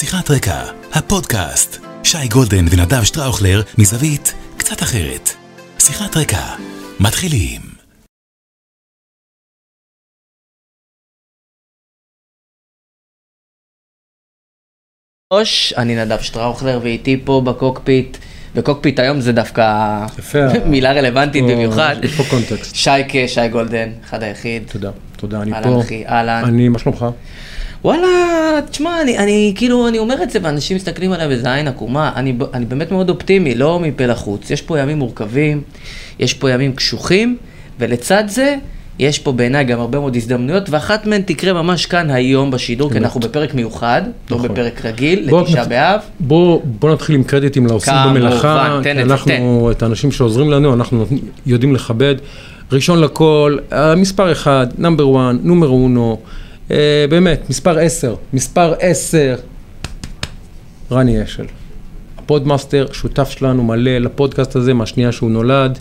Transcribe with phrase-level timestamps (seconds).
[0.00, 0.62] שיחת רקע,
[0.92, 1.76] הפודקאסט.
[2.04, 5.28] שי גולדן ונדב שטראוכלר מזווית קצת אחרת.
[5.78, 6.56] שיחת רקע,
[7.00, 7.60] מתחילים.
[15.32, 18.16] ראש, אני נדב שטראוכלר ואיתי פה בקוקפיט,
[18.54, 20.38] בקוקפיט היום זה דווקא יפה.
[20.70, 21.96] מילה רלוונטית פה- במיוחד.
[22.02, 22.74] יש פה קונטקסט.
[22.74, 24.62] שייקה, שי גולדן, אחד היחיד.
[24.72, 25.80] תודה, תודה, אני אהלן פה.
[25.80, 26.42] אחי, אהלן.
[26.44, 27.06] אני, מה שלומך?
[27.84, 28.06] וואלה,
[28.70, 32.34] תשמע, אני, אני כאילו, אני אומר את זה ואנשים מסתכלים עליי באיזה עין עקומה, אני,
[32.54, 34.50] אני באמת מאוד אופטימי, לא מפה לחוץ.
[34.50, 35.62] יש פה ימים מורכבים,
[36.18, 37.36] יש פה ימים קשוחים,
[37.78, 38.56] ולצד זה,
[38.98, 42.98] יש פה בעיניי גם הרבה מאוד הזדמנויות, ואחת מהן תקרה ממש כאן היום בשידור, כי.
[42.98, 44.48] אנחנו בפרק מיוחד, לא נכון.
[44.48, 46.00] בפרק רגיל, לתשעה באב.
[46.20, 48.80] בוא, בוא נתחיל עם קרדיטים לעושים במלאכה.
[48.82, 51.06] תן כי אנחנו, את האנשים שעוזרים לנו, אנחנו
[51.46, 52.14] יודעים לכבד.
[52.72, 56.18] ראשון לכל, אה, מספר אחד, number 1, numero uno,
[57.10, 59.36] באמת, מספר 10, מספר 10,
[60.92, 61.44] רני אשל.
[62.18, 65.78] הפודמאסטר, שותף שלנו מלא לפודקאסט הזה מהשנייה שהוא נולד.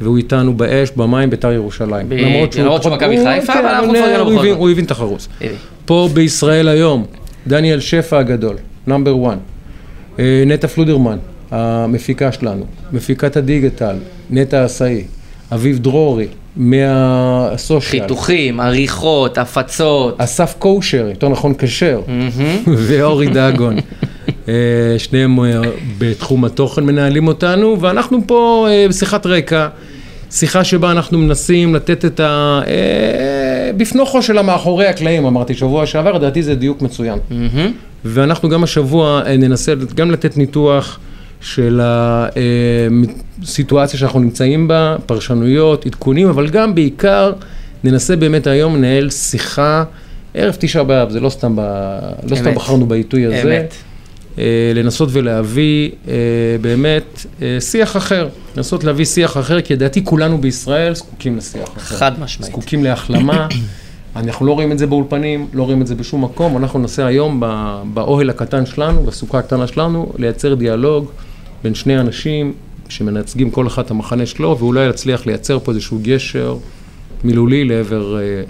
[0.00, 2.08] והוא איתנו באש, במים, בית"ר ירושלים.
[2.08, 4.56] ב- למרות שהוא פחות- מכבי הוא- חיפה, כן, אבל אנחנו הוא- מפרגן לו בכל זאת.
[4.56, 5.28] הוא הבין את החרוץ.
[5.84, 7.06] פה בישראל היום,
[7.46, 9.38] דניאל שפע הגדול, number 1,
[10.46, 11.18] נטע פלודרמן,
[11.50, 13.96] המפיקה שלנו, מפיקת הדיגיטל,
[14.30, 15.04] נטע עשאי,
[15.54, 20.14] אביב דרורי, מהסושיאל, חיתוכים, עריכות, הפצות.
[20.20, 22.00] אסף קושר, יותר נכון כשר.
[22.86, 23.76] ואורי דגון.
[24.48, 24.54] אה,
[24.98, 25.60] שניהם אה,
[25.98, 29.68] בתחום התוכן מנהלים אותנו, ואנחנו פה אה, בשיחת רקע,
[30.30, 32.60] שיחה שבה אנחנו מנסים לתת את ה...
[33.76, 37.18] בפנוכו של המאחורי הקלעים, אמרתי שבוע שעבר, לדעתי זה דיוק מצוין.
[38.04, 40.98] ואנחנו גם השבוע ננסה גם לתת ניתוח
[41.42, 41.80] של
[43.42, 47.32] הסיטואציה שאנחנו נמצאים בה, פרשנויות, עדכונים, אבל גם בעיקר
[47.84, 49.84] ננסה באמת היום לנהל שיחה,
[50.34, 51.60] ערב תשעה באב, זה לא סתם, ב...
[52.30, 52.54] לא סתם.
[52.54, 53.42] בחרנו בעיתוי הזה.
[53.42, 53.74] אמת.
[54.38, 56.14] אה, לנסות ולהביא אה,
[56.60, 61.96] באמת אה, שיח אחר, לנסות להביא שיח אחר, כי לדעתי כולנו בישראל זקוקים לשיח אחר.
[61.96, 62.52] חד משמעית.
[62.52, 63.48] זקוקים להחלמה.
[64.16, 66.56] אנחנו לא רואים את זה באולפנים, לא רואים את זה בשום מקום.
[66.56, 67.42] אנחנו ננסה היום
[67.94, 71.10] באוהל הקטן שלנו, בסוכה הקטנה שלנו, לייצר דיאלוג
[71.62, 72.52] בין שני אנשים
[72.88, 76.56] שמנצגים כל אחד את המחנה שלו, ואולי להצליח לייצר פה איזשהו גשר
[77.24, 78.42] מילולי לעבר אה,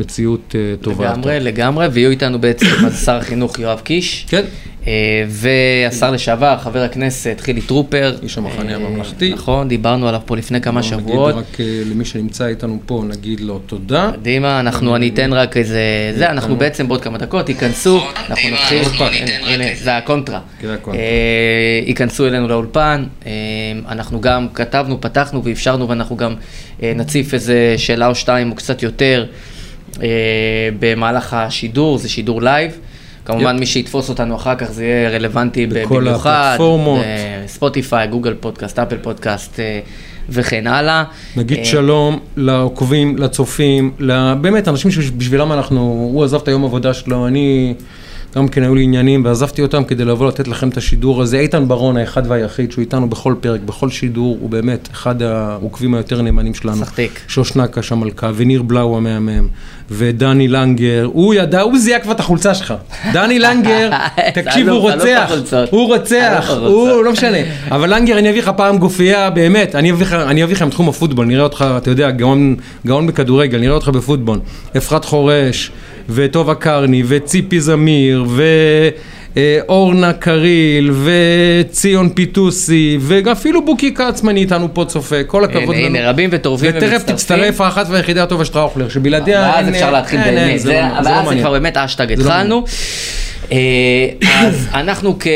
[0.00, 1.14] מציאות אה, טובה יותר.
[1.16, 2.66] לגמרי, לגמרי, ויהיו איתנו בעצם
[3.04, 4.44] שר החינוך יואב קיש, כן.
[4.86, 8.16] אה, והשר לשעבר, חבר הכנסת חילי טרופר.
[8.22, 9.32] איש המחנה אה, הממלכתי.
[9.32, 11.34] נכון, דיברנו עליו פה לפני כמה שבועות.
[11.34, 14.10] נגיד רק אה, למי שנמצא איתנו פה, נגיד לו תודה.
[14.12, 18.82] קדימה, אנחנו, אני אתן רק איזה, זה, אנחנו בעצם בעוד כמה דקות ייכנסו, אנחנו נתחיל,
[19.46, 20.40] הנה, זה הקונטרה.
[20.64, 20.98] אה,
[21.86, 23.04] ייכנסו אלינו לאולפן,
[23.88, 26.34] אנחנו גם כתבנו, פתחנו ואפשרנו ואנחנו גם
[26.82, 29.26] נציף איזה שאלה או שתיים או קצת יותר
[30.78, 32.78] במהלך השידור, זה שידור live.
[33.24, 33.60] כמובן yep.
[33.60, 37.04] מי שיתפוס אותנו אחר כך זה יהיה רלוונטי בכל במיוחד, הפלטפורמות.
[37.04, 39.80] אה, ספוטיפיי, גוגל פודקאסט, אפל פודקאסט אה,
[40.28, 41.04] וכן הלאה.
[41.36, 43.92] נגיד אה, שלום לעוקבים, לצופים,
[44.40, 45.80] באמת, אנשים שבשבילם אנחנו,
[46.12, 47.74] הוא עזב את היום עבודה שלו, אני,
[48.36, 51.38] גם כן היו לי עניינים, ועזבתי אותם כדי לבוא לתת לכם את השידור הזה.
[51.38, 56.22] איתן ברון, האחד והיחיד, שהוא איתנו בכל פרק, בכל שידור, הוא באמת אחד העוקבים היותר
[56.22, 56.76] נאמנים שלנו.
[56.76, 57.20] סחטיק.
[57.28, 59.48] שוש נקש המלכה, וניר בלאו המהמם,
[59.90, 62.74] ודני לנגר, הוא ידע, הוא זיהה כבר את החולצה שלך.
[63.12, 63.90] דני לנגר,
[64.34, 65.68] תקשיב, אלוף, הוא רוצח, החולצות.
[65.70, 67.04] הוא רוצח, הוא.
[67.04, 67.38] לא משנה.
[67.70, 70.16] אבל לנגר, אני אביא לך פעם גופייה, באמת, אני אביא לך,
[70.50, 74.38] לך מתחום הפוטבול, נראה אותך, אתה יודע, גאון בכדורגל, נראה אותך בפוטבול.
[74.76, 75.70] אפרת חורש,
[76.14, 78.24] וטובה קרני, וציפי זמיר,
[79.36, 85.98] ואורנה קריל, וציון פיטוסי, ואפילו בוקי כצמן איתנו פה צופה, כל הכבוד הנה, לנו.
[85.98, 87.16] הנה, רבים וטורבים ותכף ומצטרפים.
[87.16, 89.40] תצטרף האחת והיחידה הטובה שטראוכלר, שבלעדיה...
[89.40, 91.38] ואז אין- אפשר להתחיל באמת, לא- אבל זה לא אז.
[91.40, 92.64] כבר באמת אשטג לא התחלנו.
[93.52, 94.08] אה,
[94.40, 95.26] אז אנחנו כ-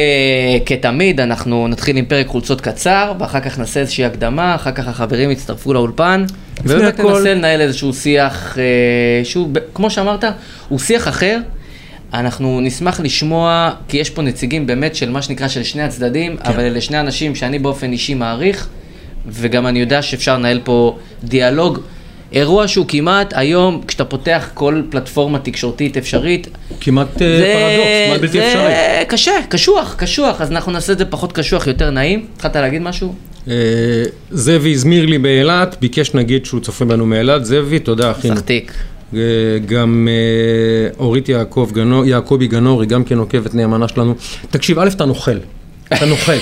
[0.67, 5.31] כתמיד, אנחנו נתחיל עם פרק חולצות קצר, ואחר כך נעשה איזושהי הקדמה, אחר כך החברים
[5.31, 6.25] יצטרפו לאולפן,
[6.65, 8.65] ובאמת הכל- ננסה לנהל איזשהו שיח, אה,
[9.25, 10.25] שהוא, ב- כמו שאמרת,
[10.69, 11.39] הוא שיח אחר.
[12.15, 16.49] אנחנו נשמח לשמוע, כי יש פה נציגים באמת של מה שנקרא של שני הצדדים, כן.
[16.49, 18.69] אבל אלה שני אנשים שאני באופן אישי מעריך,
[19.28, 21.78] וגם אני יודע שאפשר לנהל פה דיאלוג.
[22.34, 26.48] אירוע שהוא כמעט היום, כשאתה פותח כל פלטפורמה תקשורתית אפשרית,
[26.81, 29.04] כמעט אה, פרדוקס, כמעט בלתי זה אפשרי.
[29.09, 32.27] קשה, קשוח, קשוח, אז אנחנו נעשה את זה פחות קשוח, יותר נעים.
[32.36, 33.15] התחלת להגיד משהו?
[33.48, 33.54] אה,
[34.31, 38.36] זאבי הזמיר לי באילת, ביקש נגיד שהוא צופה בנו מאילת, זאבי, תודה אחינו.
[38.36, 38.72] סחטיק.
[39.15, 39.21] אה,
[39.66, 40.09] גם
[40.98, 44.15] אורית יעקב גנור, יעקבי גנורי, גם כן עוקבת נאמנה שלנו.
[44.51, 45.36] תקשיב, א', אתה נוכל.
[45.92, 46.33] אתה נוכל.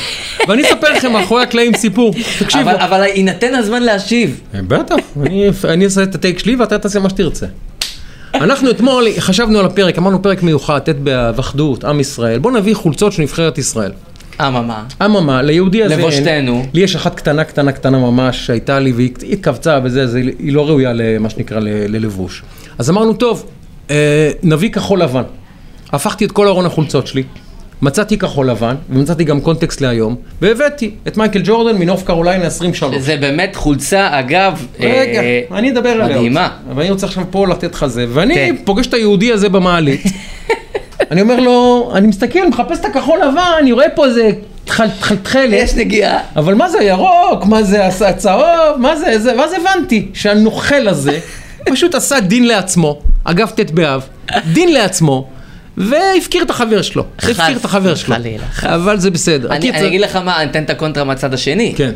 [0.48, 2.14] ואני אספר לכם מאחורי הקלעים סיפור.
[2.38, 2.70] תקשיבו.
[2.70, 4.40] אבל, אבל יינתן הזמן להשיב.
[4.54, 7.46] אה, בטח, אני- אני אעשה את הטייק שלי ואתה תעשה מה שתרצה.
[8.34, 12.38] אנחנו אתמול חשבנו על הפרק, אמרנו פרק מיוחד, ט' באב, אחדות, עם ישראל.
[12.38, 13.92] בוא נביא חולצות של נבחרת ישראל.
[14.40, 14.84] אממה.
[15.04, 15.96] אממה, ליהודי הזה...
[15.96, 16.66] לבושתנו.
[16.72, 20.52] לי יש אחת קטנה, קטנה, קטנה ממש, שהייתה לי והיא היא התכווצה וזה, זה, היא
[20.52, 22.42] לא ראויה למה שנקרא ל- ללבוש.
[22.78, 23.46] אז אמרנו, טוב,
[23.90, 25.22] אה, נביא כחול לבן.
[25.92, 27.22] הפכתי את כל ארון החולצות שלי,
[27.82, 32.96] מצאתי כחול לבן, ומצאתי גם קונטקסט להיום, והבאתי את מייקל ג'ורדן מנוף קרוליינה 23.
[32.98, 36.16] זה באמת חולצה, אגב, רגע, אה, אני אדבר עליה.
[36.16, 36.48] מדהימה.
[36.70, 38.56] אבל אני רוצה עכשיו פה לתת לך זה, ואני כן.
[38.64, 40.02] פוגש את היהודי הזה במעלית.
[41.10, 44.30] אני אומר לו, אני מסתכל, מחפש את הכחול לבן, אני רואה פה איזה
[44.64, 45.52] תחל- תחל- תכלת.
[45.52, 46.18] יש נגיעה.
[46.36, 48.44] אבל מה זה ירוק, מה זה הצהוב,
[48.78, 51.18] מה זה זה, ואז הבנתי שהנוכל הזה
[51.72, 54.02] פשוט עשה דין לעצמו, אגב ט' באב,
[54.52, 55.28] דין לעצמו,
[55.76, 57.04] והפקיר את החבר שלו.
[57.18, 58.14] הפקיר את החבר שלו.
[58.14, 58.64] וחלילה, חס.
[58.64, 59.48] אבל זה בסדר.
[59.50, 61.74] אני הקיצר- אני אגיד לך מה, אני אתן את הקונטרה מהצד השני.
[61.76, 61.90] כן.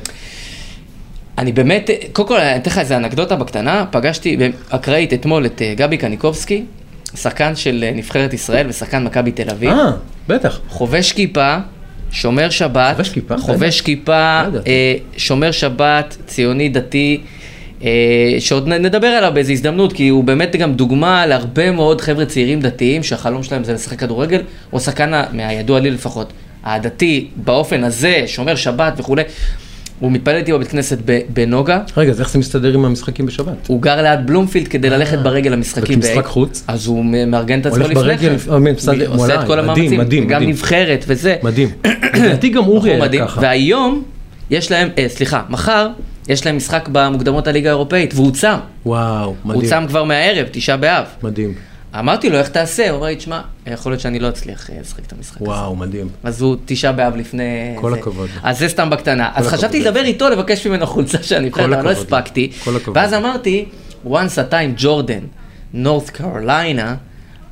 [1.39, 4.37] אני באמת, קודם כל, אני אתן לך איזה אנקדוטה בקטנה, פגשתי
[4.71, 6.63] אקראית אתמול את אה, גבי קניקובסקי,
[7.17, 9.71] שחקן של אה, נבחרת ישראל ושחקן מכבי תל אביב.
[9.71, 9.91] אה,
[10.29, 10.61] בטח.
[10.69, 11.57] חובש כיפה,
[12.11, 13.39] שומר שבת, חובש כיפה?
[13.39, 14.59] חובש כיפה, לא.
[14.67, 17.21] אה, שומר שבת, ציוני דתי,
[18.39, 22.61] שעוד נ- נדבר עליו באיזו הזדמנות, כי הוא באמת גם דוגמה להרבה מאוד חבר'ה צעירים
[22.61, 24.41] דתיים שהחלום שלהם זה לשחק כדורגל,
[24.71, 26.33] הוא שחקן, מהידוע לי לפחות,
[26.65, 29.23] הדתי באופן הזה, שומר שבת וכולי.
[30.01, 33.67] הוא מתפלל איתי בבית כנסת בנוגה, רגע, אז איך זה מסתדר עם המשחקים בשבת?
[33.67, 35.99] הוא גר ליד בלומפילד כדי ללכת ברגל למשחקים.
[35.99, 36.65] וכמשחק ב- חוץ?
[36.69, 38.53] אז הוא מארגן את עצמו לפני ברגל, כן.
[38.53, 40.51] אה, בסדר, עושה את כל המאמצים, מדהים, גם מדהים.
[40.51, 41.37] נבחרת וזה.
[41.43, 41.69] מדהים.
[42.15, 43.27] לדעתי גם אורי היה.
[43.27, 43.41] ככה.
[43.41, 44.03] והיום,
[44.51, 45.89] יש להם, אה, סליחה, מחר,
[46.29, 48.57] יש להם משחק במוקדמות הליגה האירופאית, והוא צם.
[48.87, 49.71] וואו, הוא מדהים.
[49.71, 51.05] צם כבר מהערב, תשעה באב.
[51.23, 51.55] מדהים.
[51.99, 52.91] אמרתי לו, איך תעשה?
[52.91, 55.51] הוא אמר לי, תשמע, יכול להיות שאני לא אצליח אה, לשחק את המשחק הזה.
[55.51, 56.09] וואו, מדהים.
[56.23, 57.75] אז הוא תשעה באב לפני...
[57.81, 57.99] כל זה.
[57.99, 58.29] הכבוד.
[58.43, 59.31] אז זה סתם בקטנה.
[59.35, 59.47] אז.
[59.47, 61.91] חשבתי לדבר איתו, לבקש ממנו חולצה הנבחרת, כל אבל לא.
[61.91, 62.53] הספקתי.
[62.65, 62.97] כל הכבוד.
[62.97, 63.65] ואז אמרתי,
[64.07, 64.09] once
[64.49, 65.21] a time ג'ורדן,
[65.73, 66.95] נורת' קרוליינה,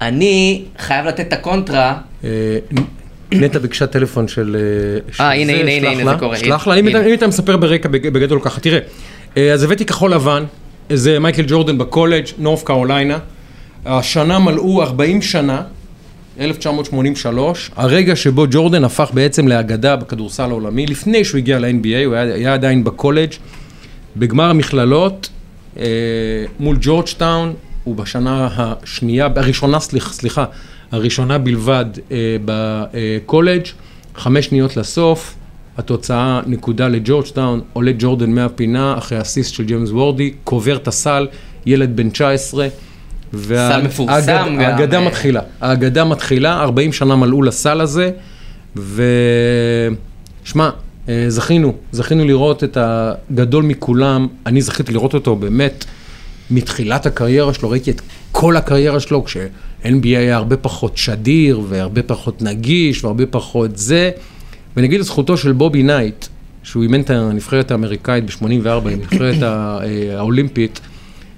[0.00, 1.99] אני חייב לתת את הקונטרה.
[3.34, 4.56] אה, נטע ביקשה טלפון של...
[5.12, 6.36] של אה, הנה, הנה, הנה, הנה, זה קורה.
[6.36, 6.75] שלח לה.
[6.75, 8.78] אם אתה- מספר ברקע בג- בגדול ככה, תראה.
[9.36, 10.44] אה, אז הבאתי כחול לבן,
[10.92, 13.19] זה מייקל ג'ורדן בקולג', נורת' קרוליינה.
[13.86, 15.62] השנה מלאו 40 שנה,
[16.40, 22.34] 1983, הרגע שבו ג'ורדן הפך בעצם לאגדה בכדורסל העולמי, לפני שהוא הגיע ל-NBA, הוא היה,
[22.34, 23.31] היה עדיין בקולג',
[24.16, 25.28] בגמר המכללות,
[25.78, 25.84] אה,
[26.60, 27.54] מול ג'ורג'טאון,
[27.84, 30.44] הוא בשנה השנייה, הראשונה, סליח, סליחה,
[30.99, 33.62] הראשונה בלבד אה, בקולג',
[34.17, 35.35] חמש שניות לסוף,
[35.79, 41.26] התוצאה נקודה לג'ורג'טאון, עולה ג'ורדן מהפינה אחרי אסיסט של ג'יימס וורת'י, קובר את הסל,
[41.67, 42.69] ילד בן 19.
[43.32, 45.06] וה- סל מפורסם האגד- גם, האגדה אה.
[45.06, 48.11] מתחילה, האגדה מתחילה, 40 שנה מלאו לסל הזה,
[48.76, 50.70] ושמע,
[51.08, 55.85] אה, זכינו, זכינו לראות את הגדול מכולם, אני זכיתי לראות אותו באמת
[56.50, 58.00] מתחילת הקריירה שלו, ראיתי את
[58.36, 64.10] כל הקריירה שלו, כש-NBA היה הרבה פחות שדיר, והרבה פחות נגיש, והרבה פחות זה,
[64.76, 66.26] ונגיד לזכותו של בובי נייט,
[66.62, 70.81] שהוא אימן את הנבחרת האמריקאית ב-84, הנבחרת אה, האולימפית,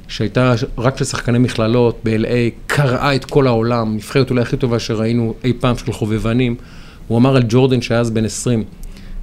[0.08, 5.34] שהייתה רק של שחקני מכללות ב-LA, קרעה את כל העולם, נבחרת אולי הכי טובה שראינו
[5.44, 6.54] אי פעם של חובבנים.
[7.08, 8.64] הוא אמר על ג'ורדן שהיה אז בן 20,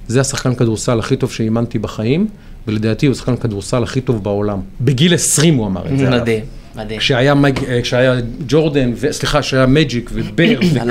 [0.08, 2.26] זה השחקן כדורסל הכי טוב שאימנתי בחיים,
[2.66, 4.60] ולדעתי הוא השחקן כדורסל הכי טוב בעולם.
[4.80, 6.10] בגיל 20 הוא אמר את זה.
[6.10, 6.44] מדהים,
[6.76, 6.98] מדהים.
[7.00, 7.64] כשהיה, מג...
[7.68, 8.14] אה, כשהיה
[8.48, 9.12] ג'ורדן, ו...
[9.12, 10.90] סליחה, כשהיה מג'יק ובירד וקרים,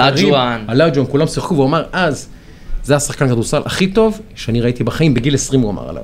[0.70, 1.06] אלאג'ואן.
[1.10, 2.28] כולם שיחקו, והוא אמר אז,
[2.84, 6.04] זה השחקן כדורסל הכי טוב שאני ראיתי בחיים, בגיל 20 הוא אמר עליו.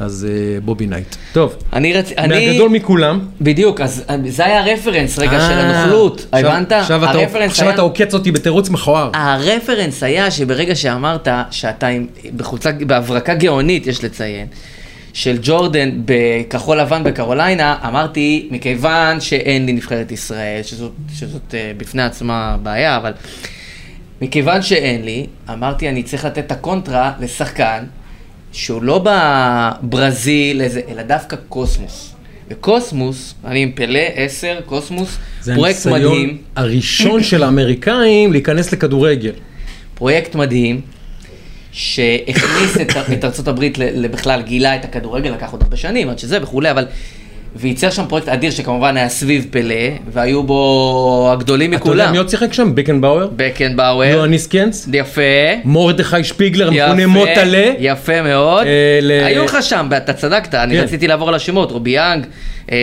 [0.00, 1.16] אז אה, בובי נייט.
[1.32, 2.12] טוב, אני רצ...
[2.18, 2.46] אני...
[2.46, 3.20] מהגדול מכולם.
[3.40, 6.72] בדיוק, אז אה, זה היה הרפרנס רגע של אה, הנוכלות, עכשיו- הבנת?
[6.72, 9.10] עכשיו אתה- עכשיו היה- אתה עוקץ אותי בתירוץ מכוער.
[9.14, 14.46] הרפרנס היה שברגע שאמרת שאתה עם, בחולצה, בהברקה גאונית, יש לציין,
[15.12, 22.02] של ג'ורדן בכחול לבן בקרוליינה, אמרתי, מכיוון שאין לי נבחרת ישראל, שזאת, שזאת uh, בפני
[22.02, 23.12] עצמה בעיה, אבל
[24.22, 27.84] מכיוון שאין לי, אמרתי, אני צריך לתת את הקונטרה לשחקן
[28.52, 32.14] שהוא לא בברזיל, איזה, אלא דווקא קוסמוס.
[32.50, 36.38] וקוסמוס, אני עם פלה, עשר, קוסמוס, זה פרויקט הניסיון מדהים.
[36.56, 39.32] הראשון של האמריקאים להיכנס לכדורגל.
[39.94, 40.80] פרויקט מדהים,
[41.72, 43.78] שהכניס את, את ארצות הברית
[44.10, 46.84] בכלל, גילה את הכדורגל, לקח עוד הרבה שנים עד שזה וכולי, אבל...
[47.56, 49.74] וייצר שם פרויקט אדיר שכמובן היה סביב פלה,
[50.12, 52.12] והיו בו הגדולים אתה יודע מכולם.
[52.12, 52.74] מי עוד שיחק שם?
[52.74, 53.28] בקנבאואר?
[53.36, 54.88] בקנבאואר, יוהן נסקנס?
[54.92, 55.22] יפה.
[55.64, 57.72] מרדכי שפיגלר, המכונה מוטל'ה.
[57.78, 58.66] יפה מאוד.
[58.66, 60.82] אה, היו לך שם, אתה צדקת, אני כן.
[60.82, 62.26] רציתי לעבור על השמות, רובי יאנג,
[62.72, 62.76] אה,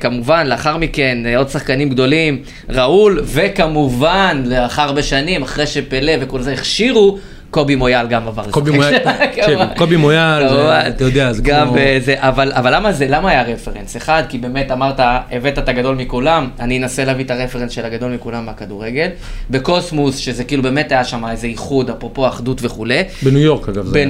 [0.00, 6.40] כמובן, לאחר מכן אה, עוד שחקנים גדולים, ראול, וכמובן, לאחר הרבה שנים, אחרי שפלא וכל
[6.40, 7.18] זה הכשירו,
[7.54, 8.50] קובי מויאל גם עבר.
[8.50, 8.98] קובי מויאל.
[9.78, 10.46] קובי מויאל.
[10.88, 13.96] אתה יודע, זה כמו- בזה, אבל, למה זה, למה היה רפרנס?
[13.96, 18.12] אחד, כי באמת אמרת, הבאת את הגדול מכולם, אני אנסה להביא את הרפרנס של הגדול
[18.12, 19.08] מכולם מהכדורגל.
[19.50, 23.02] בקוסמוס, שזה כאילו באמת היה שם איזה איחוד, אפרופו אחדות וכולי.
[23.22, 23.86] בניו יורק אגב.
[23.86, 24.08] זה היה.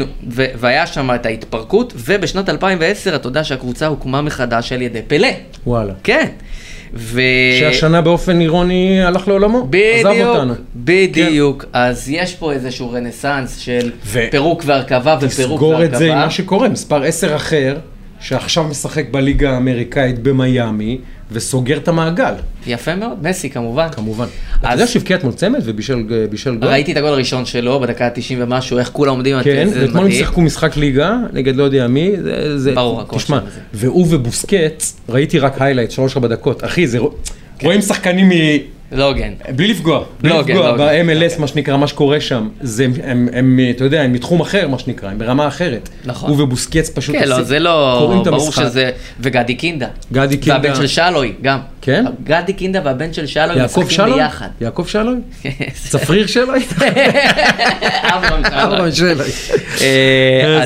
[0.58, 5.28] והיה שם את ההתפרקות, ובשנת 2010 אתה יודע שהקבוצה הוקמה מחדש על ידי פלא.
[5.66, 5.92] וואלה.
[6.04, 6.26] כן.
[6.96, 7.20] ו...
[7.58, 9.68] שהשנה באופן אירוני הלך לעולמו.
[9.72, 10.54] עזב אותנו.
[10.76, 11.64] בדיוק.
[11.72, 16.24] אז יש פה איזשהו רנסאנס של ו- פירוק והרכבה ופירוק תסגור את זה עם והרכבה.
[16.24, 17.76] מה שקורה, מספר 10 אחר,
[18.20, 20.98] שעכשיו משחק בליגה האמריקאית במיאמי,
[21.34, 22.34] וסוגר את המעגל,
[22.66, 23.88] יפה מאוד, מסי כמובן.
[23.92, 24.26] כמובן.
[24.60, 26.68] אתה יודע שהבקיע אתמול צמד ובישל בישל גול?
[26.68, 30.12] ראיתי את הגול הראשון שלו בדקה ה-90 ומשהו, איך כולם עומדים, כן, ואתמול הם.
[30.12, 32.10] שיחקו משחק ליגה נגד לא יודע מי,
[32.56, 33.60] זה, ברור, הכל תשמע, שם זה.
[33.74, 36.98] והוא ובוסקטס, ראיתי רק highlight, שלוש ארבע דקות, אחי, זה,
[37.62, 38.32] רואים שחקנים מ...
[38.94, 39.32] לא הוגן.
[39.56, 40.76] בלי לפגוע, בלי לא לפגוע לא.
[40.76, 44.78] ב-MLS, מה שנקרא, מה שקורה שם, זה, הם, הם, אתה יודע, הם מתחום אחר, מה
[44.78, 45.88] שנקרא, הם ברמה אחרת.
[46.04, 46.30] נכון.
[46.30, 48.62] הוא ובוסקטס פשוט כן, לא, זה לא, קוראים את ברור המשחק.
[48.62, 49.86] שזה, וגדי קינדה.
[50.12, 50.60] גדי קינדה.
[50.62, 51.58] והבן של שלוי, גם.
[51.84, 52.04] כן?
[52.24, 54.14] גדי קינדה והבן של שלוי משחקים?
[54.14, 54.48] ביחד.
[54.60, 55.20] יעקב שלום?
[55.90, 56.58] צפריר שלוי?
[58.14, 58.92] אברהם שלוי.
[58.92, 59.30] שלוי.
[59.80, 60.62] אה,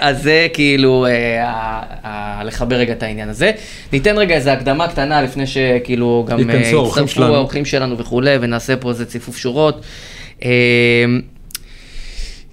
[0.00, 3.50] אז זה, כאילו, אה, לחבר רגע את העניין הזה.
[3.92, 7.24] ניתן רגע איזו הקדמה קטנה לפני שכאילו גם אה, יצטרפו.
[7.24, 9.82] האורחים שלנו וכולי, ונעשה פה איזה ציפוף שורות.
[10.44, 10.50] אה,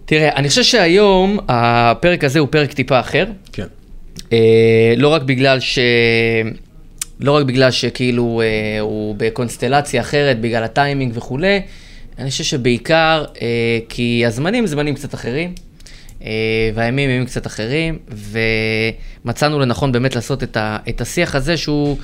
[0.06, 3.26] תראה, אני חושב שהיום הפרק הזה הוא פרק טיפה אחר.
[3.54, 3.68] כן.
[4.34, 5.80] אה, לא רק בגלל ש...
[7.20, 11.62] לא רק בגלל שכאילו אה, הוא בקונסטלציה אחרת, בגלל הטיימינג וכולי,
[12.20, 15.54] אני חושב שבעיקר אה, כי הזמנים זמנים קצת אחרים,
[16.24, 16.30] אה,
[16.74, 17.98] והימים ימים קצת אחרים,
[19.26, 21.98] ומצאנו לנכון באמת לעשות את, ה, את השיח הזה שהוא...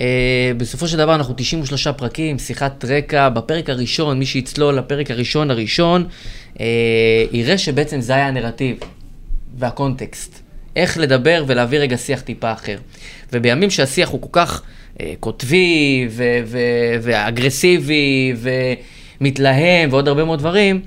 [0.00, 5.50] אה, בסופו של דבר אנחנו 93 פרקים, שיחת רקע, בפרק הראשון, מי שיצלול לפרק הראשון
[5.50, 6.06] הראשון,
[6.60, 6.66] אה,
[7.32, 8.76] יראה שבעצם זה היה הנרטיב
[9.58, 10.45] והקונטקסט.
[10.76, 12.78] איך לדבר ולהעביר רגע שיח טיפה אחר.
[13.32, 14.62] ובימים שהשיח הוא כל כך
[15.00, 18.34] אה, קוטבי ו- ו- ואגרסיבי
[19.20, 20.80] ומתלהם ועוד הרבה מאוד דברים,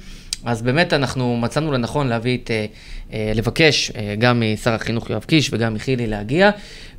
[0.45, 2.65] אז באמת אנחנו מצאנו לנכון להביא את, אה,
[3.13, 6.49] אה, לבקש אה, גם משר החינוך יואב קיש וגם מחילי להגיע,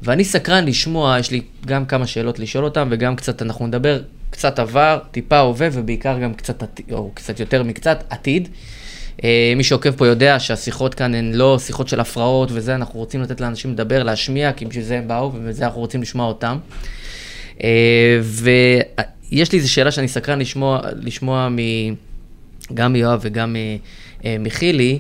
[0.03, 4.59] ואני סקרן לשמוע, יש לי גם כמה שאלות לשאול אותם וגם קצת, אנחנו נדבר קצת
[4.59, 8.49] עבר, טיפה הווה ובעיקר גם קצת או קצת יותר מקצת עתיד.
[9.25, 13.23] אה, מי שעוקב פה יודע שהשיחות כאן הן לא שיחות של הפרעות וזה, אנחנו רוצים
[13.23, 16.59] לתת לאנשים לדבר, להשמיע, כי בשביל זה הם באו ובזה אנחנו רוצים לשמוע אותם.
[17.65, 21.59] אה, ויש לי איזו שאלה שאני סקרן לשמוע, לשמוע מ...
[22.75, 23.57] גם מיואב וגם
[24.25, 24.99] אה, מחילי,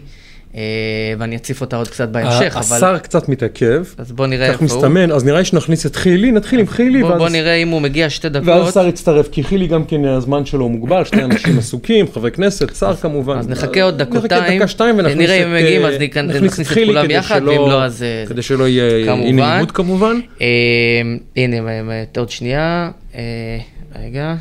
[1.19, 2.77] ואני אציף אותה עוד קצת בהמשך, אבל...
[2.77, 4.83] השר קצת מתעכב, אז בוא נראה כך איפה הוא.
[4.85, 7.69] מסתמן, אז נראה לי שנכניס את חילי, נתחיל עם חילי, בוא, בוא ואז נראה אם
[7.69, 8.69] הוא מגיע שתי ואז דקות.
[8.69, 12.95] השר יצטרף, כי חילי גם כן הזמן שלו מוגבל, שני אנשים עסוקים, חברי כנסת, שר
[12.97, 13.39] כמובן.
[13.39, 16.33] אז נחכה עוד נחכה דקותיים, דקה שתיים ונכניס נראה אם הם מגיעים, אה, אז ניכנ-
[16.45, 19.27] נכניס את כולם יחד, ואם לא, אז, אה, כדי שלא יהיה כמובן.
[19.27, 20.17] אי נעימות כמובן.
[20.41, 20.47] אה,
[21.37, 22.91] הנה, אה, עוד שנייה.
[23.15, 23.21] אה,
[24.05, 24.35] רגע,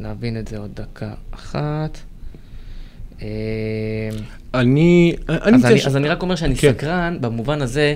[0.00, 1.98] נבין את זה עוד דקה אחת.
[4.54, 6.72] אה, אני, אני אז, אני, ש- אז אני רק אומר שאני כן.
[6.72, 7.94] סקרן במובן הזה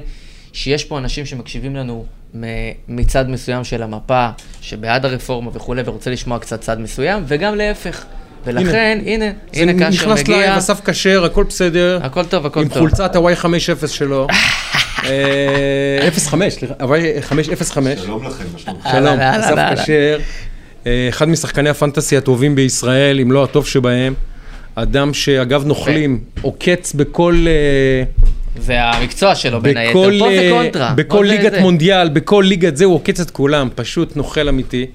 [0.52, 2.44] שיש פה אנשים שמקשיבים לנו מ-
[2.88, 4.28] מצד מסוים של המפה,
[4.60, 8.04] שבעד הרפורמה וכולי, ורוצה לשמוע קצת צד מסוים, וגם להפך.
[8.46, 11.98] ולכן, הנה, זה הנה כאשר נכנס מגיע, live, אסף כשר, הכל בסדר.
[12.02, 12.78] הכל טוב, הכל עם טוב.
[12.78, 14.26] חולצת ה-Y50 שלו.
[15.04, 17.78] אה, 05, סליחה, ה-Y505.
[18.04, 18.44] שלום לכם?
[18.90, 19.54] שלום, אסף.
[19.84, 20.18] כשר,
[20.86, 24.14] אה, אחד משחקני ה fantasy הטובים בישראל, אם לא הטוב שבהם.
[24.74, 28.04] אדם שאגב נוכלים, עוקץ בכל, אה,
[28.62, 29.92] זה המקצוע שלו בין היתר.
[29.92, 30.92] פה זה אה, קונטרה.
[30.96, 31.52] בכל ליגת.
[31.60, 34.86] מונדיאל, בכל ליגת זה, הוא עוקץ את כולם, פשוט נוכל אמיתי.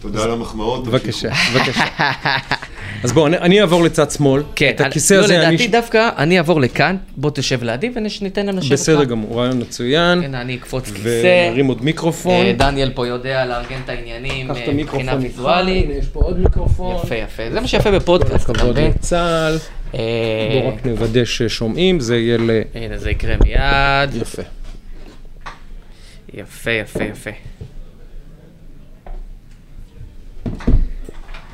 [0.00, 0.84] תודה על המחמאות.
[0.86, 1.28] בבקשה.
[1.54, 1.84] בבקשה.
[3.04, 4.42] אז בואו, אני- אני אעבור לצד שמאל.
[4.56, 5.54] כן, את הכיסא לא, הזה אני...
[5.56, 7.90] לדעתי דווקא, אני אעבור לכאן, בוא תשב לידי
[8.20, 9.04] וניתן להם לשבת בסדר.
[9.04, 10.22] גמור, רעיון מצוין.
[10.22, 11.48] הנה, אני אקפוץ כיסא.
[11.50, 12.46] ונרים עוד מיקרופון.
[12.46, 15.86] אה, דניאל פה יודע לארגן את העניינים אה, מבחינה ויזואלית.
[15.98, 16.96] יש פה עוד מיקרופון.
[17.04, 17.42] יפה, יפה.
[17.52, 18.90] זה מה שיפה בפודקאסט, אתה כבוד מבין?
[18.90, 19.58] לצה"ל.
[19.94, 20.00] אה,
[20.52, 22.50] בואו רק נוודא ששומעים, זה יהיה ל...
[22.74, 24.22] הנה, זה יקרה מיד.
[24.22, 24.42] יפה.
[26.34, 27.30] יפה, יפה, יפה.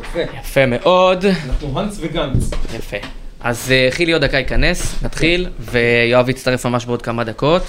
[0.00, 0.20] יפה.
[0.40, 1.24] יפה מאוד.
[1.24, 2.50] אנחנו האנס וגנץ.
[2.76, 2.96] יפה.
[3.40, 7.62] אז אה, חילי עוד דקה ייכנס, נתחיל, ויואב יצטרף ממש בעוד כמה דקות.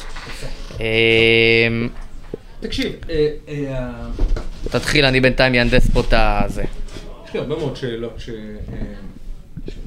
[0.79, 0.85] אה,
[2.59, 2.93] תקשיב,
[3.47, 3.91] אה,
[4.63, 6.63] תתחיל, אני בינתיים מהנדס פה את הזה.
[7.27, 8.57] יש לי הרבה מאוד שאלות שאני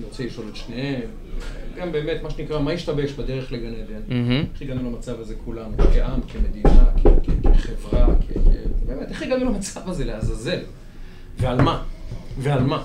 [0.04, 1.00] רוצה לשאול את שניהם.
[1.76, 4.16] גם באמת, מה שנקרא, מה השתבש בדרך לגן עדן?
[4.54, 6.84] איך הגענו למצב הזה כולנו, כעם, כמדינה,
[7.54, 8.06] כחברה,
[8.86, 10.58] באמת, איך הגענו למצב הזה לעזאזל?
[11.40, 11.82] ועל מה?
[12.38, 12.82] ועל מה?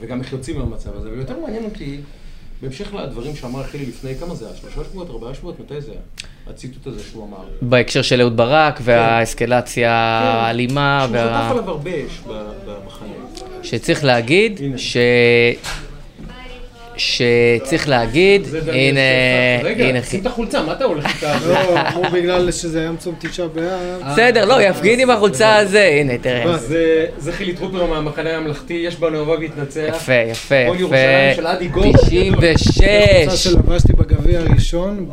[0.00, 2.00] וגם איך יוצאים מהמצב הזה, ויותר מעניין אותי,
[2.62, 4.56] בהמשך לדברים שאמר חילי לפני, כמה זה היה?
[4.56, 6.00] שלושה שבועות, ארבעה שבועות, מתי זה היה?
[6.46, 7.44] הציטוט הזה שהוא אמר.
[7.62, 12.20] בהקשר של אהוד ברק והאסקלציה האלימה, שהוא חטף עליו הרבה אש
[12.66, 13.12] במחנה.
[13.62, 14.60] שצריך להגיד.
[14.76, 14.96] ש...
[16.96, 19.00] שצריך להגיד, הנה,
[19.78, 21.36] הנה, שים את החולצה, מה אתה הולך איתה?
[21.48, 24.02] לא, אמרו בגלל שזה היה צום תשעה באב.
[24.12, 26.58] בסדר, לא, יפגין עם החולצה הזה, הנה, תראה.
[26.58, 29.94] זה- זה חילי טרופר מהמחנה הממלכתי, יש בנו אוהב להתנצח.
[29.96, 31.68] יפה, יפה, כל ירושלים של אדי.
[31.68, 33.44] קבוצה 96.
[33.44, 35.06] שלבשתי בגביע הראשון,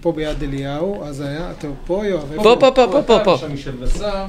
[0.00, 2.22] פה ביד אליהו, אז היה, אתה פה יואב?
[2.36, 3.36] פה, פה, פה, פה, פה, פה.
[3.40, 4.24] שם מישל בשר.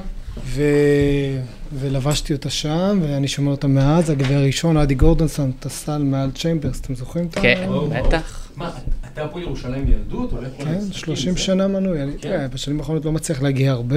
[1.72, 6.30] ולבשתי אותה שם, ואני שומר אותה מאז, הגביע הראשון, אדי גורדון שם את הסל מעל
[6.30, 7.40] צ'יימברס, אתם זוכרים את ה...
[7.40, 7.68] כן,
[8.06, 8.48] בטח.
[8.56, 8.70] מה,
[9.12, 10.30] אתה פה ירושלים ילדות?
[10.58, 12.02] כן, למשחקים, 30 זה- שנה מנוי.
[12.02, 13.96] אני- תראה, בשנים האחרונות לא מצליח להגיע הרבה,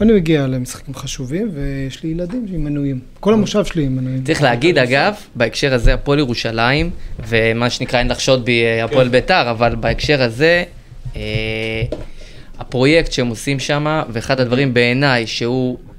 [0.00, 3.00] אני מגיע למשחקים חשובים, ויש לי ילדים עם מנויים.
[3.20, 4.24] כל המושב שלי עם מנויים.
[4.24, 6.90] צריך להגיד, אגב, בהקשר הזה, הפועל ירושלים,
[7.28, 10.64] ומה שנקרא, אין לחשוד בי אה, הפועל בית"ר, אבל בהקשר הזה,
[11.16, 11.20] אה,
[12.58, 15.91] הפרויקט שהם עושים שם, ואחד הדברים בעיניי שהוא אה,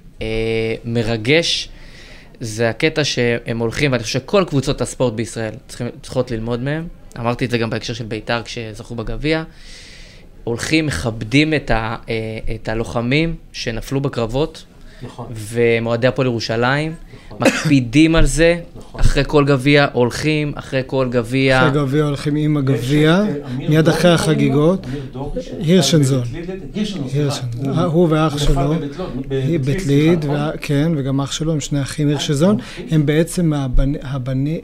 [0.86, 1.70] מרגש,
[2.40, 6.88] זה הקטע שהם הולכים, ואני חושב שכל קבוצות הספורט בישראל צריכים, צריכות ללמוד מהם.
[7.20, 9.44] אמרתי את זה גם בהקשר של בית"ר כשזכו בגביע.
[10.44, 14.66] הולכים, מכבדים את, ה, אה, את הלוחמים שנפלו בקרבות,
[15.02, 15.26] נכון.
[15.32, 16.96] ומועדי הפועל ירושלים,
[17.40, 18.60] מקפידים על זה,
[19.00, 21.58] אחרי כל גביע הולכים, אחרי כל גביע.
[21.68, 23.26] אחרי הגביע הולכים עם הגביע, אה,
[23.70, 24.12] מיד אחרי?
[24.12, 24.86] החגיגות.
[25.60, 26.24] הירשנזון.
[26.76, 27.08] הירשנזון.
[27.14, 27.78] הירשנזון.
[27.80, 28.74] הוא ואח שלו.
[29.66, 30.38] בית ליד, נכון?
[30.62, 32.58] כן, וגם אח שלו, הם שני אחים הירשזון.
[32.92, 34.62] הם בעצם הבני- הבני-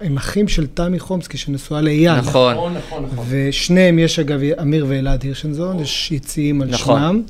[0.00, 2.14] הם- אחים של תמי חומסקי שנשואה לאייל.
[2.16, 2.54] נכון.
[2.54, 3.26] נכון, נכון, נכון.
[3.28, 7.00] ושניהם יש אגב אמיר ואלעד הירשנזון, יש יציאים על נכון.
[7.00, 7.22] שמם.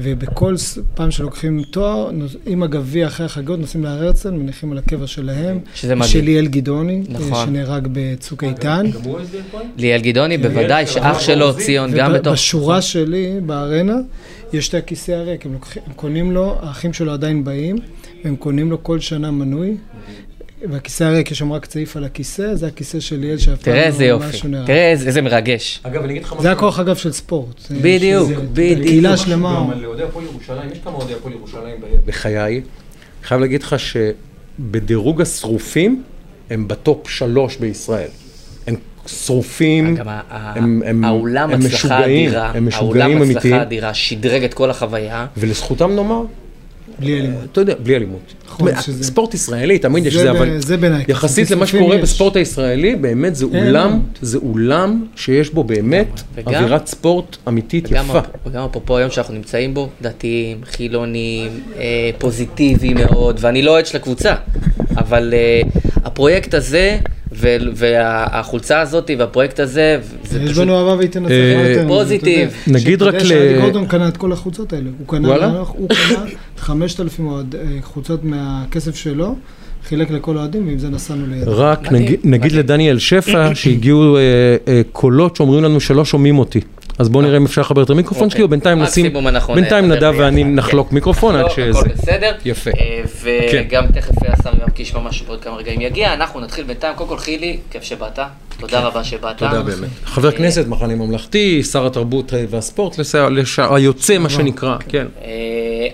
[0.00, 0.54] ובכל
[0.94, 2.10] פעם שלוקחים תואר,
[2.46, 5.58] עם הגביע אחרי החגיגות, נוסעים להר הרצל, מניחים על הקבר שלהם.
[5.74, 6.12] שזה מדהים.
[6.12, 7.32] של ליאל גדעוני, נכון.
[7.32, 8.86] אה, שנהרג בצוק איתן.
[8.94, 9.66] גם הוא הסביר כהן?
[9.76, 12.32] ליאל גדעוני, בוודאי, שאח שלו, ציון, גם בתוך...
[12.32, 13.96] ובשורה שלי, בארנה,
[14.52, 15.52] יש את הכיסא הריק, הם
[15.96, 17.76] קונים לו, האחים שלו עדיין באים,
[18.24, 19.76] והם קונים לו כל שנה מנוי,
[20.70, 23.84] והכיסא הריק, יש שם רק צעיף על הכיסא, זה הכיסא של ליאל שאף פעם תראה
[23.86, 24.66] איזה לא יופי, משהו נהרג.
[24.66, 25.80] תראה איזה איזה מרגש.
[25.82, 26.42] אגב, אני אגיד לך משהו.
[26.42, 27.58] זה הכוח אגב של ספורט.
[27.68, 28.80] זה- בדיוק, בדיוק.
[28.86, 29.54] קהילה משהו שלמה.
[29.64, 31.74] גם על אוהדי הפועל ירושלים, יש כמה אוהדי הפועל ירושלים
[32.06, 32.60] בחיי.
[33.24, 36.02] חייב להגיד לך שבדירוג השרופים,
[36.50, 38.08] הם בטופ שלוש בישראל.
[38.66, 38.74] הם
[39.06, 39.96] שרופים,
[40.28, 43.36] הם- הם- האולם הם הצלחה משוגעים, אדירה, הם משוגעים האולם אמיתיים.
[43.54, 45.26] הצלחה אדירה, שדרג את כל החוויה.
[45.36, 46.22] ולזכותם נאמר,
[46.98, 47.40] בלי אלימות.
[47.52, 48.34] אתה יודע, בלי אלימות.
[48.46, 48.68] נכון,
[49.02, 51.04] ספורט ישראלי, תמיד יש זה אבל זה בעיניי.
[51.08, 52.02] יחסית למה שקורה יש.
[52.02, 54.00] בספורט הישראלי, באמת זה אולם.
[54.22, 58.20] זה אולם שיש בו באמת וגם- אווירת ספורט אמיתית וגם יפה.
[58.46, 61.82] וגם אפרופו היום שאנחנו נמצאים בו, דתיים, חילונים, אה,
[62.18, 64.34] פוזיטיבי מאוד, ואני לא אוהד של הקבוצה,
[64.96, 65.60] אבל אה,
[66.04, 66.98] הפרויקט הזה,
[67.74, 70.62] והחולצה הזאת והפרויקט הזה, זה יש פשוט...
[70.62, 71.30] בנו אהבה והתנצח.
[71.30, 72.54] אה, יותר פוזיטיב.
[72.66, 74.90] נגיד רק ל- שאדי גורדון קנה את כל החולצות האלה.
[74.98, 75.28] הוא קנה?
[75.68, 76.24] הוא קנה
[76.58, 79.36] 5,000 אוהד- אה, חולצות מהכסף שלו,
[79.88, 81.48] חילק לכל האוהדים, ועם זה נסענו ליד.
[81.48, 81.92] רק
[82.24, 82.52] נגיד.
[82.52, 84.20] לדניאל שפע, שהגיעו אה,
[84.92, 86.60] קולות שאומרים לנו שלא שומעים אותי.
[86.98, 89.12] אז בואו נראה אם אפשר לחבר את המיקרופון שלי, או בינתיים נשים,
[89.54, 90.94] בינתיים נדב ואני נחלוק כן.
[90.94, 91.78] מיקרופון עד לא, שזה.
[91.78, 92.32] הכל בסדר.
[92.44, 92.70] יפה.
[92.70, 93.02] אה,
[93.50, 93.64] כן.
[93.68, 96.96] וגם תכף השר יואב קיש ממש בעוד כמה רגעים יגיע, אנחנו נתחיל בינתיים.
[96.96, 98.18] קודם כל חילי, כיף שבאת,
[98.58, 99.38] תודה רבה שבאת.
[99.38, 99.48] כן.
[99.48, 99.88] תודה באמת.
[100.04, 102.96] חבר כנסת, מחנה ממלכתי, שר התרבות אה, והספורט,
[103.70, 105.06] היוצא מה שנקרא, כן.
[105.24, 105.30] אה,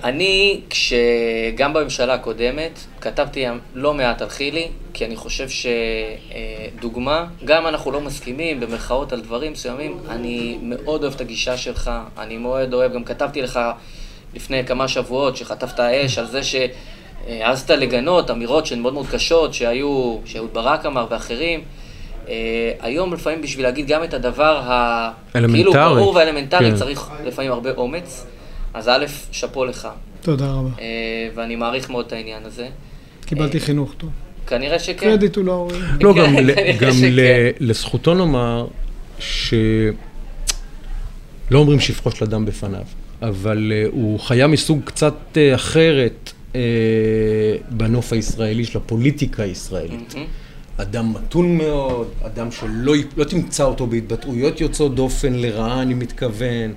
[0.05, 5.49] אני, כשגם בממשלה הקודמת, כתבתי לא מעט על חילי, כי אני חושב
[6.79, 11.91] שדוגמה, גם אנחנו לא מסכימים במרכאות על דברים מסוימים, אני מאוד אוהב את הגישה שלך,
[12.19, 13.61] אני מאוד אוהב, גם כתבתי לך
[14.35, 20.19] לפני כמה שבועות, שחטפת אש על זה שהעזת לגנות אמירות שהן מאוד מאוד קשות, שהיו,
[20.25, 21.61] שאהוד ברק אמר ואחרים.
[22.29, 25.11] אה, היום לפעמים בשביל להגיד גם את הדבר ה...
[25.33, 26.77] כאילו ברור ואלמנטרי, כן.
[26.77, 28.27] צריך לפעמים הרבה אומץ.
[28.75, 29.89] אז א', שאפו לך,
[30.21, 30.69] תודה רבה.
[30.81, 32.69] אה, ואני מעריך מאוד את העניין הזה.
[33.31, 34.11] קיבלתי חינוך טוב.
[34.47, 34.93] כנראה שכן.
[34.93, 35.69] קרדיט הוא לא...
[36.05, 36.37] לא, גם,
[36.81, 36.93] גם
[37.61, 38.67] לזכותו נאמר
[39.19, 39.93] שלא
[41.55, 42.83] אומרים שיפחוש לדם בפניו,
[43.23, 46.33] אבל uh, הוא חיה מסוג קצת uh, אחרת
[47.71, 50.15] בנוף הישראלי של הפוליטיקה הישראלית.
[50.15, 50.27] מהמם.
[50.83, 56.73] אדם מתון מאוד, אדם שלא לא תמצא אותו בהתבטאויות יוצאות דופן, לרעה אני מתכוון.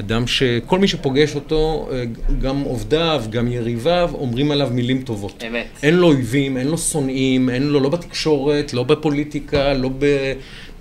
[0.00, 2.04] אדם שכל מי שפוגש אותו, אה,
[2.40, 5.44] גם עובדיו, גם יריביו, אומרים עליו מילים טובות.
[5.48, 5.66] אמת.
[5.82, 9.90] אין לו אויבים, אין לו שונאים, אין לו לא בתקשורת, לא בפוליטיקה, לא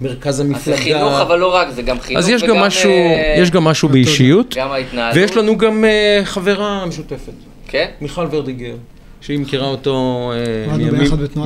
[0.01, 0.77] במרכז אז המפלגה.
[0.77, 2.55] זה חינוך, אבל לא רק, זה גם חינוך אז יש וגם...
[2.55, 5.17] גם משהו, אה, יש גם משהו באישיות, גם ההתנהלות.
[5.17, 7.33] ויש לנו גם אה, חברה משותפת,
[7.67, 7.85] כן?
[8.01, 8.75] מיכל ורדיגר.
[9.21, 10.75] שהיא מכירה אותו אה,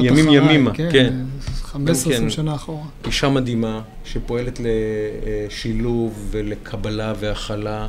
[0.01, 0.89] ימים ימימה, כן.
[0.91, 1.13] כן.
[1.73, 1.77] 15-20
[2.09, 2.29] כן.
[2.29, 2.83] שנה אחורה.
[3.05, 7.87] אישה מדהימה, שפועלת לשילוב ולקבלה והכלה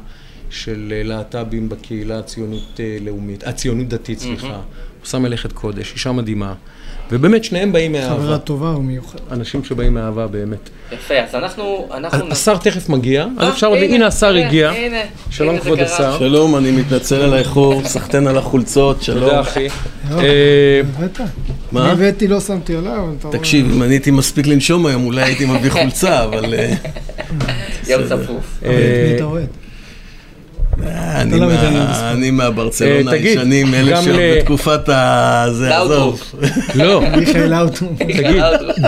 [0.51, 4.61] של אה, להט"בים בקהילה הציונות אה, לאומית, הציונות דתית, סליחה.
[5.01, 6.55] עושה מלאכת קודש, אישה מדהימה.
[7.11, 8.23] ובאמת, שניהם באים מאהבה.
[8.23, 9.21] חברה טובה ומיוחדת.
[9.33, 10.71] אנשים שבאים מאהבה באמת.
[10.93, 11.89] יפה, אז אנחנו...
[11.95, 12.31] אנחנו...
[12.31, 14.71] השר תכף מגיע, אז אה, אפשר להביא, הנה השר הגיע.
[14.71, 14.99] הנה,
[15.31, 15.81] שלום כבוד.
[15.81, 16.19] השר.
[16.19, 19.21] שלום, אני מתנצל על האיחור, סחטיין על החולצות, שלום.
[19.21, 19.69] תודה אחי.
[20.11, 20.81] אה?
[21.73, 21.91] מה?
[21.93, 23.09] הבאתי, לא שמתי עליו.
[23.31, 26.55] תקשיב, אם אני הייתי מספיק לנשום היום, אולי הייתי מביא חולצה, אבל...
[26.55, 26.75] אה,
[27.89, 28.03] יום.
[28.05, 28.59] צפוף.
[28.63, 29.43] אבל את אה, מי אתה אוהד?
[29.43, 29.67] אה,
[30.85, 31.47] אני לא.
[32.13, 35.47] אני מהברצלונה אה, תגיד, הישנים, אלה שעוד ל- בתקופת ה...
[35.53, 35.79] זה.
[35.79, 36.21] עזוב.
[36.75, 37.87] לא, מיכאל לאוטו.
[37.99, 38.43] תגיד,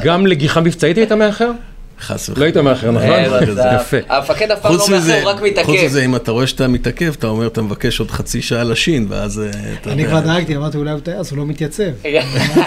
[0.04, 1.50] גם לגיחה מבצעית היית מאחר?
[2.00, 2.46] חס לא וחלילה.
[2.46, 3.10] היית מאחר, נכון?
[3.10, 3.74] אה.
[3.80, 3.96] יפה.
[4.08, 5.84] המפקד אף פעם לא חוץ מאחר, מזה, הוא רק חוץ מתעכב.
[5.84, 9.40] מזה, אם אתה רואה שאתה מתעכב, אתה אומר, אתה מבקש עוד חצי שעה לשין, ואז
[9.40, 10.06] אה, אתה אני.
[10.06, 11.82] כבר דאגתי, אמרתי אולי הוא טייס, הוא לא מתייצב.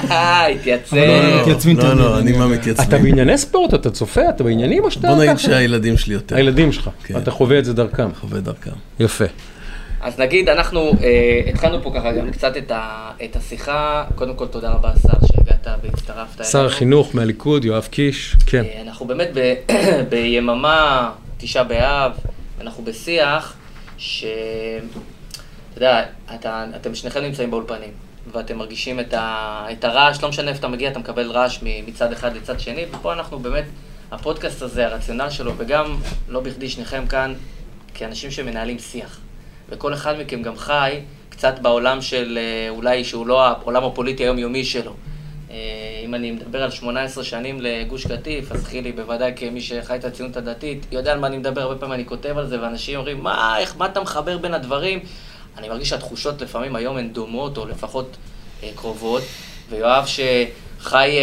[0.10, 0.96] התייצב.
[0.96, 2.84] לא, לא, לא, תמיד, לא, אני מה יודע.
[2.84, 2.98] אתה.
[2.98, 5.38] בענייני ספורט, אתה צופה, אתה בעניינים או שאתה בוא נגיד?
[5.38, 6.36] שהילדים שלי יותר.
[6.36, 7.18] הילדים שלך, כן.
[7.18, 8.10] אתה חווה את זה דרכם.
[8.20, 8.72] חווה דרכם.
[9.00, 9.26] יפה.
[10.02, 14.04] אז נגיד, אנחנו אה, התחלנו פה ככה גם קצת את ה- את השיחה.
[14.16, 16.46] קודם כל, תודה רבה, השר, שהגעת והצטרפת.
[16.46, 18.64] שר החינוך מהליכוד, יואב קיש, כן.
[18.64, 19.54] אה, אנחנו באמת ב-
[20.10, 22.12] ביממה, תשעה באב,
[22.62, 23.56] אנחנו בשיח,
[23.98, 24.26] ש...
[25.74, 26.04] אתה יודע,
[26.36, 27.92] אתה, אתם שניכם נמצאים באולפנים,
[28.32, 32.12] ואתם מרגישים את, ה, את הרעש, לא משנה איפה אתה מגיע, אתה מקבל רעש מצד
[32.12, 33.66] אחד לצד שני, ופה אנחנו באמת,
[34.12, 35.98] הפודקאסט הזה, הרציונל שלו, וגם,
[36.30, 37.34] לא בכדי שניכם כאן,
[37.94, 39.20] כאנשים שמנהלים שיח.
[39.72, 44.64] וכל אחד מכם גם חי קצת בעולם של, אה, אולי שהוא לא העולם הפוליטי היומיומי
[44.64, 44.94] שלו.
[45.52, 45.56] אה,
[46.06, 50.38] אם אני מדבר על 18 שנים לגוש קטיף, אז חילי בוודאי כמי שחי את הציונות
[50.38, 53.58] הדתית, יודע על מה אני מדבר, הרבה פעמים אני כותב על זה, ואנשים אומרים, מה,
[53.60, 55.00] איך, מה אתה מחבר בין הדברים?
[55.58, 58.18] אני מרגיש שהתחושות לפעמים היום הן דומות, או לפחות
[58.64, 59.24] אה, קרובות,
[59.70, 61.18] ויואב שחי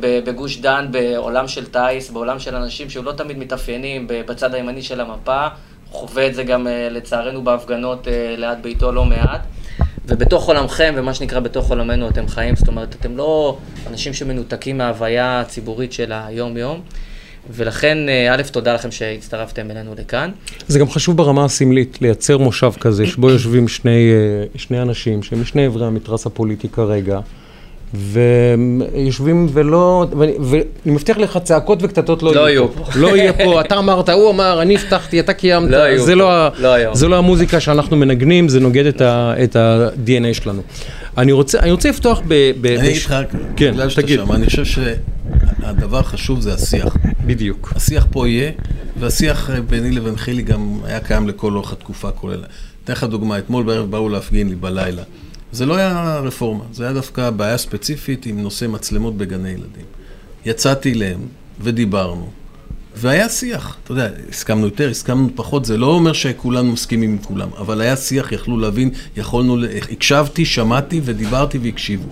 [0.00, 5.00] בגוש דן, בעולם של טיס, בעולם של אנשים שהוא לא תמיד מתאפיינים בצד הימני של
[5.00, 5.46] המפה,
[5.94, 9.40] חווה את זה גם אה, לצערנו בהפגנות אה, ליד ביתו לא מעט.
[10.06, 13.58] ובתוך עולמכם, ומה שנקרא בתוך עולמנו אתם חיים, זאת אומרת, אתם לא
[13.90, 16.80] אנשים שמנותקים מההוויה הציבורית של היום-יום,
[17.50, 20.30] ולכן, אה, א', תודה לכם שהצטרפתם אלינו לכאן.
[20.68, 24.10] זה גם חשוב ברמה הסמלית, לייצר מושב כזה, שבו יושבים שני,
[24.56, 27.20] שני אנשים שהם משני עברי המתרס הפוליטי כרגע,
[27.94, 30.32] ויושבים ולא, ואני,
[30.86, 32.84] מבטיח לך, צעקות וקטטות לא, לא יהיו פה.
[32.96, 36.48] לא יהיה פה, אתה אמרת, הוא אמר, אני הבטחתי, אתה קיימת, לא זה, לא, ה-
[36.58, 36.94] לא.
[36.94, 40.62] זה לא המוזיקה שאנחנו מנגנים, זה נוגד את ה- את ה-DNA שלנו.
[41.18, 42.34] אני רוצה, אני רוצה לפתוח ב...
[42.60, 43.14] ב אני אגיד לך,
[43.56, 44.20] כן, בגלל שאתה תגיד.
[44.26, 46.96] שם, אני חושב שהדבר החשוב זה השיח.
[47.26, 47.72] בדיוק.
[47.76, 48.50] השיח פה יהיה,
[49.00, 52.44] והשיח אה, ביני לבין חילי גם היה קיים לכל אורך התקופה כולל.
[52.84, 55.02] אתן לך דוגמה, אתמול בערב באו להפגין לי בלילה.
[55.54, 59.84] זה לא היה רפורמה, זה היה דווקא בעיה ספציפית עם נושא מצלמות בגני ילדים.
[60.46, 61.20] יצאתי אליהם
[61.60, 62.30] ודיברנו,
[62.96, 63.76] והיה שיח.
[63.84, 67.96] אתה יודע, הסכמנו יותר, הסכמנו פחות, זה לא אומר שכולנו מסכימים עם כולם, אבל היה
[67.96, 69.56] שיח, יכלו להבין, יכולנו,
[69.92, 72.08] הקשבתי, שמעתי ודיברתי והקשיבו.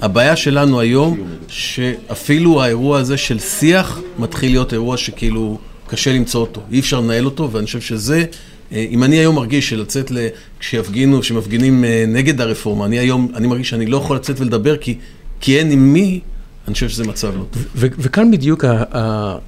[0.00, 6.62] הבעיה שלנו היום, שאפילו האירוע הזה של שיח מתחיל להיות אירוע שכאילו קשה למצוא אותו,
[6.72, 8.24] אי אפשר לנהל אותו, ואני חושב שזה,
[8.72, 10.12] אם אני היום מרגיש שלצאת.
[10.60, 14.98] כשיפגינו, כשמפגינים אה, נגד הרפורמה, אני היום, אני מרגיש שאני לא יכול לצאת ולדבר כי,
[15.40, 16.20] כי אין עם מי,
[16.66, 17.64] אני חושב שזה מצב לא טוב.
[17.74, 18.64] וכאן בדיוק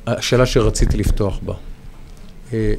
[0.07, 1.55] השאלה שרציתי לפתוח בה.
[2.53, 2.75] אה,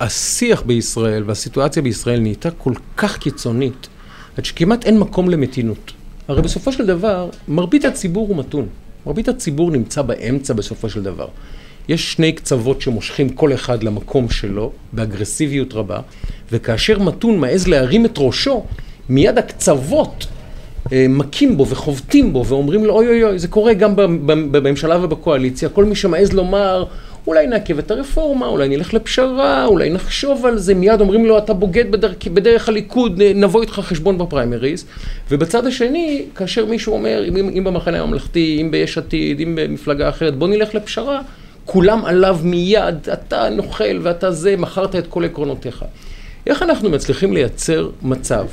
[0.00, 3.88] השיח בישראל והסיטואציה בישראל נהייתה כל כך קיצונית,
[4.36, 5.92] עד שכמעט אין מקום למתינות.
[6.28, 8.66] הרי בסופו של דבר, מרבית הציבור הוא מתון.
[9.06, 11.28] מרבית הציבור נמצא באמצע בסופו של דבר.
[11.88, 16.00] יש שני קצוות שמושכים כל אחד למקום שלו, באגרסיביות רבה,
[16.52, 18.64] וכאשר מתון מעז להרים את ראשו,
[19.08, 20.26] מיד הקצוות
[20.92, 23.92] אה, מכים בו וחובטים בו ואומרים לו אוי אוי אוי, זה קורה גם
[24.26, 26.84] בממשלה ובקואליציה, כל מי שמעז לומר
[27.26, 31.52] אולי נעכב את הרפורמה, אולי נלך לפשרה, אולי נחשוב על זה, מיד אומרים לו אתה
[31.52, 34.84] בוגד בדרך, בדרך הליכוד, אה, נבוא איתך חשבון בפריימריז.
[35.30, 40.36] ובצד השני, כאשר מישהו אומר, אם, אם במחנה הממלכתי, אם ביש עתיד, אם במפלגה אחרת,
[40.36, 41.20] בוא נלך לפשרה,
[41.64, 45.84] כולם עליו מיד, אתה נוכל ואתה זה, מכרת את כל עקרונותיך.
[46.46, 48.46] איך אנחנו מצליחים לייצר מצב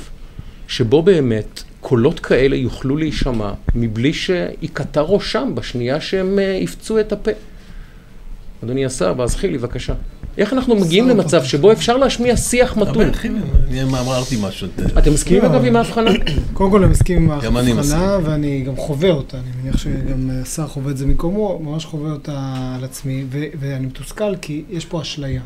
[0.68, 7.30] שבו באמת קולות כאלה יוכלו להישמע מבלי שייקטע ראשם בשנייה שהם אה, יפצו את הפה.
[8.64, 9.94] אדוני השר, ואז חילי, בבקשה.
[10.38, 13.10] איך אנחנו מגיעים למצב שבו אפשר להשמיע שיח מתון?
[13.68, 14.68] אני אמרתי משהו.
[14.98, 15.48] אתם מסכימים לא.
[15.48, 16.10] אגב עם ההבחנה?
[16.54, 20.30] קודם כל אני מסכים עם גם אני ההבחנה, ואני גם חווה אותה, אני מניח שגם
[20.42, 25.02] השר חווה את זה מקומו, ממש חווה אותה על עצמי, ואני מתוסכל כי יש פה
[25.02, 25.40] אשליה.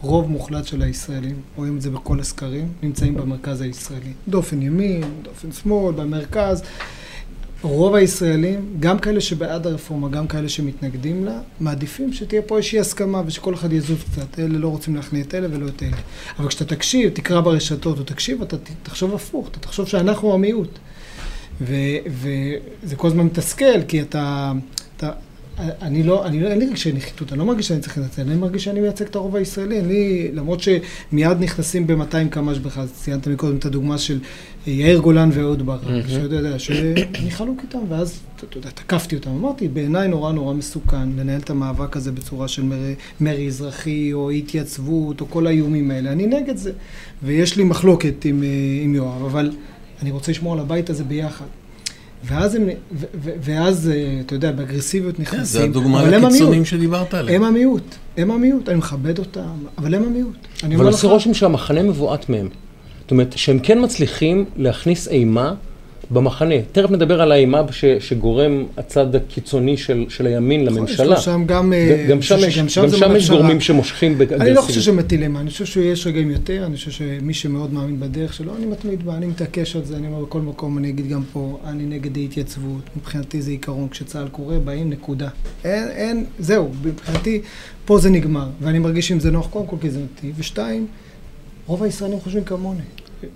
[0.00, 4.12] רוב מוחלט של הישראלים, רואים את זה בכל הסקרים, נמצאים במרכז הישראלי.
[4.28, 6.62] דופן ימין, דופן שמאל, במרכז.
[7.68, 13.22] רוב הישראלים, גם כאלה שבעד הרפורמה, גם כאלה שמתנגדים לה, מעדיפים שתהיה פה איזושהי הסכמה
[13.26, 14.38] ושכל אחד יזוז קצת.
[14.38, 15.96] אלה לא רוצים להכניע את אלה ולא את אלה.
[16.38, 20.78] אבל כשאתה תקשיב, תקרא ברשתות או תקשיב, אתה תחשוב הפוך, אתה תחשוב שאנחנו המיעוט.
[21.60, 24.52] וזה כל הזמן מתסכל, כי אתה...
[24.96, 25.10] אתה
[25.58, 28.34] אני לא, אני לא, אין לי רגשי נחיתות, אני לא מרגיש שאני צריך לנצל, אני
[28.34, 33.56] מרגיש שאני מייצג את הרוב הישראלי, אני, למרות שמיד נכנסים ב-200 קמ"ש אז ציינת מקודם
[33.56, 34.18] את הדוגמה של
[34.66, 39.68] יאיר גולן ואהוד ברק, שאתה יודע, שאני חלוק איתם, ואז, אתה יודע, תקפתי אותם, אמרתי,
[39.68, 45.20] בעיניי נורא נורא מסוכן לנהל את המאבק הזה בצורה של מרי, מרי אזרחי, או התייצבות,
[45.20, 46.72] או כל האיומים האלה, אני נגד זה,
[47.22, 48.48] ויש לי מחלוקת עם, אה,
[48.82, 49.50] עם יואב, אבל
[50.02, 51.44] אני רוצה לשמור על הבית הזה ביחד.
[52.24, 56.64] ואז הם, ו- ו- ואז, אה, אתה יודע, באגרסיביות נכנסים, כן, זה הדוגמה לקיצונים.
[56.64, 57.42] שדיברת עליהם.
[57.42, 60.36] הם המיעוט, הם המיעוט, אני מכבד אותם, אבל הם המיעוט.
[60.62, 62.48] אני אבל עושה רושם שהמחנה מבועת מהם.
[63.06, 65.54] זאת אומרת, שהם כן מצליחים להכניס אימה
[66.10, 66.54] במחנה.
[66.72, 71.06] תכף נדבר על האימה ש, שגורם הצד הקיצוני של, של הימין נכון, יש לממשלה.
[71.06, 73.36] לו שם גם, אה, גם שם יש, גם שם זה יש בפשרה.
[73.36, 74.48] גורמים שמושכים באגרסיביות.
[74.48, 78.00] אני לא חושב שמטיל אימה, אני חושב שיש רגעים יותר, אני חושב שמי שמאוד מאמין
[78.00, 81.08] בדרך שלו, אני מתמיד בה, אני מתעקש על זה, אני אומר בכל מקום, אני אגיד
[81.08, 85.28] גם פה, אני נגד אי-התייצבות, מבחינתי זה עיקרון, כשצה"ל קורא, באים, נקודה.
[85.64, 87.40] אין, אין, זהו, מבחינתי,
[87.84, 90.86] פה זה נגמר, ואני מרגיש עם זה נוח, קודם כל כי זה נתיב, ושתיים,
[91.66, 92.80] רוב הישראלים חושבים כמוני.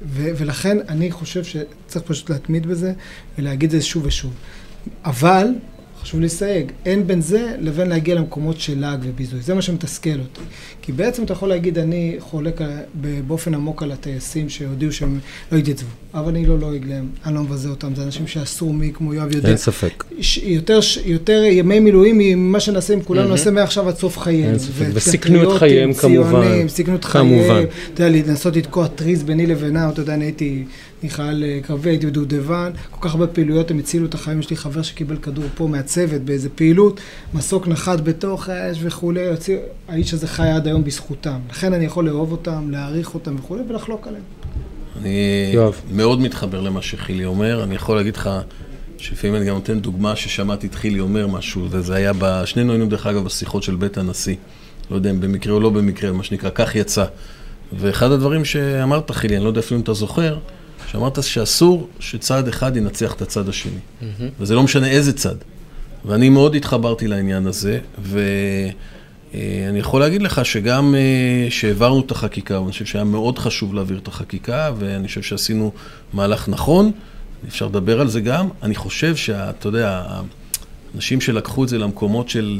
[0.07, 2.93] ו- ולכן אני חושב שצריך פשוט להתמיד בזה
[3.39, 4.33] ולהגיד את זה שוב ושוב.
[5.05, 5.47] אבל,
[6.03, 9.41] חשוב לסייג, אין בין זה לבין להגיע למקומות של לעג וביזוי.
[9.41, 10.41] זה מה שמתסכל אותי.
[10.83, 12.61] כי בעצם אתה יכול להגיד, אני חולק
[13.27, 15.19] באופן עמוק על הטייסים שהודיעו שהם
[15.53, 15.89] לא התייצבו.
[16.15, 17.95] אבל אני לא לועג להם, אני לא מבזה אותם.
[17.95, 19.49] זה אנשים שעשו מי, כמו יואב יודע.
[19.49, 20.05] אין ספק.
[20.21, 24.49] ש- יותר, ש- יותר ימי מילואים ממה שנעשה עם כולנו, נעשה מעכשיו עד סוף חיינו.
[24.49, 24.87] אין ספק.
[24.95, 26.31] וסיכנו את חייהם, כמובן.
[26.43, 27.47] ציונים, סיכנו את כמובן.
[27.49, 27.67] חייהם.
[27.95, 30.65] אתה יודע, לנסות לתקוע טריז ביני לבינם, אתה יודע, אני הייתי,
[31.03, 34.41] אני חייל אה, קרבי, הייתי בדובדבן, כל כך הרבה פעילויות, הם הצילו את החיים.
[34.41, 37.01] יש לי חבר שקיבל כדור פה מהצוות באיזה פעילות,
[37.35, 41.39] מסוק נחת בתוך האש וכולי, הוציאו- האיש הזה חי עד היום בזכותם.
[41.51, 44.23] לכן אני יכול לאהוב אותם, להעריך אותם וכולי, ולחלוק עליהם.
[45.01, 45.81] אני יואב.
[45.93, 47.65] מאוד מתחבר למה שחילי אומר.
[47.65, 48.31] אני יכול להגיד לך
[48.99, 52.43] שלפעמים אני גם נותן דוגמה ששמעתי את חילי אומר משהו, וזה היה, ב...
[52.45, 54.37] שנינו היינו דרך אגב בשיחות של בית הנשיא.
[54.91, 57.05] לא יודע אם במקרה או לא במקרה, מה שנקרא, כך יצא.
[57.73, 60.39] ואחד הדברים שאמרת, חילי, אני לא יודע אפילו אם אתה זוכר,
[60.91, 63.79] שאמרת שאסור שצד אחד ינצח את הצד השני.
[64.41, 65.35] וזה לא משנה איזה צד.
[66.05, 72.73] ואני מאוד התחברתי לעניין הזה, ואני יכול להגיד לך שגם אה, שהעברנו את החקיקה, ואני
[72.73, 75.73] חושב שהיה מאוד חשוב להעביר את החקיקה, ואני חושב שעשינו
[76.13, 76.91] מהלך נכון,
[77.49, 78.49] אפשר לדבר על זה גם.
[78.63, 80.03] אני חושב שאתה יודע,
[80.95, 82.59] האנשים שלקחו את זה למקומות של...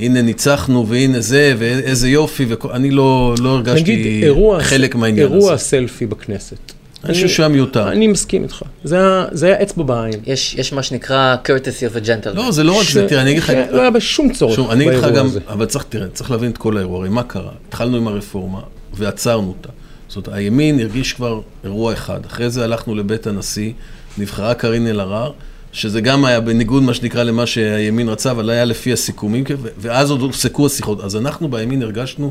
[0.00, 5.52] הנה ניצחנו, והנה זה, ואיזה יופי, ואני לא, לא הרגשתי נגיד, אירוע, חלק מהעניין אירוע
[5.52, 5.64] הזה.
[5.64, 6.72] סלפי בכנסת.
[7.04, 7.88] אני חושב שהיה מיותר.
[7.92, 8.62] אני מסכים איתך.
[8.84, 10.20] זה היה- זה היה אצבע בעין.
[10.26, 11.48] יש, יש מה שנקרא courtesy
[11.94, 12.34] of a gentleman.
[12.36, 13.52] לא, זה לא רק זה, תראה, אני אגיד לך...
[13.70, 15.40] שלא היה בשום צורך שוב, אני אגיד לך באירוע גם, הזה.
[15.48, 17.50] אבל צריך, תראה, צריך להבין את כל האירוע, הרי מה קרה?
[17.68, 18.60] התחלנו עם הרפורמה
[18.94, 19.68] ועצרנו אותה.
[20.08, 22.20] זאת אומרת, הימין הרגיש כבר אירוע אחד.
[22.26, 23.72] אחרי זה הלכנו לבית הנשיא,
[24.18, 25.32] נבחרה קארין אלהרר,
[25.72, 29.44] שזה גם היה בניגוד, מה שנקרא, למה שהימין רצה, אבל היה לפי הסיכומים,
[29.78, 31.00] ואז עוד הופסקו השיחות.
[31.00, 32.30] אז אנחנו בימין הרגשנו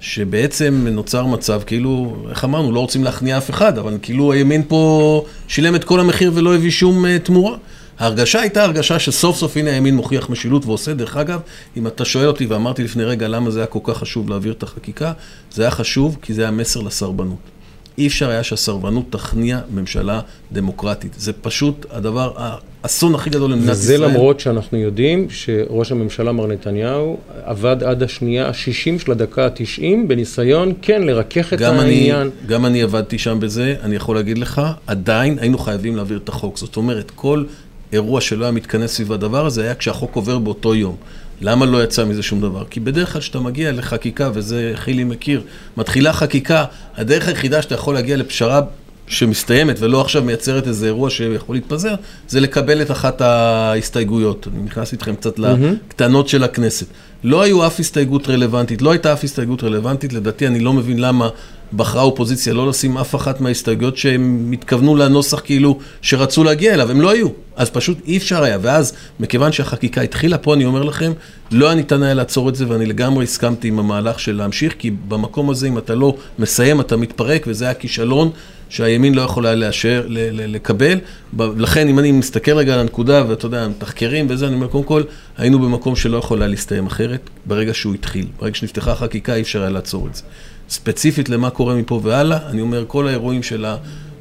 [0.00, 5.24] שבעצם נוצר מצב, כאילו, איך אמרנו, לא רוצים להכניע אף אחד, אבל כאילו הימין פה
[5.48, 7.56] שילם את כל המחיר ולא הביא שום uh, תמורה.
[7.98, 10.94] ההרגשה הייתה הרגשה שסוף סוף הנה הימין מוכיח משילות ועושה.
[10.94, 11.40] דרך אגב,
[11.76, 14.62] אם אתה שואל אותי, ואמרתי לפני רגע למה זה היה כל כך חשוב להעביר את
[14.62, 15.12] החקיקה,
[15.52, 17.57] זה היה חשוב כי זה היה מסר לסרבנות.
[17.98, 20.20] אי אפשר היה שהסרבנות תכניע ממשלה
[20.52, 21.14] דמוקרטית.
[21.18, 24.10] זה פשוט הדבר, האסון הכי גדול למדינת וזה ישראל.
[24.10, 30.72] למרות שאנחנו יודעים שראש הממשלה מר נתניהו עבד עד השנייה ה-60 של הדקה ה-90 בניסיון,
[30.82, 32.30] כן, לרכך את גם אני, העניין.
[32.46, 36.58] גם אני עבדתי שם בזה, אני יכול להגיד לך, עדיין היינו חייבים להעביר את החוק.
[36.58, 37.44] זאת אומרת, כל
[37.92, 40.96] אירוע שלא היה מתכנס סביב הדבר הזה היה כשהחוק עובר באותו יום.
[41.40, 42.64] למה לא יצא מזה שום דבר?
[42.70, 45.42] כי בדרך כלל כשאתה מגיע לחקיקה, וזה חילי מכיר,
[45.76, 46.64] מתחילה חקיקה,
[46.96, 48.60] הדרך היחידה שאתה יכול להגיע לפשרה
[49.06, 51.94] שמסתיימת ולא עכשיו מייצרת איזה אירוע שיכול להתפזר,
[52.28, 54.48] זה לקבל את אחת ההסתייגויות.
[54.52, 56.86] אני נכנס איתכם קצת לקטנות של הכנסת.
[57.24, 61.28] לא היו אף הסתייגות רלוונטית, לא הייתה אף הסתייגות רלוונטית, לדעתי אני לא מבין למה
[61.76, 67.00] בחרה האופוזיציה לא לשים אף אחת מההסתייגויות שהם התכוונו לנוסח כאילו שרצו להגיע אליו, הם
[67.00, 67.28] לא היו.
[67.56, 71.12] אז פשוט אי אפשר היה, ואז מכיוון שהחקיקה התחילה, פה אני אומר לכם,
[71.50, 74.90] לא היה ניתן היה לעצור את זה, ואני לגמרי הסכמתי עם המהלך של להמשיך, כי
[75.08, 78.30] במקום הזה אם אתה לא מסיים אתה מתפרק, וזה היה כישלון
[78.68, 80.98] שהימין לא יכול היה לאשר, לקבל.
[81.38, 85.02] לכן אם אני מסתכל רגע על הנקודה, ואתה יודע, מתחקרים וזה, אני אומר, קודם כל,
[85.36, 88.26] היינו במקום שלא יכול היה להסתיים אחרת, ברגע שהוא התחיל.
[88.40, 90.22] ברגע שנפתחה החקיקה אי אפשר היה לעצור את זה.
[90.68, 93.64] ספציפית למה קורה מפה והלאה, אני אומר, כל האירועים של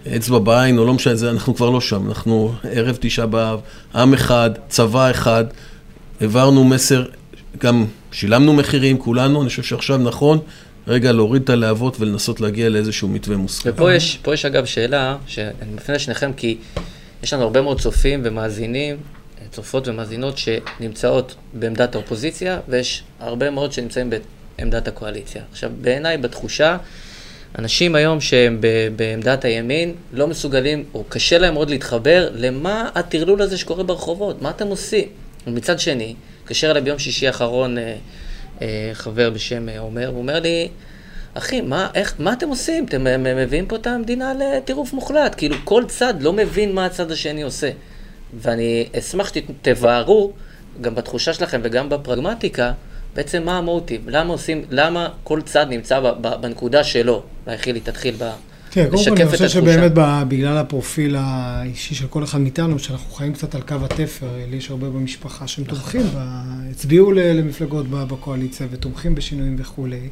[0.06, 2.08] האצבע בעין, או לא משנה, זה, אנחנו כבר לא שם.
[2.08, 3.60] אנחנו ערב תשעה באב,
[3.96, 5.46] עם אחד, צבא אחד,
[6.22, 7.06] העברנו מסר,
[7.64, 10.40] גם שילמנו מחירים, כולנו, אני חושב שעכשיו נכון.
[10.88, 13.70] רגע להוריד את הלהבות ולנסות להגיע לאיזשהו מתווה מוסכם.
[13.74, 16.58] ופה יש, יש אגב שאלה, שאני מפנה לשניכם כי
[17.24, 18.98] יש לנו הרבה מאוד צופים ומאזינים,
[19.52, 24.10] צופות ומאזינות שנמצאות בעמדת האופוזיציה, ויש הרבה מאוד שנמצאים
[24.58, 25.42] בעמדת הקואליציה.
[25.52, 26.78] עכשיו, בעיניי, בתחושה,
[27.60, 28.62] אנשים היום שהם
[28.96, 34.50] בעמדת הימין לא מסוגלים, או קשה להם מאוד להתחבר למה הטרלול הזה שקורה ברחובות, מה
[34.50, 35.08] אתם עושים?
[35.48, 37.96] ומצד שני, התקשר אליי ביום שישי האחרון אה,
[38.62, 40.68] אה, חבר בשם אה, עומר, הוא אומר לי,
[41.34, 42.86] אחי, מה, איך, מה אתם עושים?
[42.86, 45.36] אתם מביאים פה את המדינה לטירוף מוחלט.
[45.38, 47.70] כאילו, כל צד לא מבין מה הצד השני עושה.
[48.34, 50.34] ואני אשמח שתבערו,
[50.82, 52.72] גם בתחושה שלכם וגם בפרגמטיקה,
[53.16, 56.00] בעצם מה המוטיב, למה עושים, למה כל צד נמצא
[56.42, 57.24] בנקודה שלו.
[57.48, 58.30] והחילי, תתחיל ב...
[58.70, 59.92] תראה, קודם כל אני חושב שבאמת
[60.28, 64.70] בגלל הפרופיל האישי של כל אחד מאיתנו, שאנחנו חיים קצת על קו התפר, לי יש
[64.70, 65.66] הרבה במשפחה שהם.
[65.66, 66.02] תומכים,
[66.72, 70.10] הצביעו למפלגות בקואליציה ותומכים בשינויים וכולי,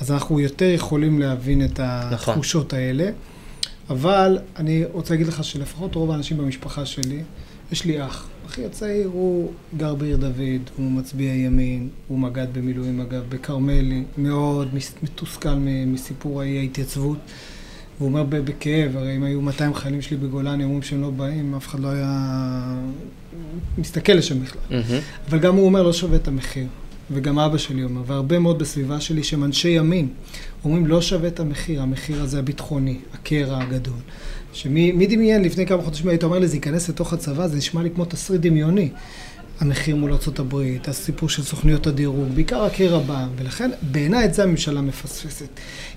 [0.00, 2.32] אז אנחנו יותר יכולים להבין את נכון.
[2.34, 3.10] התחושות האלה.
[3.90, 7.22] אבל אני רוצה להגיד לך שלפחות רוב האנשים במשפחה שלי,
[7.72, 8.28] יש לי אח.
[8.54, 14.68] אחי הצעיר הוא גר בעיר דוד, הוא מצביע ימין, הוא מג"ד במילואים אגב, בכרמלי, מאוד
[15.02, 15.54] מתוסכל
[15.86, 17.18] מסיפור האי ההתייצבות.
[17.98, 21.66] והוא אומר בכאב, הרי אם היו 200 חיילים שלי בגולני, אומרים שהם לא באים, אף
[21.66, 22.74] אחד לא היה
[23.78, 24.62] מסתכל לשם בכלל.
[24.70, 25.30] Mm-hmm.
[25.30, 26.66] אבל גם הוא אומר, לא שווה את המחיר.
[27.10, 30.08] וגם אבא שלי אומר, והרבה מאוד בסביבה שלי שהם אנשי ימין,
[30.64, 33.94] אומרים, לא שווה את המחיר, המחיר הזה הביטחוני, הקרע הגדול.
[34.52, 37.90] שמי דמיין לפני כמה חודשים היית אומר לי, זה ייכנס לתוך הצבא, זה נשמע לי
[37.90, 38.88] כמו תסריט דמיוני.
[39.60, 44.80] המחיר מול ארה"ב, הסיפור של סוכניות הדירוג, בעיקר הקרע בעם, ולכן בעיניי את זה הממשלה
[44.80, 45.48] מפספסת.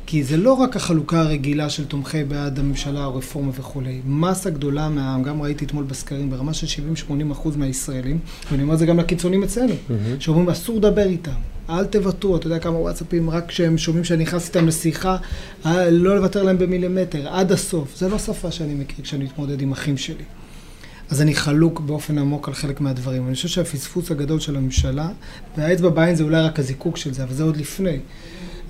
[0.06, 4.02] כי זה לא רק החלוקה הרגילה של תומכי בעד הממשלה, הרפורמה וכולי.
[4.06, 8.20] מסה גדולה מהעם, גם ראיתי אתמול בסקרים, ברמה של 70-80 אחוז מהישראלים,
[8.52, 9.94] ואני אומר את זה גם לקיצונים אצלנו, mm-hmm.
[10.20, 11.32] שאומרים, אסור לדבר איתם,
[11.70, 15.18] אל תוותרו, אתה יודע כמה וואטסאפים, רק כשהם שומעים שאני נכנס איתם לשיחה,
[15.66, 17.98] אה, לא לוותר להם במילימטר, עד הסוף.
[17.98, 20.24] זה לא שפה שאני מכיר כשאני מתמודד עם אחים שלי.
[21.10, 23.28] אז אני חלוק באופן עמוק על חלק מהדברים.
[23.28, 25.10] אני חושב שהפספוס הגדול של הממשלה,
[25.58, 27.98] והאצבע בעין זה אולי רק הזיקוק של זה, אבל זה עוד לפני.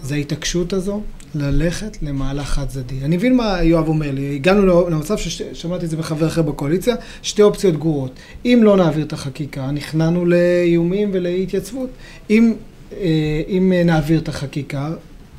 [0.04, 1.02] זה ההתעקשות הזו
[1.36, 3.06] ללכת למהלך חד צדדי.
[3.06, 7.42] אני מבין מה יואב אומר לי, הגענו למצב ששמעתי את זה מחבר אחר בקואליציה, שתי
[7.42, 8.12] אופציות גרועות.
[8.46, 11.90] אם לא נעביר את החקיקה, נכנענו לאיומים ולאי התייצבות.
[12.30, 12.54] אם,
[12.94, 14.94] אה, אם נעביר את החקיקה,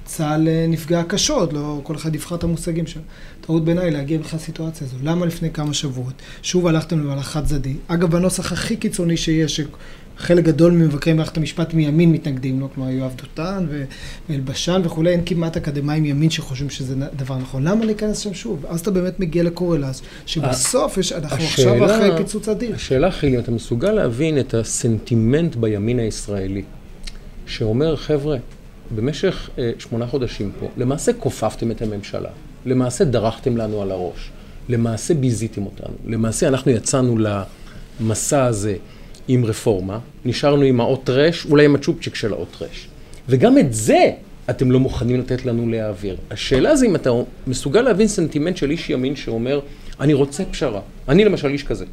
[0.05, 3.03] צה"ל אה, נפגע קשות, לא כל אחד יבחר את המושגים שלו.
[3.49, 4.97] טעות בעיניי להגיע בכלל לסיטואציה הזו.
[5.03, 6.13] למה לפני כמה שבועות?
[6.43, 7.75] שוב הלכתם למהלך חד צדדי.
[7.89, 9.61] אגב, בנוסח הכי קיצוני שיש,
[10.19, 13.67] חלק גדול ממבקרי מערכת המשפט מימין מתנגדים לו, כלומר יואב דותן
[14.29, 17.65] ואלבשן וכולי, אין כמעט אקדמאים ימין שחושבים שזה דבר נכון.
[17.65, 18.67] למה להיכנס שם שוב?
[18.69, 22.75] אז אתה באמת מגיע לקורלס, שבסוף יש, אנחנו השאלה, עכשיו אחרי פיצוץ אדיר.
[22.75, 26.63] השאלה, חילי, אתה מסוגל להבין את הסנטימנט בימין הישראלי,
[27.47, 28.37] שאומר, חבר'ה,
[28.95, 32.31] במשך אה, שמונה חודשים פה, למעשה כופפתם את הממשלה,
[32.67, 34.31] למעשה דרכתם לנו על הראש,
[34.69, 37.19] למעשה ביזיתם אותנו, למעשה אנחנו יצאנו
[38.01, 38.77] למסע הזה.
[39.29, 42.89] עם רפורמה, נשארנו עם האות רש, אולי עם הצ'ופצ'יק של האות רש.
[43.29, 44.11] וגם את זה
[44.51, 46.17] אתם לא מוכנים לתת לנו להעביר.
[46.31, 47.11] השאלה זה אם אתה
[47.47, 49.61] מסוגל להבין סנטימנט של איש ימין שאומר,
[50.01, 50.81] אני רוצה פשרה.
[51.09, 51.85] אני למשל איש כזה.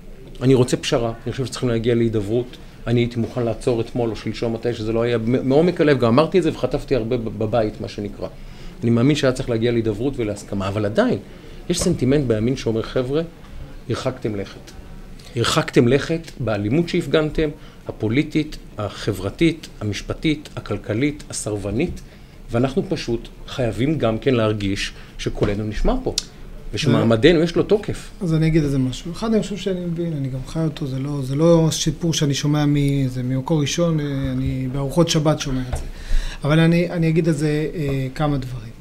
[0.42, 2.58] אני רוצה פשרה, אני חושב שצריכים להגיע להידברות.
[2.88, 6.38] אני הייתי מוכן לעצור אתמול או שלשום מתי שזה לא היה, מעומק הלב, גם אמרתי
[6.38, 8.28] את זה וחטפתי הרבה בבית, מה שנקרא.
[8.84, 11.18] אני מאמין שהיה צריך להגיע להידברות ולהסכמה, אבל עדיין,
[11.70, 13.22] יש סנטימנט בימין שאומר, חבר'ה,
[13.90, 14.72] הרחקתם לכת.
[15.36, 17.50] הרחקתם לכת באלימות שהפגנתם,
[17.88, 22.02] הפוליטית, החברתית, המשפטית, הכלכלית, הסרבנית,
[22.52, 26.14] ואנחנו פשוט חייבים גם כן להרגיש שקולנו נשמע פה.
[26.74, 28.12] ושמעמדנו יש לו תוקף.
[28.22, 29.12] אז אני אגיד איזה משהו.
[29.12, 32.34] אחד, אני חושב שאני מבין, אני גם חי אותו, זה לא, זה לא סיפור שאני
[32.34, 32.66] שומע
[33.08, 34.00] זה ממקור ראשון,
[34.32, 35.84] אני בארוחות שבת שומע את זה.
[36.46, 38.74] אבל אני, אני אגיד על זה אה, כמה דברים.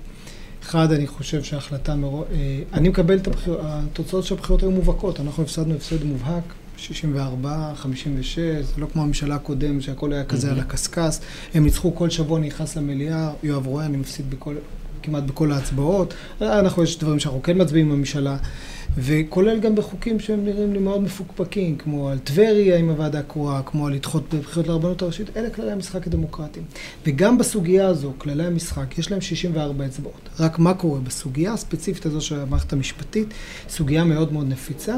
[0.63, 2.27] אחד, אני חושב שההחלטה מראש...
[2.33, 5.21] אה, אני מקבל את הבחירות, התוצאות של הבחירות היו מובהקות.
[5.21, 6.43] אנחנו הפסדנו הפסד מובהק,
[6.77, 11.19] 64, 56, זה לא כמו הממשלה הקודמת, שהכל היה כזה על הקשקש.
[11.55, 14.55] הם ניצחו כל שבוע, נכנס למליאה, יואב רואה, אני מפסיד בכל,
[15.03, 16.15] כמעט בכל ההצבעות.
[16.41, 18.37] אנחנו, יש דברים שאנחנו כן מצביעים בממשלה.
[18.99, 23.87] וכולל גם בחוקים שהם נראים לי מאוד מפוקפקים, כמו על טבריה עם הוועדה הקרואה, כמו
[23.87, 26.65] על לדחות בבחירות לרבנות הראשית, אלה כללי המשחק הדמוקרטיים.
[27.07, 30.29] וגם בסוגיה הזו, כללי המשחק, יש להם 64 אצבעות.
[30.41, 31.01] רק מה קורה?
[31.01, 33.29] בסוגיה הספציפית הזו של המערכת המשפטית,
[33.69, 34.97] סוגיה מאוד מאוד נפיצה,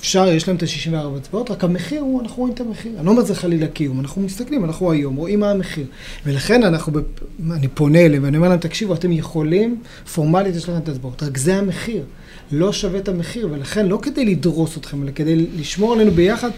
[0.00, 2.92] אפשר, יש להם את ה-64 אצבעות, רק המחיר הוא, אנחנו רואים את המחיר.
[2.96, 5.86] אני לא אומר את זה חלילה קיום, אנחנו מסתכלים, אנחנו היום רואים מה המחיר.
[6.26, 7.04] ולכן אנחנו, בפ...
[7.50, 9.80] אני פונה אליהם ואני אומר להם, תקשיבו, אתם יכולים,
[10.14, 12.02] פורמלית יש לכם את האצבעות, רק זה המחיר.
[12.52, 16.50] לא שווה את המחיר, ולכן לא כדי לדרוס אתכם, אלא כדי לשמור עלינו ביחד,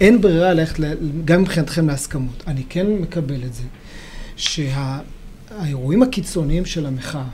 [0.00, 0.84] אין ברירה ללכת,
[1.24, 2.44] גם מבחינתכם להסכמות.
[2.46, 3.62] אני כן מקבל את זה,
[4.36, 7.24] שהאירועים הקיצוניים של המחאה,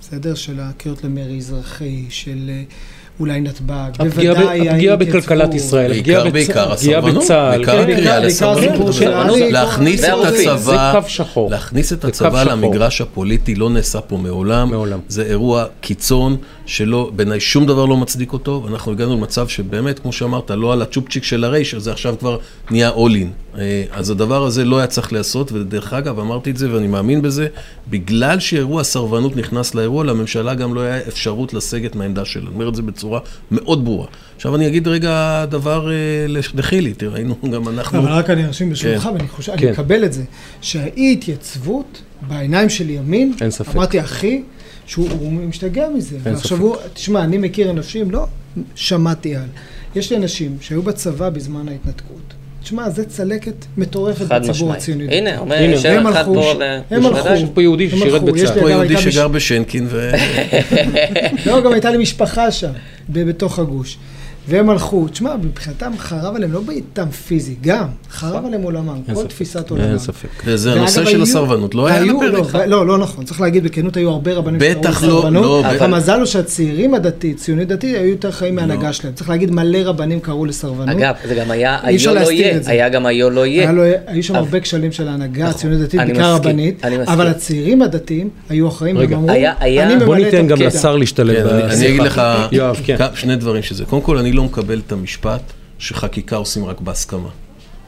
[0.00, 0.34] בסדר?
[0.34, 2.62] של הקריאות למרי אזרחי, של אה,
[3.20, 5.08] אולי נתב"ג, הפגיעה בוודאי הפגיעה ההתייצבות.
[5.08, 6.22] בכלכלת ישראל, הפגיעה
[6.72, 7.72] הפגיעה בצה"ל, בעיקר
[8.92, 9.10] של
[9.50, 10.08] להכניס- את.
[10.24, 11.50] הצבא, זה קו שחור.
[11.50, 12.44] להכניס את הצבא.
[12.44, 14.98] למגרש הפוליטי לא נעשה פה מעולם, מעולם.
[15.08, 16.36] זה אירוע קיצון
[16.70, 20.82] שלא, בעיניי שום דבר לא מצדיק אותו, ואנחנו הגענו למצב שבאמת, כמו שאמרת, לא על
[20.82, 22.38] הצ'ופצ'יק של הרייש, זה עכשיו כבר
[22.70, 23.58] נהיה all in.
[23.58, 27.22] אה, אז הדבר הזה לא היה צריך להיעשות, ודרך אגב, אמרתי את זה ואני מאמין
[27.22, 27.46] בזה,
[27.90, 32.42] בגלל שאירוע הסרבנות נכנס לאירוע, לממשלה גם לא היה אפשרות לסגת מהעמדה שלה.
[32.42, 34.06] אני אומר את זה בצורה מאוד ברורה.
[34.36, 35.96] עכשיו אני אגיד רגע דבר אה,
[36.54, 37.98] לחילי, תראה, היינו גם אנחנו...
[37.98, 39.08] אבל רק אני ארשים ברשותך, כן.
[39.08, 39.66] ואני חושב, כן.
[39.66, 40.22] אני מקבל את זה,
[40.60, 43.76] שהאי התייצבות בעיניים של ימין, אין ספק.
[43.76, 44.42] אמרתי אחי,
[44.90, 46.16] שהוא הוא משתגע מזה.
[46.26, 46.52] אין ספק.
[46.52, 48.26] הוא, תשמע, אני מכיר אנשים, לא
[48.74, 49.42] שמעתי על,
[49.96, 52.34] יש לי אנשים שהיו בצבא בזמן ההתנתקות.
[52.62, 54.72] תשמע, זה צלקת מטורפת בציבור.
[54.72, 55.04] הציוני.
[55.18, 57.06] הנה, אומר, הם אחד הלכו, פה, ל- הם.
[57.06, 57.28] הלכו.
[57.28, 58.54] יש פה יהודי ששירת יש בצה"ל.
[58.54, 60.10] לי- פה יהודי שגר בשנקין ו...
[61.46, 62.70] לא, גם הייתה לי משפחה שם,
[63.08, 63.98] בתוך הגוש.
[64.48, 69.26] והם הלכו, תשמע, מבחינתם חרב עליהם, לא בעיטם פיזי, גם, חרב עליהם עולמם, כל.
[69.26, 69.84] תפיסת עולמם.
[69.84, 70.28] אין ספק.
[70.44, 72.54] וזה ואגב, הנושא של הסרבנות, לא היה הפרק.
[72.54, 75.84] לא, לא, לא נכון, צריך להגיד בכנות, היו הרבה רבנים בטח שקראו לא, לסרבנות, לא,
[75.84, 79.14] המזל הוא שהצעירים הדתי, ציוני דתי, היו יותר חיים מההנהגה שלהם.
[79.14, 80.96] צריך להגיד, מלא רבנים קראו לסרבנות.
[80.96, 82.70] אגב, זה גם היה היו לא להסתיר יהיה, זה.
[82.70, 83.70] היה גם היו לא יהיה.
[84.06, 86.84] היו שם הרבה כשלים של ההנהגה נכון, הציונית דתית, בעיקר רבנית.
[87.06, 90.96] אבל הצעירים הדתיים היו אחראים, והם אמרו, אני בוא ממלא את ניתן גם התפקיד." לשר
[90.96, 91.88] להשתלב כן, אני-.
[91.88, 92.22] אגיד לך
[92.84, 92.96] כן.
[93.14, 93.84] שני דברים שזה.
[93.84, 97.28] קודם כל, אני לא מקבל את המשפט שחקיקה עושים רק בהסכמה.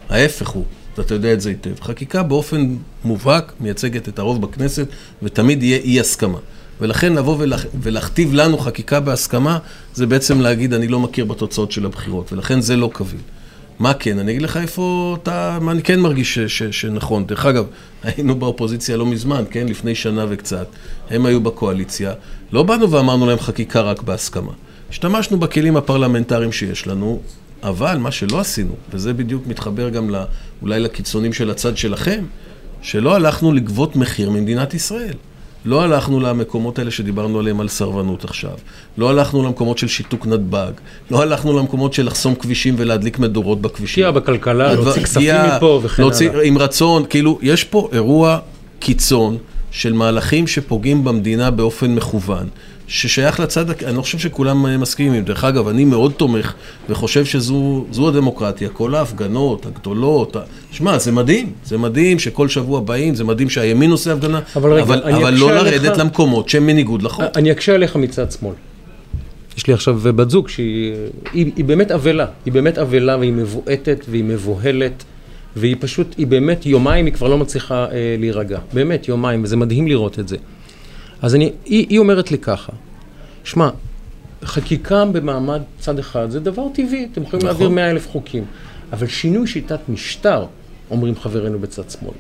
[0.09, 0.65] ההפך הוא,
[0.99, 1.81] ואתה יודע את זה היטב.
[1.81, 4.87] חקיקה באופן מובהק מייצגת את הרוב בכנסת,
[5.23, 6.39] ותמיד יהיה אי הסכמה.
[6.81, 7.67] ולכן לבוא ולהכ...
[7.81, 9.59] ולהכתיב לנו חקיקה בהסכמה,
[9.95, 13.21] זה בעצם להגיד, אני לא מכיר בתוצאות של הבחירות, ולכן זה לא קביל.
[13.79, 14.19] מה כן?
[14.19, 17.27] אני אגיד לך איפה אתה, מה אני כן מרגיש ש, ש, שנכון.
[17.27, 17.67] דרך אגב,
[18.03, 19.67] היינו באופוזיציה לא מזמן, כן?
[19.69, 20.67] לפני שנה וקצת.
[21.11, 22.13] הם היו בקואליציה.
[22.53, 24.53] לא באנו ואמרנו להם חקיקה רק בהסכמה.
[24.93, 27.21] השתמשנו בכלים הפרלמנטריים שיש לנו,
[27.63, 30.19] אבל מה שלא עשינו, וזה בדיוק מתחבר גם לא,
[30.63, 32.25] אולי לקיצונים של הצד שלכם,
[32.83, 35.15] שלא הלכנו לגבות מחיר ממדינת ישראל.
[35.65, 38.55] לא הלכנו למקומות האלה שדיברנו עליהם על סרבנות עכשיו.
[38.99, 40.73] לא הלכנו למקומות של שיתוק נתב"ג.
[41.11, 44.05] לא הלכנו למקומות של לחסום כבישים ולהדליק מדורות בכבישים.
[44.05, 46.43] השקיע בכלכלה, להוציא כספים מפה וכן הלאה.
[46.45, 48.39] עם רצון, כאילו, יש פה אירוע
[48.79, 49.37] קיצון
[49.71, 52.49] של מהלכים שפוגעים במדינה באופן מכוון,
[52.93, 55.25] ששייך לצד, אני לא חושב שכולם אה, מסכימים.
[55.25, 56.53] דרך אגב, אני מאוד תומך
[56.89, 60.37] וחושב שזו זו הדמוקרטיה, כל ההפגנות הגדולות,
[60.71, 64.83] שמע, זה מדהים, זה מדהים שכל שבוע באים, זה מדהים שהימין עושה הפגנה, אבל רגע,
[64.83, 67.25] אבל, אבל לא לרדת למקומות שהם בניגוד לחוק.
[67.37, 68.55] אני אקשה עליך מצד שמאל.
[69.57, 70.95] יש לי עכשיו בת זוג שהיא
[71.33, 75.05] היא, היא באמת אבלה, היא באמת אבלה והיא מבועטת והיא מבוהלת
[75.57, 79.89] והיא פשוט, היא באמת יומיים היא כבר לא מצליחה אה, להירגע, באמת יומיים, וזה מדהים
[79.89, 80.37] לראות את זה.
[81.23, 82.73] אז אני, היא, היא אומרת לי ככה,
[83.45, 83.71] שמע,
[84.45, 87.41] חקיקה במעמד צד אחד זה דבר טבעי, אתם יכולים נכון.
[87.45, 88.45] להעביר מאה אלף חוקים,
[88.93, 90.47] אבל שינוי שיטת משטר,
[90.91, 92.15] אומרים חברינו בצד שמאל,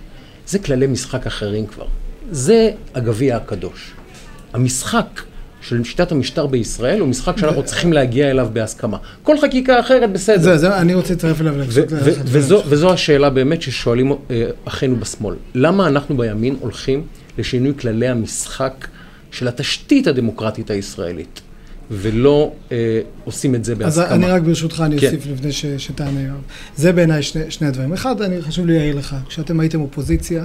[0.46, 1.86] זה כללי משחק אחרים כבר.
[2.30, 3.92] זה הגביע הקדוש.
[4.52, 5.22] המשחק
[5.60, 8.96] של שיטת המשטר בישראל הוא משחק שאנחנו צריכים להגיע אליו בהסכמה.
[9.22, 10.42] כל חקיקה אחרת בסדר.
[10.42, 11.54] זה, זה, אני רוצה להצטרף אליו.
[12.66, 15.34] וזו השאלה באמת ששואלים אה, אחינו בשמאל.
[15.54, 17.06] למה אנחנו בימין הולכים
[17.38, 18.86] לשינוי כללי המשחק
[19.32, 21.40] של התשתית הדמוקרטית הישראלית,
[21.90, 24.14] ולא אה, עושים את זה אז בהסכמה?
[24.14, 25.06] אני רק ברשותך, אני כן.
[25.06, 26.34] אוסיף לפני ש- שתענה.
[26.76, 27.92] זה בעיניי שני, שני הדברים.
[27.92, 30.44] אחד, אני חשוב לי להעיר לך, כשאתם הייתם אופוזיציה,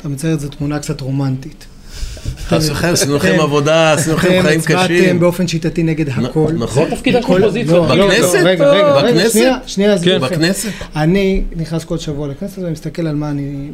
[0.00, 1.66] אתה מצייר את זה תמונה קצת רומנטית.
[2.48, 5.20] חס וחלילה, עשינו לכם אתם- עבודה, עשינו לכם אתם חיים הצבעתם קשים.
[5.20, 6.52] באופן שיטתי נגד הכל.
[6.58, 6.84] נכון.
[6.90, 7.72] זה תפקידה של כל- אופוזיציה.
[7.72, 8.34] לא, לא, בכנסת?
[8.34, 9.40] לא, רגע, רגע, רגע, בכנסת?
[9.66, 10.16] שנייה, כן.
[10.16, 10.36] אתכם.
[10.36, 10.68] בכנסת?
[10.96, 13.68] אני נכנס כל שבוע לכנסת ואני מסתכל על מה אני,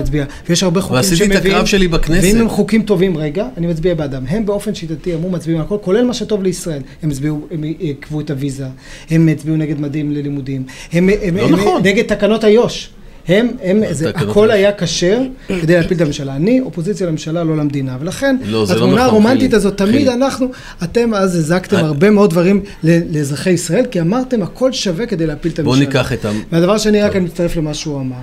[0.00, 0.24] אצביע.
[0.48, 1.40] ויש הרבה חוקים ועשיתי שמביאים...
[1.40, 2.24] את הקרב שלי בכנסת.
[2.24, 4.24] ואם הם חוקים טובים, רגע, אני מצביע בעדם.
[4.28, 6.82] הם באופן שיטתי אמרו מצביעים על הכל, כולל מה שטוב לישראל.
[7.02, 8.66] הם הצביעו, הם עקבו את הוויזה,
[9.10, 10.62] הם הצביעו נגד מדים ללימודים,
[10.92, 11.82] הם, לא נכון.
[11.84, 12.88] נגד תקנות איו"ש.
[13.28, 14.60] הם, הם, זה, הכל איו"ש.
[14.60, 15.18] היה כשר
[15.48, 16.36] כדי להפיל את הממשלה.
[16.36, 17.96] אני אופוזיציה לממשלה, לא למדינה.
[18.00, 19.54] ולכן, לא, לא התמונה נכון, הרומנטית.
[19.54, 20.08] הזאת, תמיד.
[20.08, 20.46] אנחנו,
[20.82, 25.58] אתם אז הזקתם הרבה מאוד דברים לאזרחי ישראל, כי אמרתם הכל שווה כדי להפיל את
[25.58, 25.76] הממשלה.
[25.76, 26.30] בואו ניקח את ה...
[26.52, 28.16] והדבר השני, רק אני מצטרף למה שהוא אמר.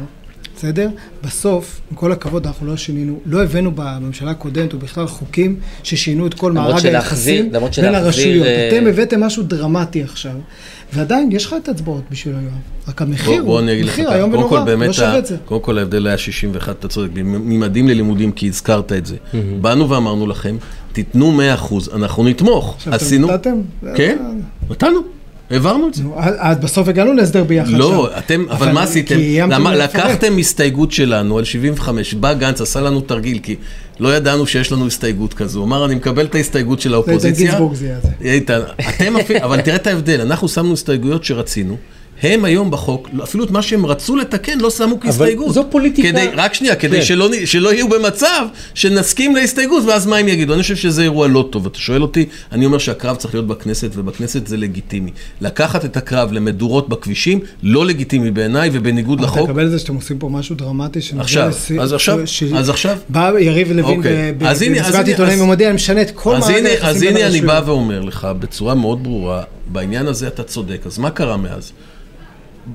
[0.62, 0.90] בסדר?
[1.24, 6.34] בסוף, עם כל הכבוד, אנחנו לא שינינו, לא הבאנו בממשלה הקודמת, ובכלל חוקים ששינו את
[6.34, 7.52] כל מארג היחסים
[7.82, 8.46] בין הרשויות.
[8.46, 10.32] אה, אתם הבאתם משהו דרמטי עכשיו,
[10.94, 12.60] ועדיין יש לך את האצבעות בשביל היום.
[12.88, 14.14] רק המחיר בוא, הוא, בוא לך, מחיר.
[14.14, 15.38] איום ונורא, לא שווה את זה.
[15.46, 19.16] קודם כל ההבדל היה 61, אתה צודק, ממדים ללימודים, כי הזכרת את זה.
[19.62, 20.58] באנו ואמרנו לכם,
[20.94, 22.74] תיתנו 100%, אנחנו נתמוך.
[22.76, 23.62] עכשיו, אתם עשינו, נתתם?
[23.96, 24.18] כן,
[24.70, 25.00] נתנו,
[25.52, 26.04] העברנו את זה.
[26.18, 28.18] אז בסוף הגענו להסדר ביחד לא, שם.
[28.18, 29.16] אתם, אבל מה עשיתם?
[29.50, 29.76] למה.
[29.76, 33.56] לקחתם הסתייגות שלנו על 75, בא גנץ, עשה לנו תרגיל, כי
[34.00, 35.60] לא ידענו שיש לנו הסתייגות כזו.
[35.60, 37.46] הוא אמר, אני מקבל את ההסתייגות של זה איתן האופוזיציה.
[37.46, 38.10] גינזבורג זה היה זה.
[38.22, 41.78] איתן, אתם אפילו, אבל תראה את ההבדל, אנחנו שמנו הסתייגויות שרצינו.
[42.24, 45.54] הם היום בחוק, אפילו את מה שהם רצו לתקן לא שמו כהסתייגות.
[45.54, 46.08] זו פוליטיקה.
[46.10, 47.06] כדי, רק שנייה, כדי כן.
[47.06, 50.54] שלא, שלא יהיו במצב שנסכים להסתייגות ואז מה הם יגידו.
[50.54, 51.66] אני חושב שזה אירוע לא טוב.
[51.66, 55.12] אתה שואל אותי, אני אומר שהקרב צריך להיות בכנסת, ובכנסת זה לגיטימי.
[55.42, 59.50] לקחת את הקרב למדורות בכבישים, לא לגיטימי בעיניי ובניגוד אתה לחוק.
[59.50, 62.70] מקבל את זה שאתם עושים פה משהו דרמטי שנוגע עכשיו, לשיא- אז עכשיו, ש- אז
[62.70, 62.98] עכשיו.
[63.10, 64.32] בא יריב לוין אוקיי.
[64.32, 66.42] ב- ב- אז הנה, אז במסיבת הנה, עיתונאים אז- ומודיע, אני משנה את כל אז
[66.44, 67.62] מערכת הנה, היחסים אז הנה אני בא.
[67.66, 70.82] ואומר לך בצורה מאוד ברורה, בעניין הזה אתה צודק.
[70.86, 71.72] אז מה קרה מאז?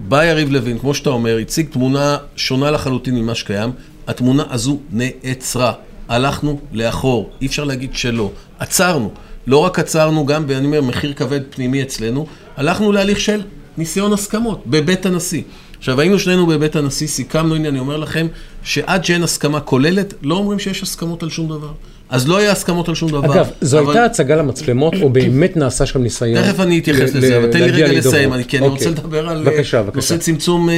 [0.08, 3.70] בא יריב לוין, כמו שאתה אומר, הציג תמונה שונה לחלוטין ממה שקיים.
[4.06, 5.72] התמונה הזו נעצרה.
[6.08, 8.30] הלכנו לאחור, אי אפשר להגיד שלא.
[8.58, 9.10] עצרנו.
[9.46, 12.26] לא רק עצרנו, גם, אני אומר, מחיר כבד פנימי אצלנו,
[12.56, 13.42] הלכנו להליך של
[13.78, 15.42] ניסיון הסכמות בבית הנשיא.
[15.78, 18.26] עכשיו, היינו שנינו בבית הנשיא, סיכמנו, הנה, אני אומר לכם,
[18.62, 21.72] שעד שאין הסכמה כוללת, לא אומרים שיש הסכמות על שום דבר.
[22.08, 23.32] אז לא יהיה הסכמות על שום דבר.
[23.34, 26.42] אגב, זו אבל- הייתה הצגה למצלמות, או באמת נעשה שם ניסיון?
[26.42, 27.92] תכף אני אתייחס לזה, אבל תן לי רגע?
[27.92, 29.02] לסיים, אני- כי אני רוצה אוקיי.
[29.04, 29.96] לדבר על בבקשה, אה, בבקשה.
[29.96, 30.74] נושא צמצום אה,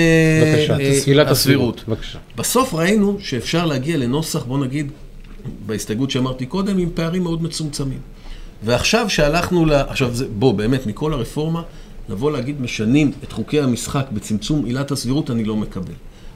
[0.57, 0.77] בבקשה,
[1.21, 1.31] אה.
[1.31, 1.85] הסבירות.
[1.89, 2.19] בבקשה.
[2.37, 4.91] בסוף ראינו שאפשר להגיע לנוסח, בוא נגיד,
[5.67, 7.99] בהסתייגות שאמרתי קודם, עם פערים מאוד מצומצמים.
[8.65, 9.73] ועכשיו שהלכנו ל...
[9.73, 11.63] עכשיו, זה, בוא, באמת, מכל הרפורמה,
[12.09, 15.93] לבוא להגיד משנים את חוקי המשחק בצמצום עילת הסבירות, אני לא מקבל.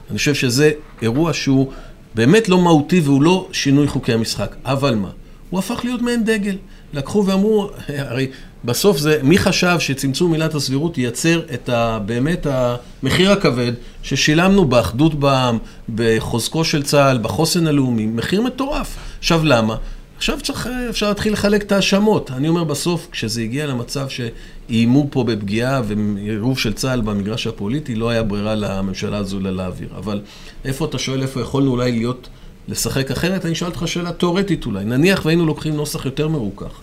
[0.09, 0.71] אני חושב שזה
[1.01, 1.71] אירוע שהוא
[2.15, 4.55] באמת לא מהותי והוא לא שינוי חוקי המשחק.
[4.65, 5.09] אבל מה?
[5.49, 6.55] הוא הפך להיות מעין דגל.
[6.93, 7.69] לקחו ואמרו,
[8.09, 8.27] הרי
[8.65, 11.99] בסוף זה, מי חשב שצמצום עילת הסבירות ייצר את ה...
[12.05, 13.71] באמת המחיר הכבד
[14.03, 15.57] ששילמנו באחדות בעם,
[15.95, 18.97] בחוזקו של צה"ל, בחוסן הלאומי, מחיר מטורף.
[19.19, 19.75] עכשיו למה?
[20.23, 22.31] עכשיו צריך, אפשר להתחיל לחלק את ההאשמות.
[22.31, 28.09] אני אומר בסוף, כשזה הגיע למצב שאיימו פה בפגיעה ועירוב של צה"ל במגרש הפוליטי, לא
[28.09, 29.89] היה ברירה לממשלה הזו אלא להעביר.
[29.97, 30.21] אבל
[30.65, 32.29] איפה אתה שואל איפה יכולנו אולי להיות,
[32.67, 33.45] לשחק אחרת?
[33.45, 34.85] אני אשאל אותך שאלה תיאורטית אולי.
[34.85, 36.79] נניח והיינו לוקחים נוסח יותר מרוכך,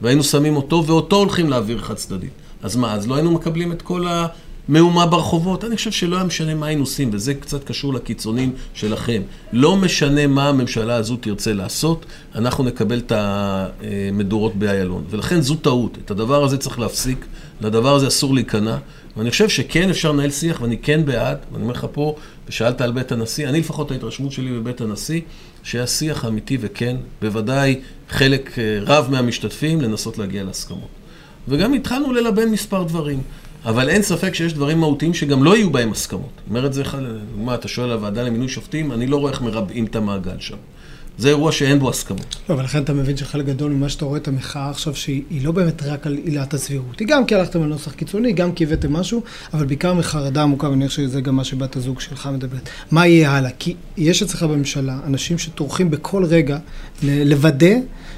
[0.00, 2.32] והיינו שמים אותו, ואותו הולכים להעביר חד צדדית.
[2.62, 4.06] אז מה, אז לא היינו מקבלים את כל
[4.68, 5.64] המהומה ברחובות?
[5.64, 9.22] אני חושב שלא היה משנה מה היינו עושים, וזה קצת קשור לקיצונים שלכם.
[9.52, 15.04] לא משנה מה הממשלה הזו תרצה לעשות, אנחנו נקבל את המדורות באיילון.
[15.10, 15.98] ולכן זו טעות.
[16.04, 17.26] את הדבר הזה צריך להפסיק,
[17.60, 18.76] לדבר הזה אסור להיכנע.
[19.16, 22.16] ואני חושב שכן אפשר לנהל שיח, ואני כן בעד, ואני אומר לך פה,
[22.48, 25.20] ושאלת על בית הנשיא, אני לפחות ההתרשמות שלי בבית הנשיא,
[25.62, 30.88] שהיה שיח אמיתי וכן, בוודאי חלק אה, רב מהמשתתפים לנסות להגיע להסכמות.
[31.48, 33.22] וגם התחלנו ללבן מספר דברים.
[33.64, 36.40] אבל אין ספק שיש דברים מהותיים שגם לא יהיו בהם הסכמות.
[36.48, 36.82] אומר את זה,
[37.36, 38.92] מה, אתה שואל על הוועדה למינוי שופטים?
[38.92, 40.56] אני לא רואה איך מרבעים את המעגל שם.
[41.18, 42.36] זה אירוע שאין בו הסכמות.
[42.48, 45.52] לא, ולכן אתה מבין שחלק גדול ממה שאתה רואה את המחאה עכשיו, שהיא היא לא
[45.52, 47.00] באמת רק על עילת הסבירות.
[47.00, 49.22] היא גם כי הלכתם על נוסח קיצוני, גם כי הבאתם משהו,
[49.54, 52.68] אבל בעיקר מחרדה עמוקה, ואני חושב שזה גם מה שבת הזוג שלך מדברת.
[52.90, 53.50] מה יהיה הלאה?
[53.58, 56.58] כי יש אצלך בממשלה אנשים שטורחים בכל רגע
[57.02, 57.74] לוודא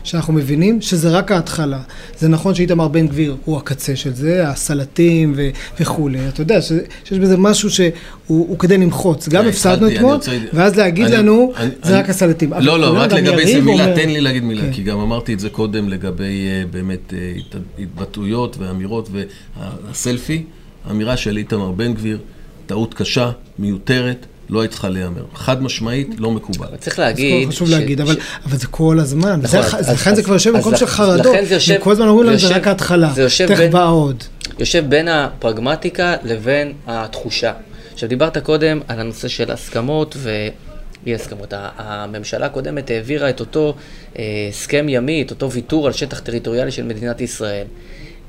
[0.06, 1.80] שאנחנו מבינים שזה רק ההתחלה.
[2.18, 5.48] זה נכון שאיתמר בן גביר הוא הקצה של זה, הסלטים ו-
[5.80, 6.28] וכולי.
[6.28, 6.72] אתה יודע ש-
[7.04, 7.90] שיש בזה משהו שהוא
[8.26, 9.28] הוא כדי למחוץ.
[9.28, 12.52] גם אני הפסדנו אתמול, רוצה- ואז להגיד אני- לנו, אני- זה אני- רק הסלטים.
[12.60, 14.72] לא, לא, רק לגבי זה מילה, אומר- תן לי להגיד מילה, כן.
[14.72, 20.42] כי גם אמרתי את זה קודם לגבי אה, באמת אה, הת- התבטאויות ואמירות והסלפי,
[20.88, 22.18] האמירה של איתמר בן גביר,
[22.66, 25.22] טעות קשה, מיותרת, לא היית צריכה להיאמר.
[25.34, 26.66] חד משמעית, לא מקובל.
[26.80, 27.48] צריך להגיד...
[27.48, 28.16] חשוב להגיד, אבל,
[28.52, 29.40] זה כל הזמן.
[29.42, 29.60] נכון,
[29.92, 31.26] לכן זה כבר יושב במקום של חרדות.
[31.34, 33.10] לכן זה יושב- הם כל הזמן אומרים לנו, זה רק יושב- ההתחלה.
[33.14, 34.24] זה יושב תכף בא עוד.
[34.58, 37.52] יושב בין הפרגמטיקה לבין התחושה.
[37.92, 41.52] עכשיו, דיברת קודם על הנושא של הסכמות ואי הסכמות.
[41.52, 43.74] ה- הממשלה הקודמת העבירה את אותו
[44.18, 47.64] אה, הסכם ימי, את אותו ויתור על שטח טריטוריאלי של מדינת ישראל.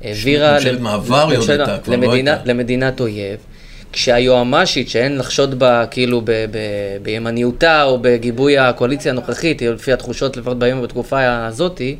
[0.04, 0.54] העבירה...
[0.54, 2.44] ממשלת מעבר היא עוד לממשלה- הייתה, כבר לא למדינה- הייתה.
[2.52, 3.36] למדינת אויב.
[3.92, 6.56] כשהיועמ"שית, שאין לחשוד בה כאילו ב- ב-
[7.02, 11.96] בימניותה או בגיבוי הקואליציה הנוכחית, לפי התחושות לפחות ביום ובתקופה הזאתי,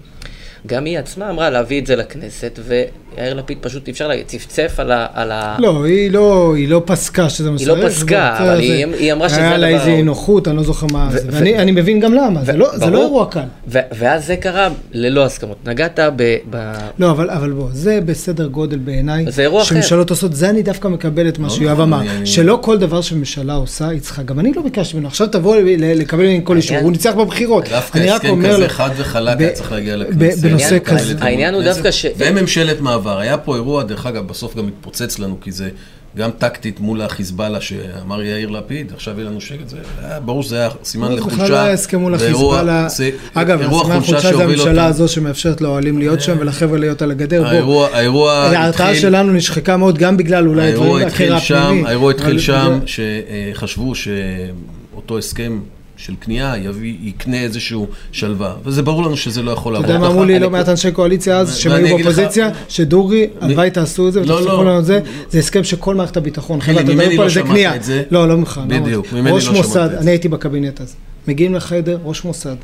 [0.67, 4.75] גם היא עצמה אמרה להביא את זה לכנסת, ויאיר לפיד פשוט, אי אפשר להגיד, צפצף
[4.79, 5.07] על ה...
[5.15, 5.57] על ה...
[5.59, 9.13] לא, היא לא, היא לא פסקה שזה מה היא לא פסקה, אבל זה- היא- היא
[9.13, 11.29] אמרה שזה היה לה הדבר- איזה נוחות, אני לא זוכר מה ו- זה.
[11.29, 13.01] ו- ואני אני מבין גם למה, זה לא- זה לא.
[13.03, 13.41] אירוע קל.
[13.69, 15.57] ו- ואז זה קרה ללא הסכמות.
[15.67, 16.37] נגעת ב...
[16.51, 16.73] ב...
[16.99, 19.25] לא, אבל, אבל בוא, זה בסדר גודל בעיניי.
[19.29, 19.69] זה אירוע אחר.
[19.75, 22.25] שממשלות עושות, זה אני דווקא מקבל את מה לא שיואב נכון, אמר.
[22.25, 24.23] שלא כל דבר שממשלה עושה, היא צריכה.
[24.23, 27.69] גם אני לא ביקשתי ממנו, עכשיו תבוא לקבל ממני כל אישור, הוא ניצח בבחירות.
[27.69, 30.45] דווקא אני רק הסכם אומר כזה חד וחלק היה צריך להגיע לכנסת.
[30.49, 31.15] בנושא העניין- כזה.
[31.21, 33.19] העניין הוא דווקא ש- וממשלת מעבר.
[33.19, 35.69] היה פה אירוע, דרך אגב, בסוף גם התפוצץ לנו, כי זה
[36.17, 40.57] גם טקטית מול החיזבאללה, שאמר יאיר לפיד, עכשיו יהיה לנו שקט, זה היה ברור שזה
[40.57, 41.37] היה סימן לחולשה.
[41.37, 42.89] בכלל לא היה הסכם מול החיזבאללה.
[42.89, 44.87] זה אגב, הסימן חולשה החולשה זה הממשלה.
[44.87, 47.61] הזו שמאפשרת לאוהלים להיות שם ולחבר'ה להיות על הגדר.
[47.65, 51.87] בוא, האירוע, ההרתעה התחיל- שלנו נשחקה מאוד, גם בגלל אולי האירוע דברים שם, הפנימי.
[51.89, 55.59] האירוע התחיל שם, שחשבו שאותו הסכם
[55.99, 60.07] של קנייה יביא, יקנה איזשהו שלווה, וזה ברור לנו שזה לא יכול אתה לעבור יודע
[60.07, 60.13] מה.
[60.13, 64.21] אמרו לי לא מעט אנשי קואליציה אז, שהם היו באופוזיציה, שדורי, הלוואי תעשו את זה
[64.25, 64.65] לא, ותפסיקו לא.
[64.65, 67.31] לנו את זה, זה הסכם שכל מערכת הביטחון, חבר'ה, אתה ממני מדבר פה לא על
[67.31, 67.73] שמעת קנייה.
[67.81, 68.03] זה.
[68.11, 68.61] לא, לא ממך.
[68.69, 69.13] לא בדיוק.
[69.13, 69.99] ממני לא שמעת את זה.
[69.99, 70.95] אני הייתי בקבינט אז.
[71.29, 72.57] מגיעים לחדר, ראש מוסד,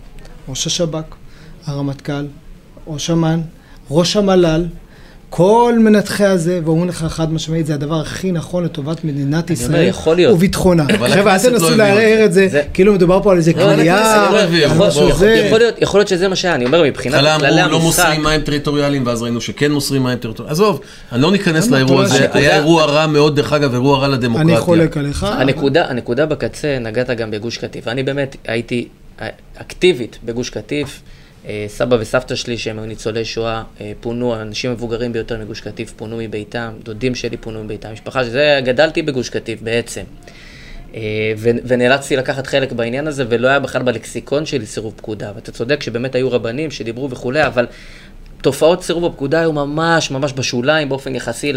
[0.48, 1.14] ראש השב"כ,
[1.66, 2.26] הרמטכ"ל,
[2.86, 3.40] ראש אמ"ן,
[3.90, 4.66] ראש המל"ל,
[5.36, 9.90] כל מנתחי הזה, ואומרים לך חד משמעית, זה הדבר הכי נכון לטובת מדינת ישראל.
[10.32, 10.84] וביטחונה.
[11.08, 12.24] חבר'ה, אל לא תנסו את לערער.
[12.24, 15.48] את זה, כאילו מדובר פה על איזה לא, קנייה, לא זה.
[15.80, 18.40] יכול להיות, שזה מה שהיה, אני אומר, מבחינת בהתחלה כללי אמרו לא המשחק, מוסרים מים
[18.40, 20.52] טריטוריאליים, ואז ראינו שכן מוסרים מים טריטוריאליים.
[20.52, 20.80] עזוב,
[21.12, 24.54] אני לא ניכנס לאירוע לא הזה, היה אירוע רע מאוד, דרך אגב, אירוע רע לדמוקרטיה.
[24.54, 25.26] אני חולק עליך.
[25.88, 27.88] הנקודה, בקצה, נגעת גם בגוש קטיף.
[27.88, 28.88] אני באמת הייתי
[29.56, 31.02] אקטיבית בגוש קטיף.
[31.48, 35.92] אה, סבא וסבתא שלי, שהם היו ניצולי שואה, אה, פונו, האנשים המבוגרים ביותר מגוש קטיף
[35.96, 40.02] פונו מביתם, דודים שלי פונו מביתם, משפחה שזה, גדלתי בגוש קטיף בעצם.
[40.94, 45.32] אה, ונאלצתי לקחת חלק בעניין הזה, ולא היה בכלל בלקסיקון שלי סירוב פקודה.
[45.34, 47.66] ואתה צודק שבאמת היו רבנים שדיברו וכולי, אבל
[48.44, 51.52] תופעות סירוב הפקודה היו ממש ממש בשוליים באופן יחסי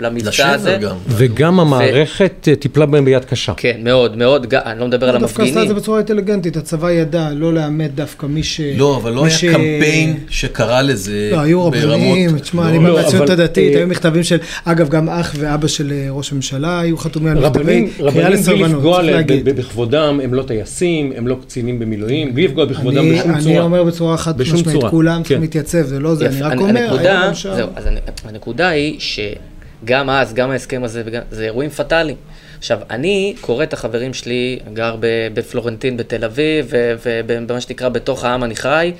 [0.00, 0.78] למבצע הזה.
[0.82, 0.96] גם.
[1.08, 3.52] וגם המערכת אה, טיפלה בהם ביד קשה.
[3.56, 5.82] כן, מאוד, מאוד, ג- אני לא מדבר על הוא דווקא עשה את זה המפגינים.
[5.82, 8.60] בצורה אינטליגנטית, הצבא ידע לא לאמת דווקא מי ש...
[8.76, 11.84] לא, אבל לא היה ש- קמפיין שקרא לזה לא, היו ברמות...
[11.84, 15.34] רבנים, תשמע, אני לא, בא מהציונות אבל, הדתית, אה, היו מכתבים של, אגב, גם אח
[15.38, 19.06] ואבא של אה, ראש הממשלה היו חתומים על רבנים, מכתבי קריאה רבנים בלי לסרבנות, צריך
[19.06, 19.44] להגיד.
[19.44, 23.42] ב- בכבודם, הם לא טייסים, הם לא קצינים במילואים, בלי לפגוע בכבודם אני- בשום אני
[23.42, 23.60] צורה.
[23.60, 25.40] אומר בצורה חד משמעית, כולם צריכים כן.
[25.40, 27.54] להתייצב, זה לא זה, אני יפה, רק אומר, הנקודה, גם שם.
[27.54, 27.98] זהו, אז הנ-
[28.28, 32.16] הנקודה היא שגם אז, גם ההסכם הזה, וגם- זה אירועים פטאליים.
[32.58, 34.96] עכשיו, אני קורא את החברים שלי, גר
[35.34, 38.92] בפלורנטין בתל אביב, ובמה שנקרא בתוך העם אני חי,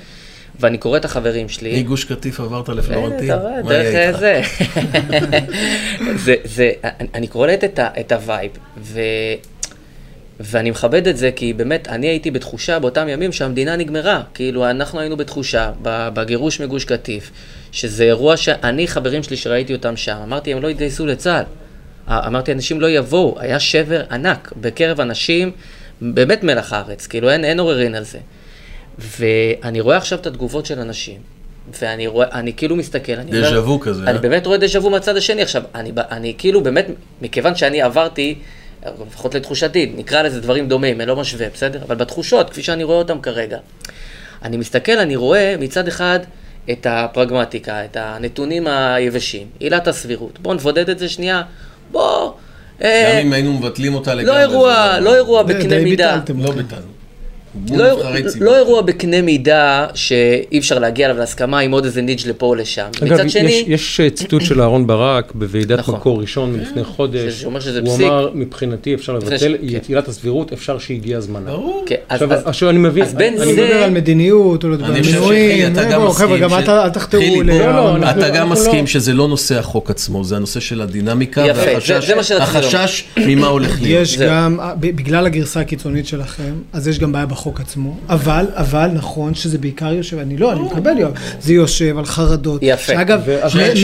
[0.59, 1.79] ואני קורא את החברים שלי.
[1.83, 3.25] מגוש קטיף עברת לפלורנטין?
[3.25, 4.19] אתה רואה, דרך?
[4.19, 4.41] זה.
[6.15, 8.99] זה, זה, אני- אני קולט את, ה- את ה vibe, ו,
[10.43, 14.23] ואני מכבד את זה, כי באמת, אני הייתי בתחושה באותם ימים שהמדינה נגמרה.
[14.33, 17.31] כאילו, אנחנו היינו בתחושה, בגירוש מגוש קטיף,
[17.71, 21.43] שזה אירוע שאני, חברים שלי שראיתי אותם שם, אמרתי, הם לא יתגייסו לצה"ל.
[22.07, 25.51] אמרתי, אנשים לא יבואו, היה שבר ענק בקרב אנשים,
[26.01, 28.19] באמת מלח הארץ, כאילו, אין, אין עוררין על זה.
[29.19, 31.19] ואני רואה עכשיו את התגובות של אנשים,
[31.81, 33.31] ואני רואה, אני כאילו מסתכל, אני.
[33.31, 34.21] דז'ה וו כזה, אני אה?
[34.21, 35.41] באמת רואה דז'ה וו מהצד השני.
[35.41, 36.87] עכשיו, אני, אני כאילו באמת,
[37.21, 38.35] מכיוון שאני עברתי,
[39.07, 41.79] לפחות לתחושתי, נקרא לזה דברים דומים, אני לא משווה, בסדר?
[41.87, 43.57] אבל בתחושות, כפי שאני רואה אותם כרגע,
[44.43, 46.19] אני מסתכל, אני רואה מצד אחד
[46.71, 50.39] את הפרגמטיקה, את הנתונים היבשים, עילת הסבירות.
[50.39, 51.41] בואו נבודד את זה שנייה,
[51.91, 52.33] בואו...
[52.83, 54.33] אה, גם אם היינו מבטלים אותה לגמרי.
[54.35, 56.17] לא אירוע, זה לא אירוע די- בקנה די מידה.
[56.17, 56.43] ביטלתם.
[56.43, 57.00] לא ביטלנו.
[57.71, 57.85] לא,
[58.27, 58.45] ציבור.
[58.47, 62.55] לא אירוע בקנה מידה שאי אפשר להגיע אליו להסכמה עם עוד איזה נידג' לפה או
[62.55, 62.85] לשם.
[63.03, 65.95] אגב, מצד יש, שני, יש אה, ציטוט של אהרן ברק בוועידת נכון.
[65.95, 67.33] מקור ראשון מלפני חודש.
[67.33, 68.05] שזה אומר שזה הוא פסיק.
[68.05, 69.43] אמר, מבחינתי אפשר לבטל ש-
[69.75, 71.51] את עילת הסבירות, אפשר שהגיע זמנה.
[71.51, 71.83] ברור.
[71.87, 74.69] כן, עכשיו, אז, עכשיו אני מבין, אז בין אני אני זה- מדבר על מדיניות, לא
[74.69, 77.47] מינויים, שחילי, אתה גם בואו, חבר'ה, גם אל תחתרו ל...
[77.51, 81.43] לא, לא, אתה גם מסכים לא- שזה לא נושא החוק עצמו, זה הנושא של הדינמיקה
[81.45, 82.07] זה- והחשש
[83.17, 84.01] זה ממה הולך להיות.
[84.01, 84.17] יש.
[84.17, 89.33] גם, ב- בגלל הגרסה הקיצונית שלכם, אז יש גם בעיה בחוק עצמו, אבל, אבל נכון
[89.33, 92.93] שזה בעיקר יושב, אני לא, אני מקבל יואב, זה יושב על חרדות, יפה.
[92.93, 93.21] שאגב,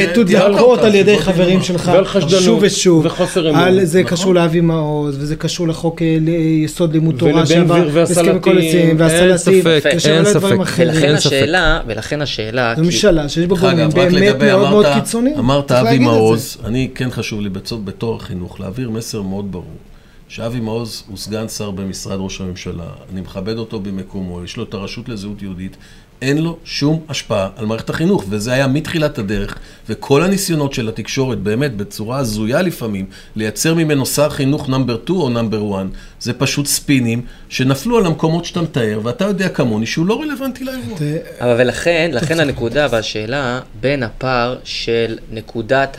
[0.04, 3.62] מתודלקות על ידי חברים שלך, ועל חשדנות, שוב ושוב, וחוסר אמון.
[3.62, 4.18] על זה נכון.
[4.18, 9.68] קשור לאבי מעוז, וזה קשור לחוק אה, ליסוד לימוד תורה, ולבן שעבר גביר והסלטים, והסלטים,
[9.68, 10.56] אין ספק.
[10.58, 11.26] ולכן אין ספק.
[11.26, 15.38] השאלה, ולכן השאלה, זו ממשלה שיש בה גורמים באמת מאוד מאוד קיצוניים.
[15.38, 16.00] אמרת אבי.
[16.00, 17.50] מעוז, אני כן חשוב לי
[17.84, 19.66] בתור החינוך להעביר מסר מאוד ברור.
[20.30, 24.74] שאבי מעוז הוא סגן שר במשרד ראש הממשלה, אני מכבד אותו במקומו, יש לו את
[24.74, 25.78] הרשות לזהות יהודית,
[26.22, 29.58] אין לו שום השפעה על מערכת החינוך, וזה היה מתחילת הדרך,
[29.90, 33.06] וכל הניסיונות של התקשורת, באמת, בצורה הזויה לפעמים,
[33.36, 35.86] לייצר ממנו שר חינוך נאמבר 2 או נאמבר 1,
[36.20, 40.98] זה פשוט ספינים שנפלו על המקומות שאתה מתאר, ואתה יודע כמוני שהוא לא רלוונטי לאירוע.
[41.40, 45.98] אבל ולכן, לכן הנקודה והשאלה בין הפער של נקודת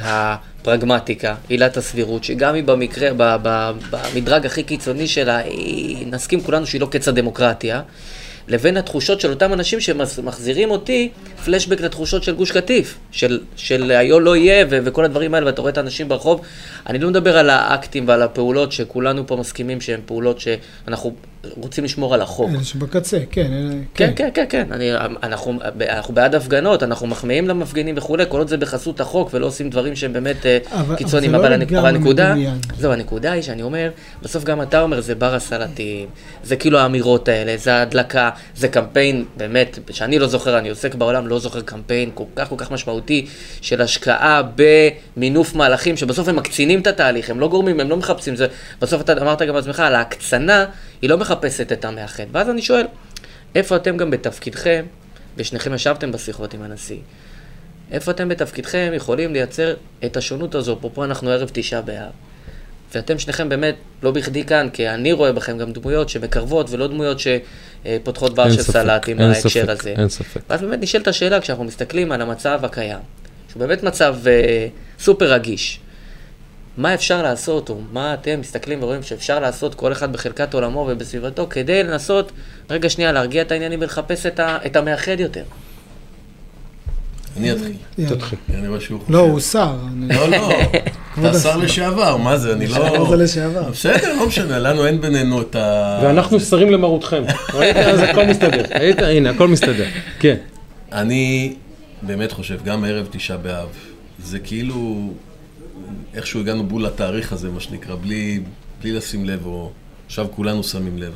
[0.61, 6.67] הפרגמטיקה, עילת הסבירות, שגם היא במקרה, ב- ב- במדרג הכי קיצוני שלה, היא, נסכים כולנו
[6.67, 7.83] שהיא לא קץ הדמוקרטיה,
[8.49, 11.11] לבין התחושות של אותם אנשים שמחזירים אותי
[11.45, 15.61] פלשבק לתחושות של גוש קטיף, של, של היו לא יהיה ו- וכל הדברים האלה, ואתה
[15.61, 16.41] רואה את האנשים ברחוב.
[16.87, 21.15] אני לא מדבר על האקטים ועל הפעולות שכולנו פה מסכימים שהן פעולות שאנחנו
[21.57, 22.51] רוצים לשמור על החוק.
[22.55, 23.53] אלה שבקצה, כן.
[23.53, 24.67] אלה- כן, כן, כן, כן.
[24.73, 24.91] אני,
[25.23, 29.71] אנחנו, אנחנו בעד הפגנות, אנחנו מחמיאים למפגינים וכולי, כל עוד זה בחסות החוק ולא עושים
[29.71, 31.35] דברים שהם באמת אה, אבל- קיצוניים.
[31.35, 32.35] אבל אבל, לא אבל הנקודה.
[32.79, 33.91] זהו, הנקודה היא שאני אומר,
[34.23, 36.07] בסוף גם אתה אומר, זה בר הסלטים,
[36.45, 41.27] זה כאילו האמירות האלה, זה ההדלקה, זה קמפיין, באמת, שאני לא זוכר, אני עוסק בעולם,
[41.27, 43.27] לא זוכר קמפיין כל כך כל כך משמעותי
[43.61, 44.43] של השקעה
[45.17, 48.47] במינוף מהלכים, שבסוף הם מקצינים את התהליך, הם לא גורמים, הם לא מחפשים, זה,
[48.81, 50.65] בסוף אתה אמרת גם בעצמך, על ההקצנה,
[51.03, 52.25] היא לא מחפשת את המאחד.
[52.33, 52.87] ואז אני שואל,
[53.55, 54.85] איפה אתם גם בתפקידכם,
[55.37, 56.99] ושניכם ישבתם בשיחות עם הנשיא,
[57.91, 59.75] איפה אתם בתפקידכם יכולים לייצר
[60.05, 62.11] את השונות הזו, אפרופו אנחנו ערב תשעה באב,
[62.95, 67.19] ואתם שניכם באמת, לא בכדי כאן, כי אני רואה בכם גם דמויות שמקרבות ולא דמויות
[67.21, 69.95] שפותחות בר של ספק, סלט עם ההקשר ספק, הזה.
[69.99, 70.41] אין ספק.
[70.51, 72.99] ואז באמת נשאלת השאלה, כשאנחנו מסתכלים על המצב הקיים,
[73.51, 74.67] שהוא באמת מצב אה,
[74.99, 75.81] סופר רגיש,
[76.79, 81.47] מה אפשר לעשות, או מה אתם מסתכלים ורואים שאפשר לעשות כל אחד בחלקת עולמו ובסביבתו,
[81.51, 82.33] כדי לנסות,
[82.71, 85.43] רגע שנייה, להרגיע את העניינים ולחפש את, ה, את המאחד יותר.
[87.37, 87.73] אני אתחיל.
[88.09, 88.39] תתחיל.
[88.55, 89.13] אני רואה שהוא חושב.
[89.13, 89.77] לא, הוא שר.
[90.09, 90.51] לא, לא,
[91.21, 91.57] אתה שר.
[91.57, 93.07] לשעבר, מה זה, אני לא...
[93.11, 93.71] זה לשעבר.
[93.71, 96.01] בסדר, לא משנה, לנו אין בינינו את ה...
[96.03, 97.23] ואנחנו שרים למרותכם.
[97.55, 97.77] ראית?
[97.77, 98.63] אז הכל מסתדר.
[98.81, 98.99] ראית?
[98.99, 99.87] הנה, הכל מסתדר.
[100.19, 100.37] כן.
[100.93, 101.55] אני
[102.03, 103.69] באמת חושב, גם ערב תשעה באב,
[104.25, 105.13] זה כאילו,
[106.15, 108.41] איכשהו הגענו בול לתאריך הזה, מה שנקרא, בלי,
[108.81, 109.71] בלי לשים לב, או
[110.07, 111.15] עכשיו כולנו שמים לב.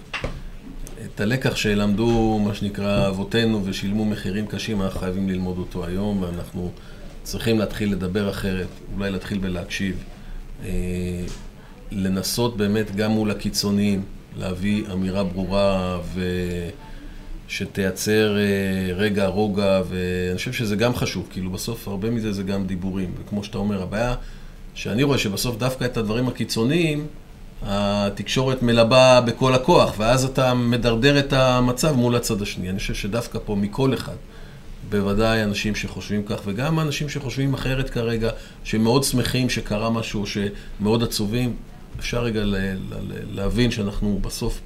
[1.06, 6.70] את הלקח שלמדו, מה שנקרא, אבותינו ושילמו מחירים קשים, אנחנו חייבים ללמוד אותו היום, ואנחנו
[7.22, 10.04] צריכים להתחיל לדבר אחרת, אולי להתחיל בלהקשיב.
[10.64, 10.70] אה,
[11.90, 14.02] לנסות באמת גם מול הקיצוניים,
[14.36, 16.22] להביא אמירה ברורה ו...
[17.52, 22.66] שתייצר אה, רגע, רוגע, ואני חושב שזה גם חשוב, כאילו בסוף הרבה מזה זה גם
[22.66, 24.14] דיבורים, וכמו שאתה אומר, הבעיה
[24.74, 27.06] שאני רואה שבסוף דווקא את הדברים הקיצוניים,
[27.62, 32.70] התקשורת מלבה בכל הכוח, ואז אתה מדרדר את המצב מול הצד השני.
[32.70, 34.14] אני חושב שדווקא פה מכל אחד,
[34.90, 38.30] בוודאי אנשים שחושבים כך, וגם אנשים שחושבים אחרת כרגע,
[38.64, 41.56] שמאוד שמחים שקרה משהו, שמאוד עצובים,
[41.98, 42.76] אפשר רגע ל- ל-
[43.34, 44.60] להבין שאנחנו בסוף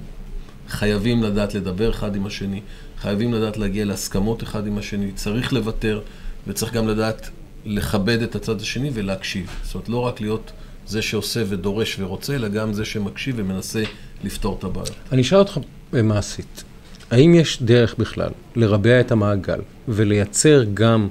[0.69, 2.61] חייבים לדעת לדבר אחד עם השני,
[3.01, 6.01] חייבים לדעת להגיע להסכמות אחד עם השני, צריך לוותר,
[6.47, 7.31] וצריך גם לדעת
[7.67, 9.47] לכבד את הצד השני ולהקשיב.
[9.63, 10.53] זאת אומרת, לא רק להיות
[10.87, 13.83] זה שעושה ודורש ורוצה, אלא גם זה שמקשיב ומנסה
[14.25, 14.93] לפתור את הבעיה.
[15.13, 15.59] אני אשאל אותך
[15.95, 16.65] אה, מעשית,
[17.11, 21.09] האם יש דרך בכלל לרבע את המעגל ולייצר גם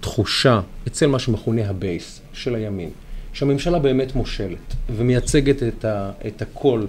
[0.00, 2.90] תחושה אצל מה שמכונה הבייס של הימין,
[3.32, 6.86] שהממשלה באמת מושלת ומייצגת את, ה, את הקול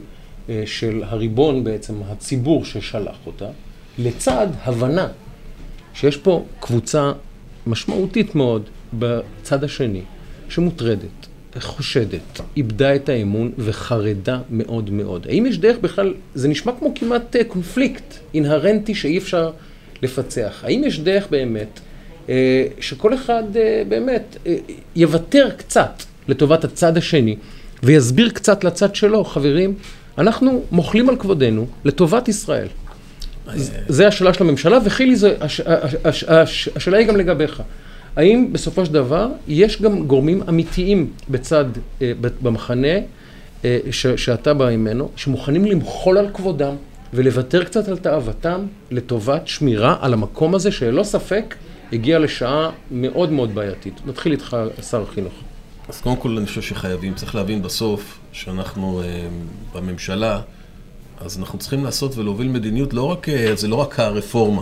[0.50, 3.48] אה, של הריבון בעצם, הציבור ששלח אותה,
[3.98, 5.08] לצד הבנה
[5.94, 7.12] שיש פה קבוצה
[7.68, 10.02] משמעותית מאוד בצד השני,
[10.50, 11.28] שמוטרדת,
[11.60, 15.28] חושדת, איבדה את האמון וחרדה מאוד מאוד.
[15.30, 19.52] האם יש דרך בכלל, זה נשמע כמו כמעט אה, קונפליקט אינהרנטי שאי אפשר
[20.02, 20.62] לפצח.
[20.64, 21.80] האם יש דרך באמת
[22.30, 24.38] אה, שכל אחד אה, באמת
[24.96, 27.36] יוותר קצת לטובת הצד השני
[27.84, 29.74] ויסביר קצת לצד שלו, חברים,
[30.18, 32.68] אנחנו מוחלים על כבודנו לטובת ישראל.
[33.88, 35.16] זה השאלה של הממשלה, וחילי,
[36.76, 37.62] השאלה היא גם לגביך.
[38.16, 41.66] האם בסופו של דבר יש גם גורמים אמיתיים בצד,
[42.02, 42.98] אה, במחנה
[43.66, 46.76] אה, ש, שאתה בא ממנו, שמוכנים למחול על כבודם
[47.14, 51.56] ולוותר קצת על תאוותם לטובת שמירה על המקום הזה, שללא ספק
[51.94, 53.94] הגיע לשעה מאוד מאוד בעייתית.
[54.06, 54.58] נתחיל איתך,
[54.90, 55.34] שר החינוך.
[55.90, 59.28] אז קודם כל אני חושב שחייבים, צריך להבין בסוף שאנחנו אה,
[59.76, 60.42] בממשלה,
[61.20, 64.62] אז אנחנו צריכים לעשות ולהוביל מדיניות, לא רק, זה לא רק הרפורמה.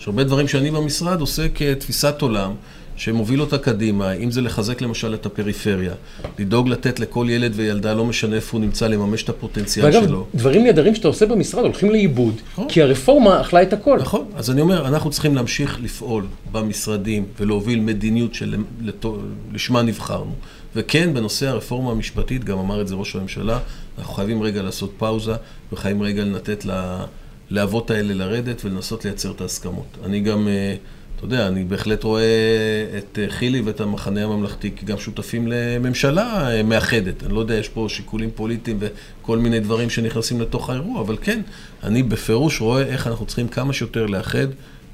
[0.00, 2.52] יש הרבה דברים שאני במשרד עושה כתפיסת עולם,
[2.98, 5.92] שמוביל אותה קדימה, אם זה לחזק למשל את הפריפריה,
[6.38, 10.26] לדאוג לתת לכל ילד וילדה, לא משנה איפה הוא נמצא, לממש את הפוטנציאל ואגב, שלו.
[10.34, 12.68] דברים נהדרים שאתה עושה במשרד הולכים לאיבוד, נכון.
[12.68, 13.98] כי הרפורמה אכלה את הכל.
[14.00, 20.32] נכון, אז אני אומר, אנחנו צריכים להמשיך לפעול במשרדים ולהוביל מדיניות שלשמה נבחרנו.
[20.76, 23.58] וכן, בנושא הרפורמה המשפטית, גם אמר את זה ראש הממשלה,
[23.98, 25.34] אנחנו חייבים רגע לעשות פאוזה,
[25.72, 26.64] וחייבים רגע לתת
[27.50, 29.98] ללהבות האלה לרדת ולנסות לייצר את ההסכמות.
[30.04, 30.74] אני גם, אה,
[31.18, 32.22] אתה יודע, אני בהחלט רואה
[32.98, 37.22] את אה, חילי ואת המחנה הממלכתי כגם שותפים לממשלה אה, מאחדת.
[37.24, 41.40] אני לא יודע, יש פה שיקולים פוליטיים וכל מיני דברים שנכנסים לתוך האירוע, אבל כן,
[41.82, 44.46] אני בפירוש רואה איך אנחנו צריכים כמה שיותר לאחד,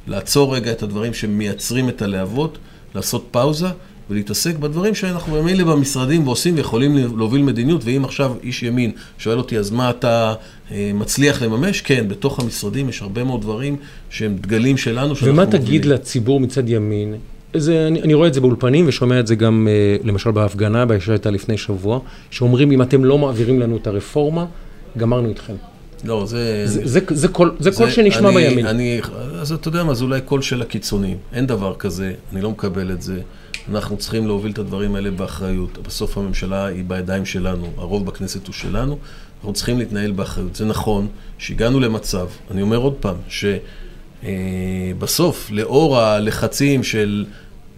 [0.07, 2.59] לעצור רגע את הדברים שמייצרים את הלהבות,
[2.95, 3.69] לעשות פאוזה.
[4.11, 9.59] ולהתעסק בדברים שאנחנו ממילא במשרדים ועושים ויכולים להוביל מדיניות, ואם עכשיו איש ימין שואל אותי,
[9.59, 10.35] אז מה אתה
[10.71, 11.81] אה, מצליח לממש?
[11.81, 13.77] כן, בתוך המשרדים יש הרבה מאוד דברים
[14.11, 15.67] שהם דגלים שלנו, שאנחנו ומה מובילים.
[15.67, 17.15] תגיד לציבור מצד ימין?
[17.57, 21.31] זה, אני, אני רואה את זה באולפנים ושומע את זה גם אה, למשל בהפגנה, שהייתה
[21.31, 22.01] לפני שבוע,
[22.31, 24.47] שאומרים אם אתם לא מעבירים לנו את הרפורמה,
[24.99, 25.55] גמרנו איתכם.
[26.05, 26.63] לא, זה...
[26.67, 28.67] זה, זה, זה, קול, זה קול שנשמע אני, בימין.
[28.67, 29.01] אני,
[29.41, 31.17] אז אתה יודע מה, זה אולי קול של הקיצונים.
[31.33, 33.21] אין דבר כזה, אני לא מקבל את זה.
[33.69, 35.79] אנחנו צריכים להוביל את הדברים האלה באחריות.
[35.79, 38.99] בסוף הממשלה היא בידיים שלנו, הרוב בכנסת הוא שלנו,
[39.37, 40.57] אנחנו צריכים להתנהל באחריות.
[40.57, 41.09] זה נכון
[41.39, 43.17] שהגענו למצב, אני אומר עוד פעם,
[44.23, 47.25] שבסוף, אה, לאור הלחצים של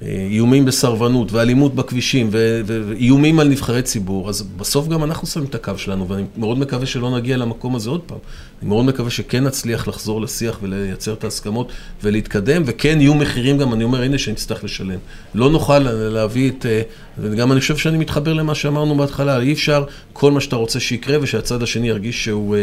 [0.03, 5.73] איומים בסרבנות ואלימות בכבישים ואיומים על נבחרי ציבור, אז בסוף גם אנחנו שמים את הקו
[5.77, 8.19] שלנו, ואני מאוד מקווה שלא נגיע למקום הזה עוד פעם.
[8.61, 11.73] אני מאוד מקווה שכן נצליח לחזור לשיח ולייצר את ההסכמות
[12.03, 14.99] ולהתקדם, וכן יהיו מחירים גם, אני אומר, הנה שנצטרך לשלם.
[15.35, 16.83] לא נוכל להביא את, אה,
[17.19, 21.17] וגם אני חושב שאני מתחבר למה שאמרנו בהתחלה, אי אפשר כל מה שאתה רוצה שיקרה
[21.21, 22.57] ושהצד השני ירגיש שהוא...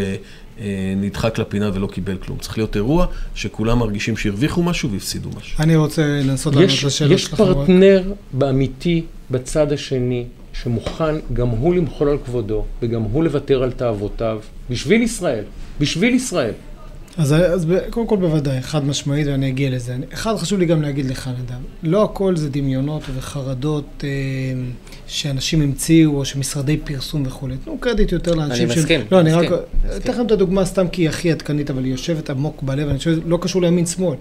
[0.59, 2.37] אה, נדחק לפינה ולא קיבל כלום.
[2.37, 5.63] צריך להיות אירוע שכולם מרגישים שהרוויחו משהו והפסידו משהו.
[5.63, 7.33] אני רוצה לנסות לענות לשאלות שלך.
[7.33, 13.71] יש פרטנר באמיתי בצד השני, שמוכן גם הוא למחול על כבודו, וגם הוא לוותר על
[13.71, 14.39] תאוותיו,
[14.69, 15.43] בשביל ישראל.
[15.79, 16.53] בשביל ישראל.
[17.17, 19.95] אז, אז קודם כל בוודאי, חד משמעית, ואני אגיע לזה.
[20.13, 24.09] אחד, חשוב לי גם להגיד לך, נדב, לא הכל זה דמיונות וחרדות אה,
[25.07, 27.55] שאנשים המציאו, או שמשרדי פרסום וכולי.
[27.57, 29.01] תנו קרדיט יותר לאנשים אני מסכים.
[29.11, 29.47] לא, אני רק...
[29.97, 32.97] אתן לכם את הדוגמה סתם כי היא הכי עדכנית, אבל היא יושבת עמוק בלב, אני
[32.97, 34.15] חושב, לא קשור לימין-שמאל.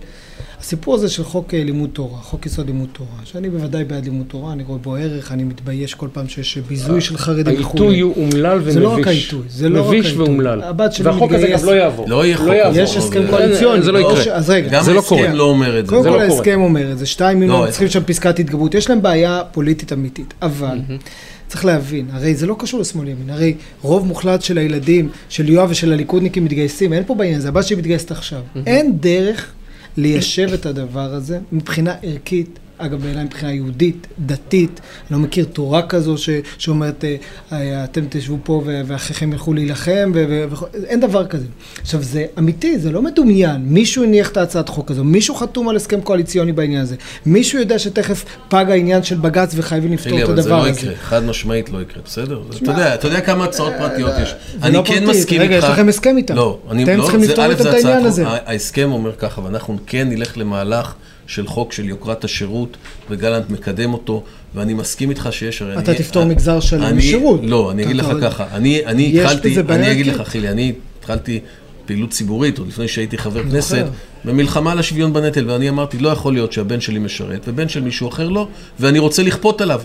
[0.63, 4.27] הסיפור הזה של חוק אה, לימוד תורה, חוק יסוד לימוד תורה, שאני בוודאי בעד לימוד
[4.29, 7.85] תורה, אני רואה בו ערך, אני מתבייש כל פעם שיש ביזוי של חרדים וכולי.
[7.85, 8.75] העיתוי הוא אומלל ומביש.
[8.75, 10.01] זה לא רק העיתוי, זה לא רק העיתוי.
[10.01, 10.63] מביש ואומלל.
[11.03, 12.09] והחוק הזה גם לא יעבור.
[12.09, 12.49] לא יהיה חוק.
[12.75, 13.83] יש הסכם קואליציוני.
[13.83, 14.35] זה לא יקרה.
[14.35, 14.83] אז רגע.
[14.83, 15.21] זה לא קורה.
[15.21, 15.91] גם ההסכם לא אומר את זה.
[15.91, 17.07] קודם כל ההסכם אומר את זה.
[17.07, 18.75] שתיים מיליון צריכים שם פסקת התגברות.
[18.75, 20.35] יש להם בעיה פוליטית אמיתית.
[20.43, 20.79] אבל...
[21.49, 25.71] צריך להבין, הרי זה לא קשור לשמאל ימין, הרי רוב מוחלט של הילדים, של יואב
[25.71, 28.41] ושל הליכודניקים מתגייסים, אין פה בעניין הזה, הבת שלי מתגייסת עכשיו.
[28.67, 29.53] אין דרך
[29.97, 35.83] ליישב את הדבר הזה מבחינה ערכית, אגב, בעיניי מבחינה יהודית, דתית, אני לא מכיר תורה
[35.83, 37.16] כזו ש, שאומרת, אה,
[37.53, 40.12] אה, אתם תשבו פה ואחיכם ילכו להילחם,
[40.87, 41.47] אין דבר כזה.
[41.80, 43.62] עכשיו, זה אמיתי, זה לא מדומיין.
[43.64, 47.78] מישהו הניח את ההצעת חוק הזו, מישהו חתום על הסכם קואליציוני בעניין הזה, מישהו יודע
[47.78, 50.70] שתכף פג העניין של בג"ץ וחייבים לפתור את הדבר הזה.
[50.70, 52.43] אבל זה לא יקרה, חד משמעית לא יקרה, בסדר?
[52.95, 54.35] אתה יודע, כמה הצעות פרטיות יש.
[54.62, 55.53] אני לא כן מסכים איתך...
[55.53, 56.35] רגע, יש לכם הסכם איתם.
[56.35, 57.03] לא, אני לא...
[57.03, 58.24] צריכים לפתור את העניין הזה.
[58.26, 60.95] ההסכם אומר ככה, ואנחנו כן נלך למהלך...
[61.33, 62.76] של חוק של יוקרת השירות,
[63.11, 64.22] וגלנט מקדם אותו,
[64.55, 65.62] ואני מסכים איתך שיש...
[65.62, 67.41] אתה אני, תפתור אני, מגזר שלם משירות.
[67.43, 71.41] לא, אני אגיד לך ככה, אני, אני התחלתי, אני אגיד לך, חילי, אני התחלתי
[71.87, 73.87] פעילות ציבורית, עוד לפני שהייתי חבר כנסת,
[74.24, 78.09] במלחמה על השוויון בנטל, ואני אמרתי, לא יכול להיות שהבן שלי משרת, ובן של מישהו
[78.09, 78.49] אחר לא,
[78.80, 79.80] ואני רוצה לכפות עליו.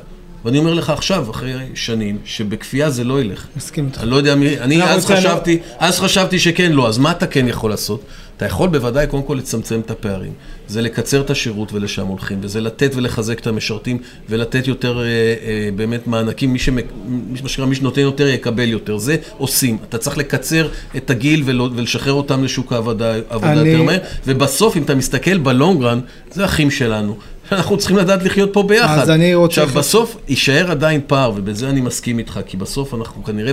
[0.46, 3.48] ואני אומר לך עכשיו, אחרי שנים, שבכפייה זה לא ילך.
[3.58, 4.02] מסכים איתך.
[4.02, 7.48] אני לא יודע מי, אני אז חשבתי, אז חשבתי שכן, לא, אז מה אתה כן
[7.48, 8.02] יכול לעשות?
[8.38, 10.32] אתה יכול בוודאי קודם כל לצמצם את הפערים.
[10.68, 13.98] זה לקצר את השירות ולשם הולכים, וזה לתת ולחזק את המשרתים,
[14.30, 18.98] ולתת יותר אה, אה, באמת מענקים, מי, שמק, מי, שמ, מי שנותן יותר יקבל יותר.
[18.98, 19.78] זה עושים.
[19.90, 20.68] אתה צריך לקצר
[20.98, 23.14] את הגיל ולא, ולשחרר אותם לשוק העבודה
[23.44, 23.70] אני...
[23.70, 26.00] יותר מהר, ובסוף, אם אתה מסתכל בלונגרן,
[26.32, 27.18] זה אחים שלנו.
[27.52, 28.98] אנחנו צריכים לדעת לחיות פה ביחד.
[29.00, 29.64] אז אני רוצה...
[29.64, 33.52] עכשיו, בסוף יישאר עדיין פער, ובזה אני מסכים איתך, כי בסוף אנחנו כנראה,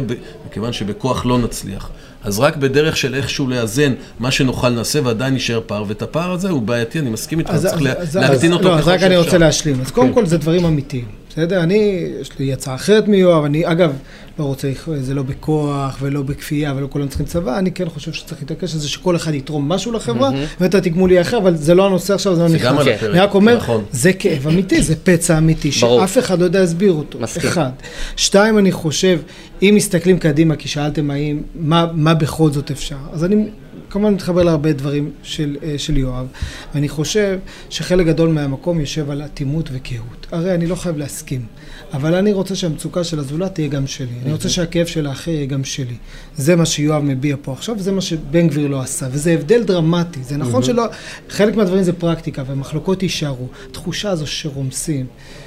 [0.49, 1.90] מכיוון שבכוח לא נצליח.
[2.24, 6.51] אז רק בדרך של איכשהו לאזן מה שנוכל נעשה ועדיין יישאר פער, ואת הפער הזה
[6.51, 7.82] הוא בעייתי, אני מסכים איתך, צריך
[8.14, 8.76] להקטין אותו ככל שאפשר.
[8.76, 9.80] לא, אז רק אני רוצה להשלים.
[9.80, 10.14] אז קודם כן.
[10.14, 11.05] כל זה דברים אמיתיים.
[11.30, 11.62] בסדר?
[11.62, 13.92] אני, יש לי הצעה אחרת מיואב, אני אגב
[14.39, 18.41] לא רוצה, זה לא בכוח ולא בכפייה ולא כולם צריכים צבא, אני כן חושב שצריך
[18.41, 20.61] להתעקש על זה שכל אחד יתרום משהו לחברה, mm-hmm.
[20.61, 22.87] ואת התגמול יהיה אחר, אבל זה לא הנושא עכשיו, זה לא נכנס.
[23.03, 23.85] אני רק אומר, נכון.
[23.93, 27.18] זה כאב אמיתי, זה פצע אמיתי, שאף אחד לא יודע להסביר אותו.
[27.20, 27.51] מסכים.
[27.51, 27.70] אחד.
[28.16, 29.20] שתיים, אני חושב,
[29.62, 33.47] אם מסתכלים קדימה, כי שאלתם האם, מה, מה בכל זאת אפשר, אז אני
[33.91, 36.26] כמובן מתחבר להרבה דברים של, אה, של יואב,
[36.74, 37.39] ואני חושב
[37.70, 40.26] שחלק גדול מהמקום יושב על אטימות וקהות.
[40.32, 41.47] הרי אני לא חייב להסכים,
[41.93, 44.09] אבל אני רוצה שהמצוקה של הזולת תהיה גם שלי.
[44.22, 45.97] אני רוצה שהכאב של האחר יהיה גם שלי.
[46.37, 50.22] זה מה שיואב מביע פה עכשיו, וזה מה שבן גביר לא עשה, וזה הבדל דרמטי.
[50.22, 50.85] זה נכון שלא,
[51.28, 53.49] חלק מהדברים זה פרקטיקה, ומחלוקות יישארו.
[53.70, 55.07] התחושה הזו שרומסים.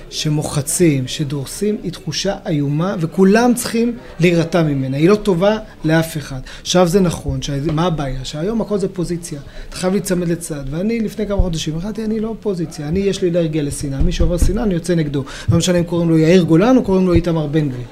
[0.09, 4.97] שמוחצים, שדורסים, היא תחושה איומה, וכולם צריכים להירתע ממנה.
[4.97, 6.39] היא לא טובה לאף אחד.
[6.61, 7.53] עכשיו זה נכון, שה...
[7.73, 8.25] מה הבעיה?
[8.25, 9.39] שהיום הכל זה פוזיציה.
[9.69, 10.63] אתה חייב להיצמד לצד.
[10.69, 14.01] ואני לפני כמה חודשים החלטתי, אני לא פוזיציה, אני יש לי אלרגיה לשנאה.
[14.01, 15.23] מי שעובר שנאה, אני יוצא נגדו.
[15.51, 17.85] לא משנה אם קוראים לו יאיר גולן או קוראים לו איתמר בן גביר.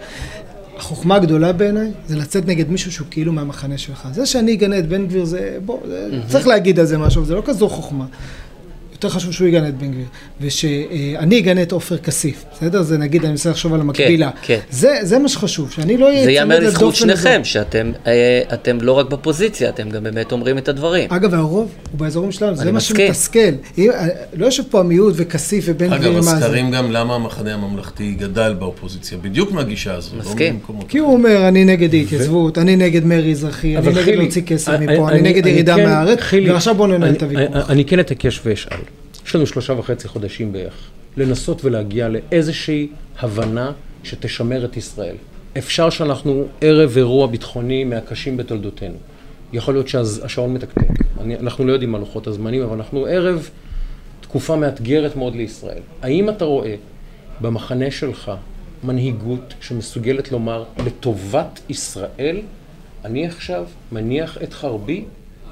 [0.77, 4.07] החוכמה הגדולה בעיניי זה לצאת נגד מישהו שהוא כאילו מהמחנה שלך.
[4.11, 7.35] זה שאני אגנה את בן גביר זה, בוא, זה, צריך להגיד על זה משהו, זה
[7.35, 8.05] לא כזו חוכמה.
[9.05, 10.05] יותר חשוב שהוא יגנה את בן גביר,
[10.41, 12.81] ושאני אגנה את עופר כסיף, בסדר?
[12.81, 14.29] זה נגיד, אני מנסה לחשוב על המקבילה.
[14.41, 14.59] כן.
[14.71, 17.21] זה, זה מה שחשוב, שאני לא אהיה זה ייאמר לזכות לדופן הזה.
[17.21, 21.09] שניכם, שאתם אה, אתם לא רק בפוזיציה, אתם גם באמת אומרים את הדברים.
[21.11, 22.79] אגב, הרוב הוא באזורים שלנו, זה מה.
[22.79, 23.39] שמתסכל.
[23.77, 23.89] אם-
[24.33, 26.35] לא יושב פה המיעוט וכסיף ובן גביר, אגב, מה זה?
[26.37, 30.15] הסקרים גם למה המחנה הממלכתי גדל באופוזיציה, בדיוק מהגישה הזו.
[30.15, 30.53] לא מסכים.
[30.53, 34.69] ממקומות כי הוא אומר, אני נגד ההתייצבות, אני נגד מרי אזרחי, אני נגד להוציא כסף
[34.69, 37.55] אני- מפה, אני נגד ירידה כן- מהארץ, ועכשיו בואו ננהל את הוויכוח.
[37.55, 38.77] אני- אני כן אתעקש ואשאל.
[39.25, 42.87] יש לנו שלושה וחצי חודשים בערך, לנסות ולהגיע לאיזושהי
[43.19, 43.71] הבנה
[44.03, 45.15] שתשמר את ישראל.
[45.57, 48.95] אפשר שאנחנו ערב אירוע ביטחוני מהקשים בתולדותינו.
[49.53, 50.87] יכול להיות שהשעון מתקתק.
[51.39, 53.49] אנחנו לא יודעים מה לוחות הזמנים, אבל אנחנו ערב
[54.21, 55.81] תקופה מאתגרת מאוד לישראל.
[56.01, 56.75] האם אתה רואה
[57.41, 58.31] במחנה שלך
[58.83, 62.41] מנהיגות שמסוגלת לומר לטובת ישראל,
[63.05, 65.05] אני עכשיו מניח את חרבי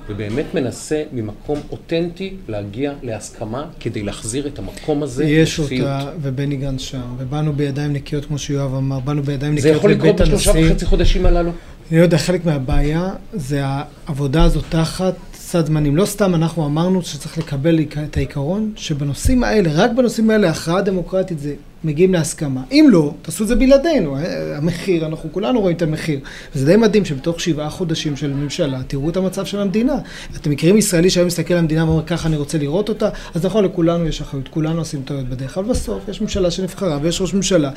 [0.10, 5.88] ובאמת מנסה ממקום אותנטי להגיע להסכמה כדי להחזיר את המקום הזה יש לשפיות.
[5.88, 9.92] אותה, ובני גנץ שם, ובאנו בידיים נקיות, כמו שיואב אמר, באנו בידיים זה נקיות יכול
[9.92, 10.72] לקרות לבית בשלושה הנשיא.
[10.72, 11.52] וחצי חודשים הללו?
[11.92, 15.96] אני לא יודע, חלק מהבעיה זה העבודה הזאת תחת סד זמנים.
[15.96, 21.40] לא סתם אנחנו אמרנו שצריך לקבל את העיקרון שבנושאים האלה, רק בנושאים האלה, הכרעה דמוקרטית
[21.40, 21.54] זה
[21.84, 22.62] מגיעים להסכמה.
[22.72, 24.18] אם לא, תעשו את זה בלעדינו.
[24.18, 26.20] אה, המחיר, אנחנו כולנו רואים את המחיר.
[26.56, 29.96] וזה די מדהים שבתוך שבעה חודשים של ממשלה, תראו את המצב של המדינה.
[30.36, 33.10] אתם מכירים ישראלי שהיום מסתכל על המדינה ואומר, ככה אני רוצה לראות אותה?
[33.34, 35.64] אז נכון, לכולנו יש אחריות, כולנו עושים טעויות בדרך כלל.
[35.64, 37.72] בסוף יש ממשלה שנבחרה ויש ראש ממשלה.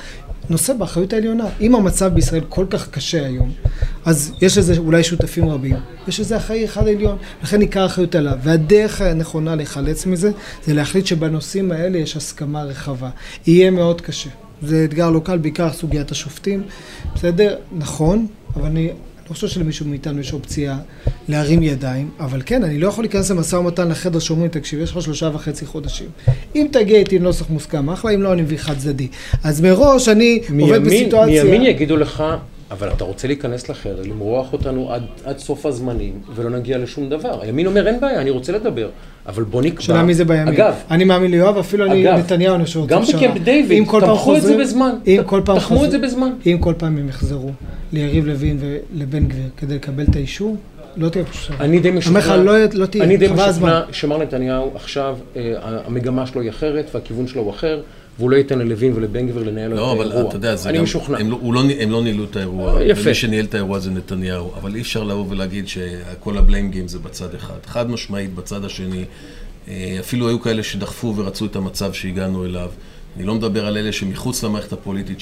[0.50, 1.44] נושא באחריות העליונה.
[1.60, 3.52] אם המצב בישראל כל כך קשה היום,
[4.04, 5.76] אז יש לזה אולי שותפים רבים.
[6.08, 8.38] יש לזה אחראי אחד עליון, לכן עיקר האחריות עליו.
[8.42, 10.30] והדרך הנכונה להיחלץ מזה,
[10.64, 13.10] זה להחליט שבנושאים האלה יש הסכמה רחבה.
[13.46, 14.30] יהיה מאוד קשה.
[14.62, 16.62] זה אתגר לא קל, בעיקר סוגיית השופטים.
[17.14, 17.56] בסדר?
[17.72, 18.26] נכון,
[18.56, 18.90] אבל אני
[19.28, 20.78] לא חושב שלמישהו מאיתנו יש אופציה
[21.28, 25.02] להרים ידיים, אבל כן, אני לא יכול להיכנס למשא ומתן לחדר שאומרים, תקשיב, יש לך
[25.02, 26.08] שלושה וחצי חודשים.
[26.54, 29.08] אם תגיע איתי לנוסח מוסכם, אחלה, אם לא, אני מביא חד צדדי.
[29.44, 31.44] אז מראש אני עובד מימין, בסיטואציה...
[31.44, 32.22] מימין יגידו לך,
[32.70, 37.40] אבל אתה רוצה להיכנס לחדר, למרוח אותנו עד, עד סוף הזמנים, ולא נגיע לשום דבר.
[37.42, 38.88] הימין אומר, אין בעיה, אני רוצה לדבר,
[39.26, 39.80] אבל בוא נקבע.
[39.82, 40.48] שאלה מי זה בימין.
[40.48, 43.42] אגב, אני מאמין ליואב, אפילו אני אגב, נתניהו, אני חושב גם שרוצה בקמפ.
[43.42, 44.90] דיוויד, תמכו את זה בזמן.
[45.06, 46.30] אם כל פעם תחמו את זה בזמן.
[46.46, 47.50] אם כל פעם הם יחזרו
[47.92, 50.56] ליריב לוין ולבן גביר כדי לקבל את האישור,
[50.96, 51.56] לא תהיה פשרה.
[51.60, 53.28] אני די משוכנע, לא- לא אני די.
[53.28, 55.52] משוכנע שמר נתניהו עכשיו, אה,
[55.86, 57.80] המגמה שלו היא אחרת והכיוון שלו הוא אחר,
[58.18, 60.28] והוא לא ייתן ללוין ולבן גביר לנהל לא, את אבל האירוע.
[60.28, 61.18] אתה יודע, זה אני גם, משוכנע.
[61.18, 63.02] הם לא, לא, הם לא ניהלו את האירוע, יפה.
[63.04, 66.98] ומי שניהל את האירוע זה נתניהו, אבל אי אפשר לבוא ולהגיד שכל הבליים גיים זה
[66.98, 67.66] בצד אחד.
[67.66, 69.04] חד משמעית בצד השני,
[69.68, 72.70] אה, אפילו היו כאלה שדחפו ורצו את המצב שהגענו אליו.
[73.16, 75.20] אני לא מדבר על אלה שמחוץ למערכת הפוליטית,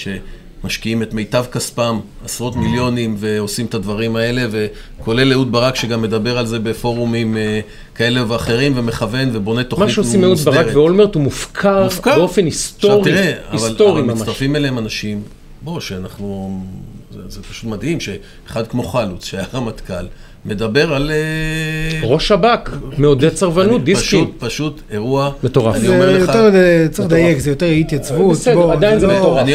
[0.64, 6.38] שמשקיעים את מיטב כספם, עשרות מיליונים, ועושים את הדברים האלה, וכולל אהוד ברק שגם מדבר
[6.38, 7.60] על זה בפורומים אה,
[7.94, 10.04] כאלה ואחרים, ומכוון ובונה תוכנית מה מוסדרת.
[10.04, 12.16] שעושים אהוד ברק ואולמרט הוא מופקר מופקר.
[12.16, 14.20] באופן היסטורי, עכשיו תראה, אבל, היסטורי אבל ממש.
[14.20, 15.22] מצטרפים אליהם אנשים,
[15.62, 16.60] בוא, שאנחנו,
[17.10, 20.06] זה, זה פשוט מדהים, שאחד כמו חלוץ, שהיה רמטכ"ל,
[20.46, 21.10] מדבר על...
[21.10, 24.24] אה, ראש שב"כ, מעודד סרבנות, דיסקין.
[24.24, 25.74] פשוט, פשוט אירוע, מטורף.
[25.76, 28.30] אני אומר לך, יותר, אה, צריך לדייק, זה יותר אי התייצבות.
[28.36, 29.46] בסדר, בוא, עדיין זה לא- מטורף.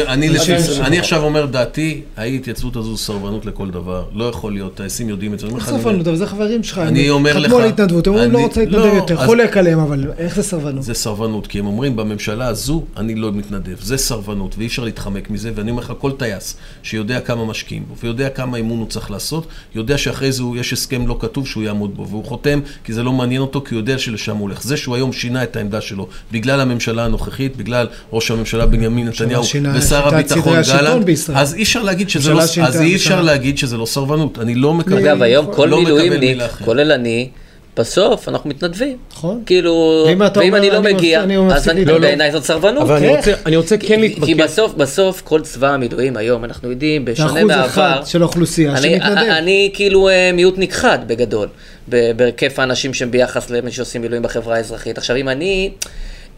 [0.80, 0.98] אני.
[0.98, 5.38] עכשיו אומר דעתי, האי התייצבות הזו סרבנות לכל דבר, לא יכול להיות, טייסים יודעים את
[5.38, 5.46] זה.
[5.46, 6.78] אומר- סרבנות, אבל זה חברים שלך.
[6.78, 9.56] אני אומר לך- חתמו על התנדבות, הם אומרים, לא רוצה להתנדב לא, יותר, אז- חולק
[9.56, 10.82] עליהם, אבל איך זה סרבנות?
[10.82, 15.30] זה סרבנות, כי הם אומרים בממשלה הזו אני לא מתנדב, זה סרבנות ואי אפשר להתחמק
[15.30, 19.10] מזה ואני אומר לך כל טייס שיודע כמה משקיעים בו ויודע כמה אימון הוא צריך
[19.10, 22.92] לעשות, יודע שאחרי זה הוא- יש הסכם לא כתוב שהוא יעמוד בו והוא חותם כי
[22.92, 24.62] זה לא מעניין אותו כי הוא יודע שלשם הוא הולך.
[24.62, 29.42] זה שהוא היום שינה את העמדה שלו בגלל הממשלה הנוכחית, בגלל ראש הממשלה בנימין נתניהו
[29.74, 31.08] ושר הביטחון גלנט.
[31.34, 33.20] אז אי אפשר להגיד שזה לא, אז אי אפשר.
[33.22, 36.64] להגיד שזה לא סרבנות, אני לא מקבל, אגב, היום כל לא מקבל מילואימניק, מילה אחרת.
[36.64, 37.28] כולל אני,
[37.80, 38.96] בסוף אנחנו מתנדבים.
[39.12, 39.42] נכון.
[39.46, 42.00] כאילו, ואם ואם אומר, אני לא אני מגיע, אני אז אני- להתנדב.
[42.00, 42.82] בעיניי זאת סרבנות.
[42.82, 43.16] אבל אני איך?
[43.28, 44.42] רוצה, אני רוצה כן כי- כי להתמקד.
[44.42, 48.80] בסוף, בסוף כל צבא המילואים היום, אנחנו יודעים, בשונה אחוז מהעבר, אחד של האוכלוסייה אני,
[48.82, 49.16] שמתנדב.
[49.18, 51.48] אני כאילו אה, מיעוט נכחד בגדול,
[51.88, 54.98] בהיקף האנשים שהם ביחס למי שעושים מילואים בחברה האזרחית.
[54.98, 55.70] עכשיו, אם אני,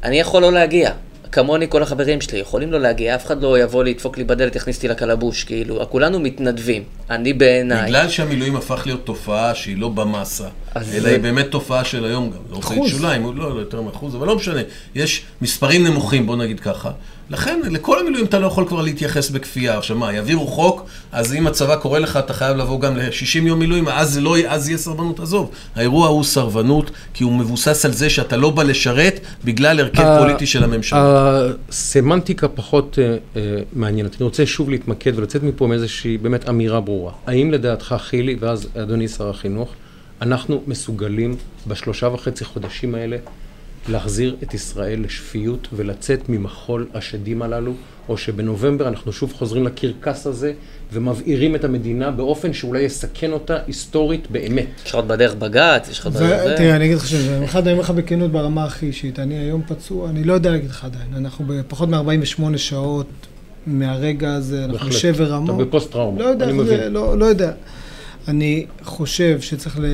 [0.04, 0.90] אני יכול לא להגיע.
[1.32, 4.76] כמוני כל החברים שלי יכולים לא להגיע, אף אחד לא יבוא לדפוק לי בדלת, יכניס
[4.76, 6.82] אותי לקלבוש, כאילו, כולנו מתנדבים.
[7.10, 10.44] אני בעיניי, בגלל שהמילואים הפך להיות תופעה שהיא לא במאסה,
[10.76, 12.36] אלא זה- היא באמת תופעה של היום גם.
[12.50, 12.90] לא להגיד אחוז.
[12.90, 14.60] שוליים, לא, לא יותר מאחוז, אבל לא משנה.
[14.94, 16.90] יש מספרים נמוכים, בוא נגיד ככה.
[17.32, 19.78] לכן, לכל המילואים אתה לא יכול כבר להתייחס בכפייה.
[19.78, 23.58] עכשיו מה, יעבירו חוק, אז אם הצבא קורא לך, אתה חייב לבוא גם ל-60 יום
[23.58, 25.20] מילואים, אז, לא, אז יהיה סרבנות.
[25.20, 30.02] עזוב, האירוע הוא סרבנות, כי הוא מבוסס על זה שאתה לא בא לשרת בגלל הרכב
[30.02, 30.98] ה- פוליטי של הממשלה.
[31.68, 33.40] הסמנטיקה פחות אה, אה,
[33.72, 34.16] מעניינת.
[34.20, 37.12] אני רוצה שוב להתמקד ולצאת מפה עם איזושהי באמת אמירה ברורה.
[37.26, 39.72] האם לדעתך, חילי, ואז אדוני שר החינוך,
[40.22, 43.16] אנחנו מסוגלים בשלושה וחצי חודשים האלה
[43.88, 47.72] להחזיר את ישראל לשפיות ולצאת ממחול השדים הללו,
[48.08, 50.52] או שבנובמבר אנחנו שוב חוזרים לקרקס הזה
[50.92, 54.66] ומבעירים את המדינה באופן שאולי יסכן אותה היסטורית באמת.
[54.84, 56.58] יש לך עוד בדרך בג"ץ, יש לך עוד בדרך.
[56.58, 59.62] תראה, אני אגיד לך שזה, אחד, אני אומר לך בכנות ברמה הכי אישית, אני היום
[59.68, 63.06] פצוע, אני לא יודע להגיד לך עדיין, אנחנו בפחות מ-48 שעות
[63.66, 64.88] מהרגע הזה, אנחנו.
[64.88, 65.60] בשבר אתה עמוק.
[65.60, 66.92] בפוסט טראומה, לא יודע, אני איך זה, מבין.
[66.92, 67.52] לא, לא יודע.
[68.28, 69.84] אני חושב שצריך, ל...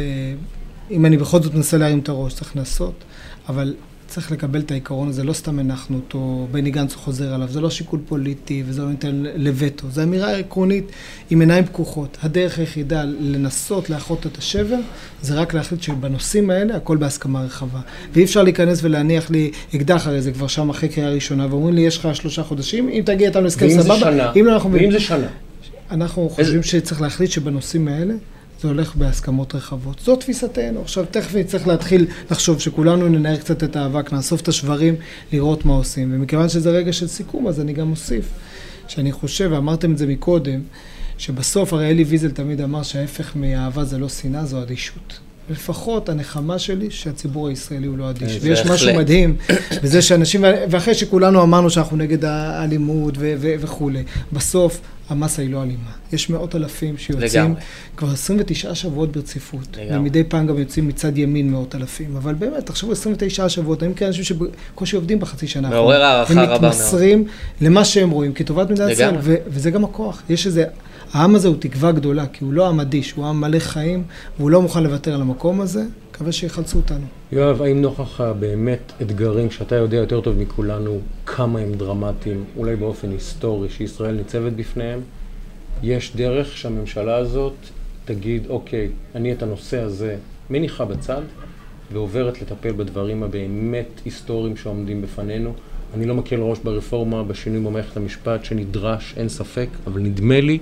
[0.90, 3.04] אם אני בכל זאת מנסה להרים את הראש, צריך לנסות,
[3.48, 3.74] אבל
[4.08, 7.70] צריך לקבל את העיקרון הזה, לא סתם הנחנו אותו, בני גנץ חוזר עליו, זה לא
[7.70, 10.84] שיקול פוליטי וזה לא ניתן לווטו, זו אמירה עקרונית
[11.30, 12.18] עם עיניים פקוחות.
[12.22, 14.78] הדרך היחידה לנסות לאחות את השבר,
[15.22, 17.80] זה רק להחליט שבנושאים האלה הכל בהסכמה רחבה.
[18.12, 21.80] ואי אפשר להיכנס ולהניח לי אקדח הרי זה כבר שם אחרי קריאה ראשונה, ואומרים לי,
[21.80, 24.72] יש לך שלושה חודשים, אם תגיע איתנו להסכם ואם זה סבבה, שנה, אם לא אנחנו...
[24.72, 25.26] ואם זה שנה.
[25.90, 28.14] אנחנו חושבים שצריך להחליט שבנושאים האלה
[28.60, 30.00] זה הולך בהסכמות רחבות.
[30.04, 30.80] זו תפיסתנו.
[30.82, 34.94] עכשיו, תכף נצטרך להתחיל לחשוב שכולנו ננער קצת את האבק, נאסוף את השברים,
[35.32, 36.12] לראות מה עושים.
[36.14, 38.28] ומכיוון שזה רגע של סיכום, אז אני גם אוסיף,
[38.88, 40.60] שאני חושב, ואמרתם את זה מקודם,
[41.18, 45.27] שבסוף הרי אלי ויזל תמיד אמר שההפך מאהבה זה לא שנאה, זו אדישות.
[45.50, 48.32] לפחות הנחמה שלי שהציבור הישראלי הוא לא אדיש.
[48.32, 48.66] אה, ויש.
[48.66, 49.36] משהו מדהים
[49.82, 55.62] בזה שאנשים, ואחרי שכולנו אמרנו שאנחנו נגד האלימות ו- ו- וכולי, בסוף המסה היא לא
[55.62, 55.90] אלימה.
[56.12, 57.60] יש מאות אלפים שיוצאים לגמרי.
[57.96, 59.76] כבר 29 שבועות ברציפות.
[59.76, 59.98] לגמרי.
[59.98, 62.16] ומדי פעם גם יוצאים מצד ימין מאות אלפים.
[62.16, 66.46] אבל באמת, תחשבו 29 שבועות, הם כאלה אנשים שבקושי עובדים בחצי שנה מעורר הערכה רבה
[66.46, 66.64] מאוד.
[66.64, 67.24] הם מתמסרים
[67.60, 69.16] למה שהם רואים כטובת מדינת ישראל.
[69.20, 70.22] ו- וזה גם הכוח.
[70.28, 70.64] יש איזה...
[71.12, 74.02] העם הזה הוא תקווה גדולה, כי הוא לא עם אדיש, הוא עם מלא חיים,
[74.38, 75.84] והוא לא מוכן לוותר על המקום הזה.
[76.18, 77.06] מקווה שיחלצו אותנו.
[77.32, 83.10] יואב, האם נוכח הבאמת אתגרים שאתה יודע יותר טוב מכולנו כמה הם דרמטיים, אולי באופן
[83.10, 85.00] היסטורי, שישראל ניצבת בפניהם,
[85.82, 87.54] יש דרך שהממשלה הזאת
[88.04, 90.16] תגיד, אוקיי, אני את הנושא הזה
[90.50, 91.22] מניחה בצד
[91.92, 95.52] ועוברת לטפל בדברים הבאמת היסטוריים שעומדים בפנינו.
[95.94, 100.58] אני לא מקל ראש ברפורמה, בשינוי במערכת המשפט שנדרש, אין ספק, אבל נדמה לי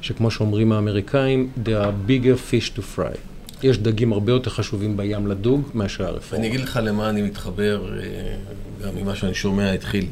[0.00, 3.16] שכמו שאומרים האמריקאים, there are bigger fish to fry.
[3.62, 6.44] יש דגים הרבה יותר חשובים בים לדוג מאשר הרפורמה.
[6.44, 8.36] אני אגיד לך למה אני מתחבר, אה,
[8.82, 10.06] גם ממה שאני שומע התחיל.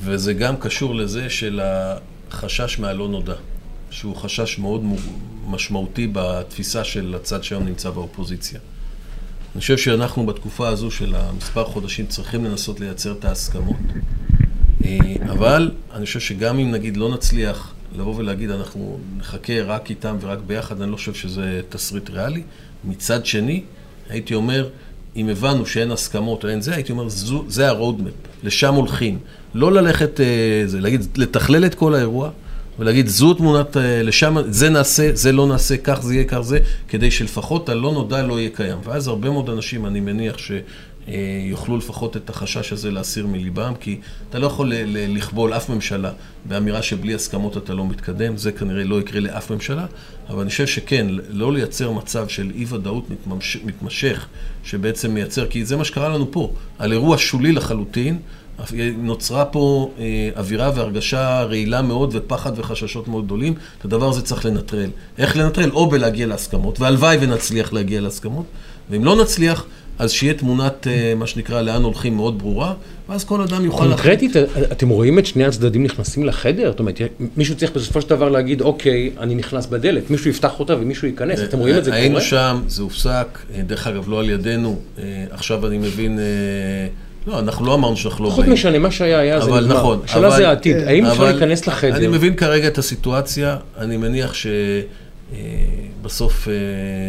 [0.00, 3.34] וזה גם קשור לזה של החשש מהלא נודע,
[3.90, 4.82] שהוא חשש מאוד
[5.46, 8.60] משמעותי בתפיסה של הצד שהיום נמצא באופוזיציה.
[9.54, 13.76] אני חושב שאנחנו בתקופה הזו של המספר חודשים צריכים לנסות לייצר את ההסכמות.
[14.84, 14.98] אה,
[15.32, 20.38] אבל אני חושב שגם אם נגיד לא נצליח לבוא ולהגיד אנחנו נחכה רק איתם ורק
[20.46, 22.42] ביחד, אני לא חושב שזה תסריט ריאלי.
[22.84, 23.62] מצד שני,
[24.08, 24.68] הייתי אומר,
[25.16, 29.18] אם הבנו שאין הסכמות או אין זה, הייתי אומר, זו, זה הרודמפ, לשם הולכים.
[29.54, 32.30] לא ללכת, אה, זה, להגיד, לתכלל את כל האירוע,
[32.78, 36.58] ולהגיד, זו תמונת, אה, לשם, זה נעשה, זה לא נעשה, כך זה יהיה, כך זה,
[36.88, 38.78] כדי שלפחות הלא נודע לא יהיה קיים.
[38.84, 40.52] ואז הרבה מאוד אנשים, אני מניח ש...
[41.50, 44.00] יוכלו לפחות את החשש הזה להסיר מליבם, כי
[44.30, 46.10] אתה לא יכול לכבול אף ממשלה
[46.44, 49.86] באמירה שבלי הסכמות אתה לא מתקדם, זה כנראה לא יקרה לאף ממשלה,
[50.28, 54.26] אבל אני חושב שכן, לא לייצר מצב של אי-ודאות מתממש- מתמשך,
[54.64, 58.18] שבעצם מייצר, כי זה מה שקרה לנו פה, על אירוע שולי לחלוטין,
[58.98, 64.44] נוצרה פה אה, אווירה והרגשה רעילה מאוד ופחד וחששות מאוד גדולים, את הדבר הזה צריך
[64.44, 64.90] לנטרל.
[65.18, 65.70] איך לנטרל?
[65.70, 68.46] או בלהגיע להסכמות, והלוואי ונצליח להגיע להסכמות,
[68.90, 69.64] ואם לא נצליח,
[69.98, 72.74] אז שיהיה תמונת, אה, מה שנקרא, לאן הולכים מאוד ברורה,
[73.08, 73.84] ואז כל אדם יוכל...
[73.84, 74.36] קונקרטית,
[74.72, 76.70] אתם רואים את שני הצדדים נכנסים לחדר?
[76.70, 77.00] זאת אומרת,
[77.36, 81.40] מישהו צריך בסופו של דבר להגיד, אוקיי, אני נכנס בדלת, מישהו יפתח אותה ומישהו ייכנס,
[81.40, 82.02] אתם רואים את זה קורה?
[82.02, 86.18] היינו שם, זה הופסק, אה, דרך אגב, לא על ידינו, אה, עכשיו אני מבין...
[86.18, 86.24] אה,
[87.26, 88.52] לא, אנחנו לא אמרנו שאנחנו לא פחות באים.
[88.52, 89.76] משנה, מה שהיה היה, זה אבל נגמר.
[89.76, 91.96] נכון, השאלה זה העתיד, האם אפשר להיכנס לחדר?
[91.96, 94.32] אני מבין כרגע את הסיטואציה, אני מניח
[96.08, 96.48] שבסוף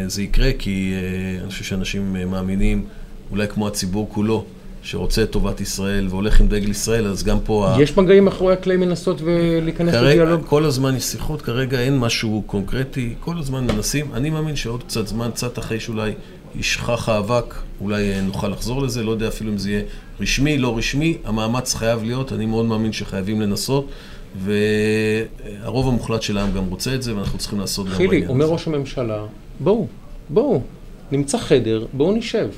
[0.07, 2.85] זה יקרה, כי אה, אני חושב שאנשים אה, מאמינים,
[3.31, 4.45] אולי כמו הציבור כולו,
[4.83, 7.67] שרוצה את טובת ישראל והולך עם דגל ישראל, אז גם פה...
[7.69, 10.45] ה- יש מגעים מאחורי הקלעים לנסות ולהיכנס כרגע, לדיאלוג?
[10.45, 14.05] כל הזמן יש שיחות, כרגע אין משהו קונקרטי, כל הזמן מנסים.
[14.13, 16.11] אני מאמין שעוד קצת זמן, קצת אחרי שאולי
[16.55, 19.81] ישכח האבק, אולי אה, נוכל לחזור לזה, לא יודע אפילו אם זה יהיה
[20.19, 23.87] רשמי, לא רשמי, המאמץ חייב להיות, אני מאוד מאמין שחייבים לנסות,
[24.35, 28.31] והרוב המוחלט של העם גם רוצה את זה, ואנחנו צריכים לעשות גם בעניין חילי, הזה.
[28.31, 29.25] אומר ראש הממשלה,
[29.59, 29.87] בואו,
[30.29, 30.61] בואו,
[31.11, 32.49] נמצא חדר, בואו נשב.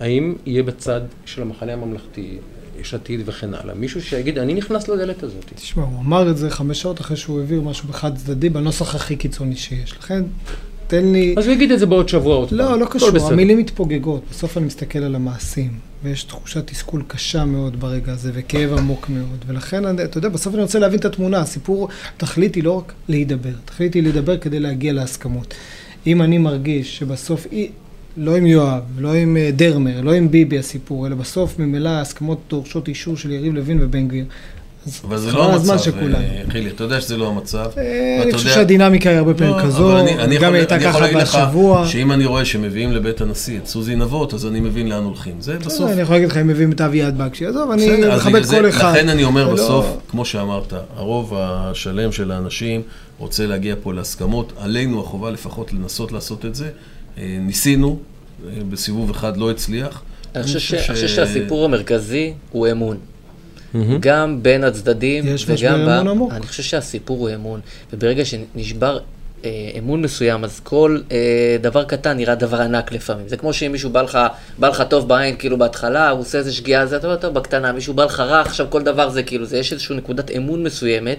[0.00, 2.38] האם יהיה בצד של המחנה הממלכתי
[2.80, 3.74] יש עתיד וכן הלאה.
[3.74, 5.44] מישהו שיגיד, אני נכנס לדלת הזאת.
[5.54, 9.16] תשמע, הוא אמר את זה חמש שעות אחרי שהוא העביר משהו בחד צדדי בנוסח הכי
[9.16, 9.92] קיצוני שיש.
[9.98, 10.22] לכן,
[10.86, 11.34] תן לי...
[11.38, 12.58] אז הוא יגיד את זה בעוד שבוע עוד פעם.
[12.58, 13.08] לא, לא קשור.
[13.30, 14.22] המילים מתפוגגות.
[14.30, 19.44] בסוף אני מסתכל על המעשים, ויש תחושת תסכול קשה מאוד ברגע הזה, וכאב עמוק מאוד.
[19.46, 21.38] ולכן, אתה יודע, בסוף אני רוצה להבין את התמונה.
[21.38, 25.54] הסיפור, התכלית היא לא רק להידבר, התכלית היא להידבר כדי להגיע להסכמות.
[26.06, 27.46] אם אני מרגיש שבסוף,
[28.16, 32.40] לא עם יואב, לא עם אה, דרמר, לא עם ביבי הסיפור, אלא בסוף ממילא ההסכמות
[32.48, 34.24] דורשות אישור של יריב לוין ובן גביר.
[35.04, 35.98] אבל זה לא המצב.
[35.98, 37.66] אה, חילי, אתה יודע שזה לא המצב.
[37.78, 41.06] אה, אני חושב שהדינמיקה היא הרבה פעמים לא, כזו, אבל אני- אני גם הייתה ככה
[41.22, 41.86] בשבוע.
[41.86, 45.34] שאם אני רואה שמביאים לבית הנשיא את סוזי נבות, אז אני מבין לאן הולכים.
[45.40, 45.90] זה בסוף...
[45.90, 47.86] אני יכול להגיד לך אם מביאים את אביעד בקשי, עזוב, אני
[48.16, 48.92] מכבד כל אחד.
[48.96, 52.82] לכן אני אומר בסוף, כמו שאמרת, הרוב השלם של האנשים
[53.18, 54.52] רוצה להגיע פה להסכמות.
[54.60, 56.68] עלינו החובה לפחות לנסות לעשות את זה.
[57.18, 57.98] אה, ניסינו,
[58.70, 60.02] בסיבוב אחד לא הצליח.
[60.34, 62.96] אני חושב שהסיפור המרכזי הוא אמון.
[63.74, 63.98] מהמם.
[64.00, 65.88] גם בין הצדדים יש וגם ב...
[65.88, 66.32] אמון עמוק.
[66.32, 67.60] אני חושב שהסיפור הוא אמון.
[67.92, 68.98] וברגע שנשבר
[69.44, 73.28] אה, אמון מסוים, אז כל אה, דבר קטן נראה דבר ענק לפעמים.
[73.28, 74.18] זה כמו שאם מישהו בא לך,
[74.58, 77.72] בא לך טוב בעין, כאילו בהתחלה, הוא עושה איזה שגיאה, זה אתה אומר, טוב, בקטנה,
[77.72, 81.18] מישהו בא לך רע, עכשיו כל דבר זה כאילו, זה יש איזושהי נקודת אמון מסוימת,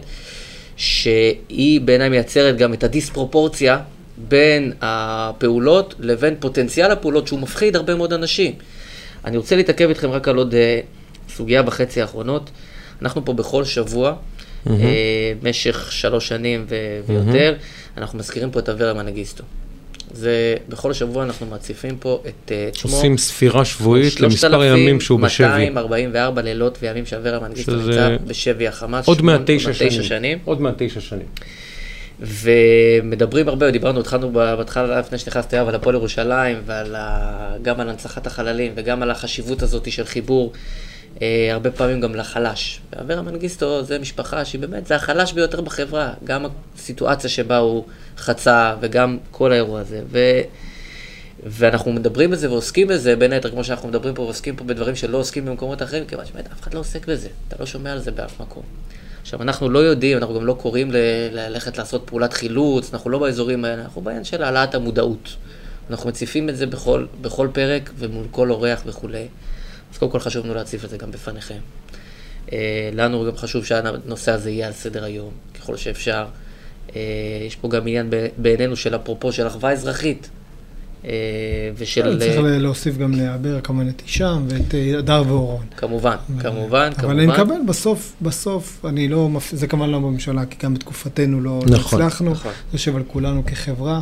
[0.76, 3.80] שהיא בעיניי מייצרת גם את הדיספרופורציה
[4.18, 8.54] בין הפעולות לבין פוטנציאל הפעולות שהוא מפחיד הרבה מאוד אנשים.
[9.26, 10.80] אני רוצה להתעכב איתכם רק על עוד אה,
[11.36, 12.50] סוגיה בחצי האחרונות.
[13.02, 14.16] אנחנו פה בכל שבוע,
[14.70, 14.74] אה,
[15.42, 16.76] במשך שלוש שנים ו-
[17.08, 17.56] ויותר,
[17.98, 19.44] אנחנו מזכירים פה את אברה מנגיסטו.
[20.12, 22.96] זה, בכל שבוע אנחנו מציפים פה את את שמו.
[22.96, 25.48] עושים ספירה שבועית למספר הימים שהוא בשבי.
[25.48, 29.08] 3,244 לילות וימים שאברה מנגיסטו שזה- נמצא בשבי החמאס.
[29.08, 30.04] עוד מעט תשע שנים.
[30.04, 30.38] שנים.
[30.46, 31.26] עוד מעט תשע שנים.
[32.20, 37.30] ומדברים הרבה, דיברנו, התחלנו בהתחלה, לפני שנכנסתי אליו, על הפועל ירושלים, ועל ה...
[37.62, 40.52] גם על הנצחת החללים, וגם על החשיבות הזאת של חיבור,
[41.52, 42.82] הרבה פעמים גם לחלש.
[42.94, 46.46] ואברה מנגיסטו זה משפחה שהיא באמת, זה החלש ביותר בחברה, גם
[46.76, 47.86] הסיטואציה שבה הוא
[48.18, 50.02] חצה, וגם כל האירוע הזה.
[50.12, 50.20] ו...
[51.46, 55.18] ואנחנו מדברים בזה ועוסקים בזה, בין היתר, כמו שאנחנו מדברים פה ועוסקים פה בדברים שלא
[55.18, 58.12] עוסקים במקומות אחרים, כיוון שבאמת אף אחד לא עוסק בזה, אתה לא שומע על זה
[58.12, 58.64] באף מקום.
[59.22, 60.92] עכשיו, אנחנו לא יודעים, אנחנו גם לא קוראים
[61.32, 65.36] ללכת לעשות פעולת חילוץ, אנחנו לא באזורים האלה, אנחנו בעניין של העלאת המודעות.
[65.90, 69.28] אנחנו מציפים את זה בכל, בכל פרק ומול כל אורח וכולי.
[69.94, 71.58] אז קודם כל חשוב לנו להציף את זה גם בפניכם.
[72.54, 76.26] אה, לנו גם חשוב שהנושא הזה יהיה על סדר היום, ככל שאפשר.
[76.96, 77.02] אה,
[77.48, 80.30] יש פה גם עניין ב- בעינינו של אפרופו של אחווה אזרחית.
[81.06, 81.10] אה,
[81.78, 82.20] ושל...
[82.20, 85.66] צריך להוסיף גם לאבר כמובן את הישאם ואת הדר ואורון.
[85.78, 87.18] כמובן, כמובן, אבל כמובן.
[87.20, 91.60] אני מקבל, בסוף, בסוף, אני לא, מפ- זה כמובן לא בממשלה, כי גם בתקופתנו לא
[91.68, 92.32] לא נכון, הצלחנו.
[92.32, 92.52] נכון.
[92.72, 94.02] זה יושב על כולנו כחברה.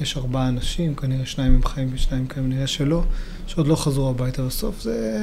[0.00, 3.02] יש ארבעה אנשים, כנראה שניים הם חיים ושניים כנראה שלא,
[3.50, 4.42] שעוד לא חזרו הביתה.
[4.42, 5.18] בסוף זה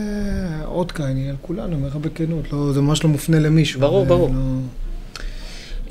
[0.65, 3.79] אות קין על כולנו, אומר לך בכנות, לא, זה ממש לא מופנה למישהו.
[3.79, 4.29] ברור, זה ברור.
[4.29, 4.41] לא...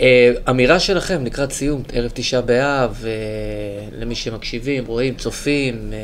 [0.00, 5.98] אה, אמירה שלכם לקראת סיום, ערב תשעה באב, אה, למי שמקשיבים, רואים, צופים, אה,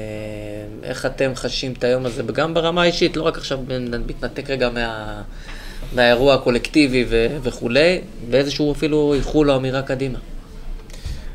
[0.88, 3.58] איך אתם חשים את היום הזה, וגם ברמה האישית, לא רק עכשיו
[4.06, 5.22] מתנתק רגע מה,
[5.94, 8.00] מהאירוע הקולקטיבי ו, וכולי,
[8.30, 10.18] ואיזשהו אפילו איחול או אמירה קדימה.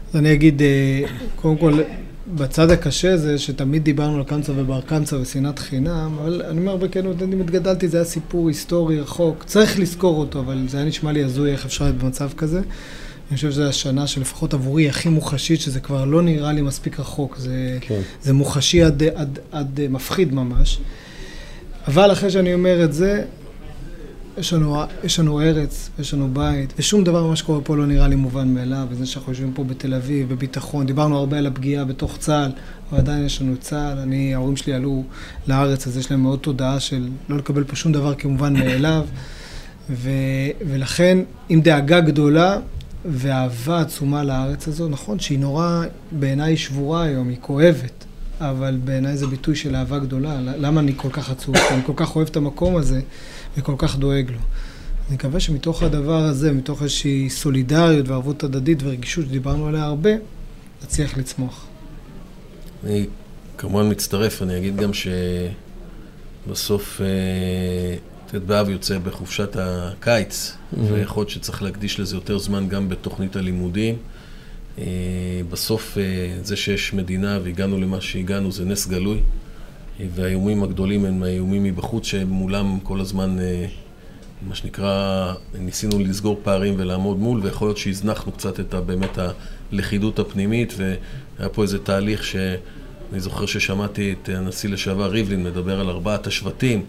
[0.09, 1.01] אז אני אגיד, אה,
[1.35, 1.73] קודם כל,
[2.35, 7.21] בצד הקשה זה שתמיד דיברנו על קמצא ובר קמצא ושנאת חינם, אבל אני אומר בכנות,
[7.21, 11.23] אני גדלתי, זה היה סיפור היסטורי רחוק, צריך לזכור אותו, אבל זה היה נשמע לי
[11.23, 12.61] הזוי איך אפשר להיות במצב כזה.
[13.29, 17.37] אני חושב שזו השנה שלפחות עבורי הכי מוחשית, שזה כבר לא נראה לי מספיק רחוק,
[17.37, 18.01] זה, כן.
[18.21, 20.79] זה מוחשי עד, עד, עד אה, מפחיד ממש.
[21.87, 23.23] אבל אחרי שאני אומר את זה,
[24.37, 28.07] יש לנו, יש לנו ארץ, יש לנו בית, ושום דבר ממה שקורה פה לא נראה
[28.07, 32.17] לי מובן מאליו, וזה שאנחנו יושבים פה בתל אביב, בביטחון, דיברנו הרבה על הפגיעה בתוך
[32.17, 32.51] צה"ל,
[32.89, 35.03] אבל עדיין יש לנו צה"ל, אני, ההורים שלי עלו
[35.47, 39.05] לארץ, אז יש להם מאוד תודעה של לא לקבל פה שום דבר כמובן מאליו,
[39.89, 40.09] ו,
[40.67, 41.17] ולכן
[41.49, 42.59] עם דאגה גדולה
[43.05, 48.05] ואהבה עצומה לארץ הזו, נכון שהיא נורא, בעיניי שבורה היום, היא כואבת,
[48.39, 50.41] אבל בעיניי זה ביטוי של אהבה גדולה.
[50.41, 51.57] למה אני כל כך עצוב?
[51.57, 53.01] כי אני כל כך אוהב את המקום הזה
[53.57, 54.39] וכל כך דואג לו.
[55.07, 60.09] אני מקווה שמתוך הדבר הזה, מתוך איזושהי סולידריות וערבות הדדית ורגישות שדיברנו עליה הרבה,
[60.83, 61.65] נצליח לצמוח.
[62.83, 63.05] אני
[63.57, 64.91] כמובן מצטרף, אני אגיד גם
[66.45, 67.97] שבסוף אה,
[68.27, 73.95] ט' באב יוצא בחופשת הקיץ, ויכול להיות שצריך להקדיש לזה יותר זמן גם בתוכנית הלימודים.
[74.79, 74.83] אה,
[75.49, 76.03] בסוף אה,
[76.43, 79.19] זה שיש מדינה והגענו למה שהגענו זה נס גלוי,
[79.99, 83.37] אה, והאיומים הגדולים הם האיומים מבחוץ שמולם כל הזמן,
[84.47, 89.17] מה שנקרא, ניסינו לסגור פערים ולעמוד מול, ויכול להיות שהזנחנו קצת את ה, באמת
[89.71, 92.35] הלכידות הפנימית, והיה פה איזה תהליך ש...
[93.11, 96.85] אני זוכר ששמעתי את הנשיא לשעבר ריבלין מדבר על ארבעת השבטים,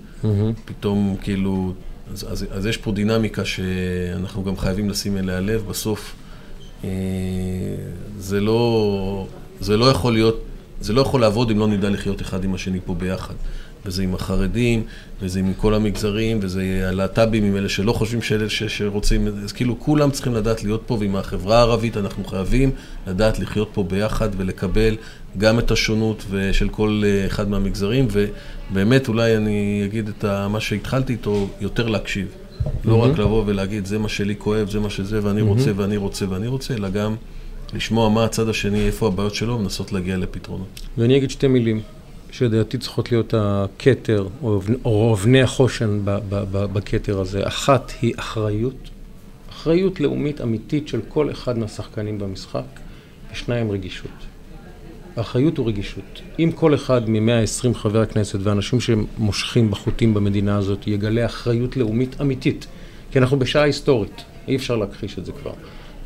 [0.65, 1.75] פתאום כאילו,
[2.13, 5.65] אז, אז, אז יש פה דינמיקה שאנחנו גם חייבים לשים אליה לב.
[5.69, 6.15] בסוף
[8.19, 9.27] זה לא,
[9.61, 10.45] זה לא יכול להיות,
[10.81, 13.35] זה לא יכול לעבוד אם לא נדע לחיות אחד עם השני פה ביחד.
[13.87, 14.83] וזה עם החרדים,
[15.23, 19.81] וזה עם כל המגזרים, וזה הלהט"בים, עם אלה שלא חושבים שאלה ש, שרוצים, אז כאילו
[19.81, 22.71] כולם צריכים לדעת להיות פה, ועם החברה הערבית אנחנו חייבים
[23.07, 24.97] לדעת לחיות פה ביחד ולקבל
[25.39, 28.09] גם את השונות של כל אה, אחד מהמגזרים,
[28.71, 32.27] ובאמת אולי אני אגיד את מה שהתחלתי איתו, יותר להקשיב.
[32.85, 33.05] לא.
[33.05, 35.41] רק לבוא ולהגיד, זה מה שלי כואב, זה מה שזה, ואני.
[35.41, 37.17] רוצה, ואני רוצה, ואני רוצה, אלא גם
[37.75, 40.81] לשמוע מה הצד השני, איפה הבעיות שלו, ולנסות להגיע לפתרונות.
[40.99, 41.81] ואני אגיד שתי מילים.
[42.31, 44.29] שלדעתי צריכות להיות הכתר,
[44.85, 46.01] או אבני החושן
[46.73, 47.47] בכתר הזה.
[47.47, 48.89] אחת היא אחריות,
[49.51, 52.65] אחריות לאומית אמיתית של כל אחד מהשחקנים במשחק,
[53.33, 54.11] ושניים רגישות.
[55.19, 56.23] האחריות ורגישות.
[56.39, 62.67] אם כל אחד מ-120 חברי הכנסת ואנשים שמושכים בחוטים במדינה הזאת יגלה אחריות לאומית אמיתית,
[63.11, 65.53] כי אנחנו בשעה היסטורית, אי אפשר להכחיש את זה כבר,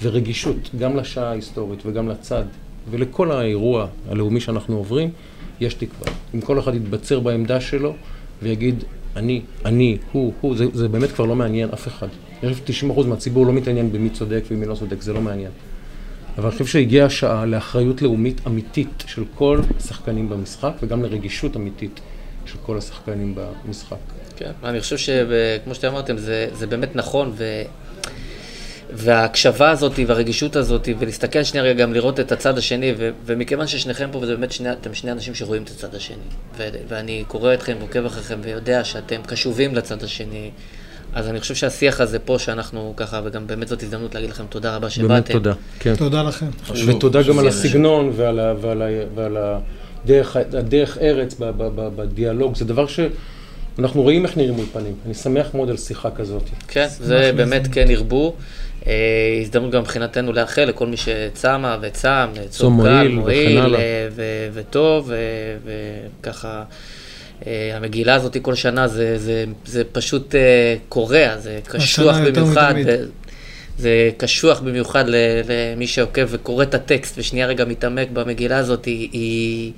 [0.02, 2.44] ורגישות גם לשעה ההיסטורית וגם לצד
[2.90, 5.10] ולכל האירוע הלאומי שאנחנו עוברים,
[5.60, 6.12] יש תקווה.
[6.34, 7.94] אם כל אחד יתבצר בעמדה שלו
[8.42, 8.84] ויגיד,
[9.16, 12.08] אני, אני, הוא, הוא, זה, זה באמת כבר לא מעניין אף אחד.
[12.42, 15.50] אני חושב ש-90% מהציבור לא מתעניין במי צודק ומי לא צודק, זה לא מעניין.
[16.38, 22.00] אבל אני חושב שהגיעה השעה לאחריות לאומית אמיתית של כל השחקנים במשחק, וגם לרגישות אמיתית
[22.46, 23.96] של כל השחקנים במשחק.
[24.36, 27.62] כן, אני חושב שכמו שאתם אמרתם, זה, זה באמת נכון, ו...
[28.94, 34.08] וההקשבה הזאת והרגישות הזאת, ולהסתכל שנייה רגע גם לראות את הצד השני, ו- ומכיוון ששניכם
[34.12, 36.16] פה, וזה באמת שני, אתם שני אנשים שרואים את הצד השני,
[36.56, 40.50] ו- ואני קורא אתכם ועוקב אחריכם ויודע שאתם קשובים לצד השני,
[41.14, 44.76] אז אני חושב שהשיח הזה פה, שאנחנו ככה, וגם באמת זאת הזדמנות להגיד לכם תודה
[44.76, 45.08] רבה שבאתם.
[45.08, 45.94] באמת תודה, כן.
[45.96, 46.46] תודה לכם.
[46.66, 49.36] חשוב, ותודה גם על הסגנון ועל, ה- ועל, ה- ועל
[50.04, 51.34] הדרך, הדרך ארץ
[51.96, 53.00] בדיאלוג, זה דבר ש...
[53.78, 56.42] אנחנו רואים איך נראים אולפנים, אני שמח מאוד על שיחה כזאת.
[56.68, 58.34] כן, זה באמת כן ירבו.
[58.86, 58.92] אה,
[59.40, 63.80] הזדמנות גם מבחינתנו לאחל לכל מי שצמה וצם, צום מועיל וכן הלאה.
[63.80, 64.08] אה,
[64.52, 65.12] וטוב,
[66.20, 66.62] וככה, אה,
[67.46, 70.34] המגילה הזאת כל שנה זה, זה, זה פשוט
[70.88, 72.74] קורע, זה קשוח במיוחד.
[73.78, 79.72] זה קשוח במיוחד למי שעוקב וקורא את הטקסט ושנייה רגע מתעמק במגילה הזאת, היא, היא,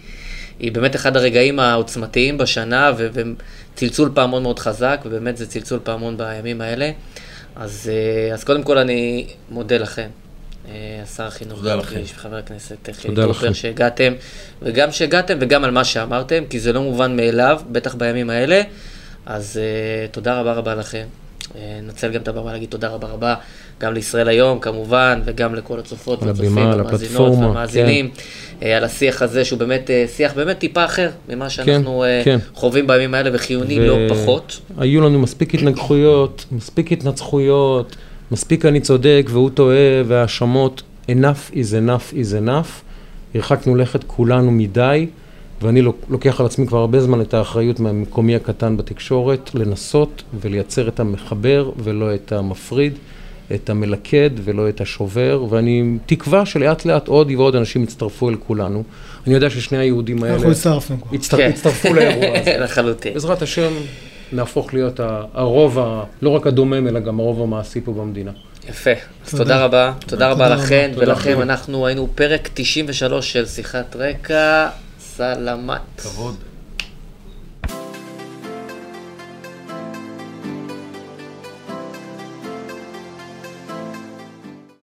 [0.59, 6.61] היא באמת אחד הרגעים העוצמתיים בשנה וצלצול פעמון מאוד חזק, ובאמת זה צלצול פעמון בימים
[6.61, 6.91] האלה.
[7.57, 10.09] אז, אה, אז קודם כל אני מודה לכם, אה,
[11.17, 14.13] שר החינוך, תודה לכם, חבר הכנסת חילי טרופר, שהגעתם,
[14.63, 18.63] וגם שהגעתם וגם על מה שאמרתם, כי זה לא מובן מאליו, בטח בימים האלה,
[19.27, 21.05] אז uh, תודה רבה רבה לכם.
[21.83, 23.35] ננצל גם את הבמה להגיד תודה רבה רבה
[23.81, 28.11] גם לישראל היום כמובן, וגם לכל הצופות והצופים, המאזינות והמאזינים,
[28.61, 28.67] כן.
[28.67, 32.39] על השיח הזה שהוא באמת שיח באמת טיפה אחר ממה שאנחנו כן, כן.
[32.55, 33.87] חווים בימים האלה וחיוני ו...
[33.87, 34.61] לא פחות.
[34.79, 37.97] היו לנו מספיק התנגחויות, מספיק התנצחויות,
[38.35, 42.83] מספיק אני צודק והוא טועה והאשמות, enough is enough is enough,
[43.35, 45.07] הרחקנו לכת כולנו מדי.
[45.63, 51.01] ואני לוקח על עצמי כבר הרבה זמן את האחריות מהמקומי הקטן בתקשורת, לנסות ולייצר את
[51.01, 52.93] המחבר ולא את המפריד,
[53.55, 58.83] את המלכד ולא את השובר, ואני תקווה שלאט לאט עוד ועוד אנשים יצטרפו אל כולנו.
[59.27, 60.35] אני יודע ששני היהודים האלה...
[60.35, 61.17] אנחנו הצטרפנו כבר.
[61.17, 61.37] הצטר...
[61.37, 61.51] כן.
[61.51, 62.57] הצטרפו לאירוע הזה.
[62.65, 63.13] לחלוטין.
[63.13, 63.73] בעזרת השם
[64.35, 65.01] נהפוך להיות
[65.35, 66.05] הרוב, ה...
[66.23, 68.31] לא רק הדומם, אלא גם הרוב המעשי פה במדינה.
[68.69, 68.91] יפה,
[69.25, 74.69] אז תודה, תודה רבה, תודה רבה לכן ולכם, אנחנו היינו פרק 93 של שיחת רקע.
[75.17, 75.81] סלמת.
[75.97, 76.35] כבוד.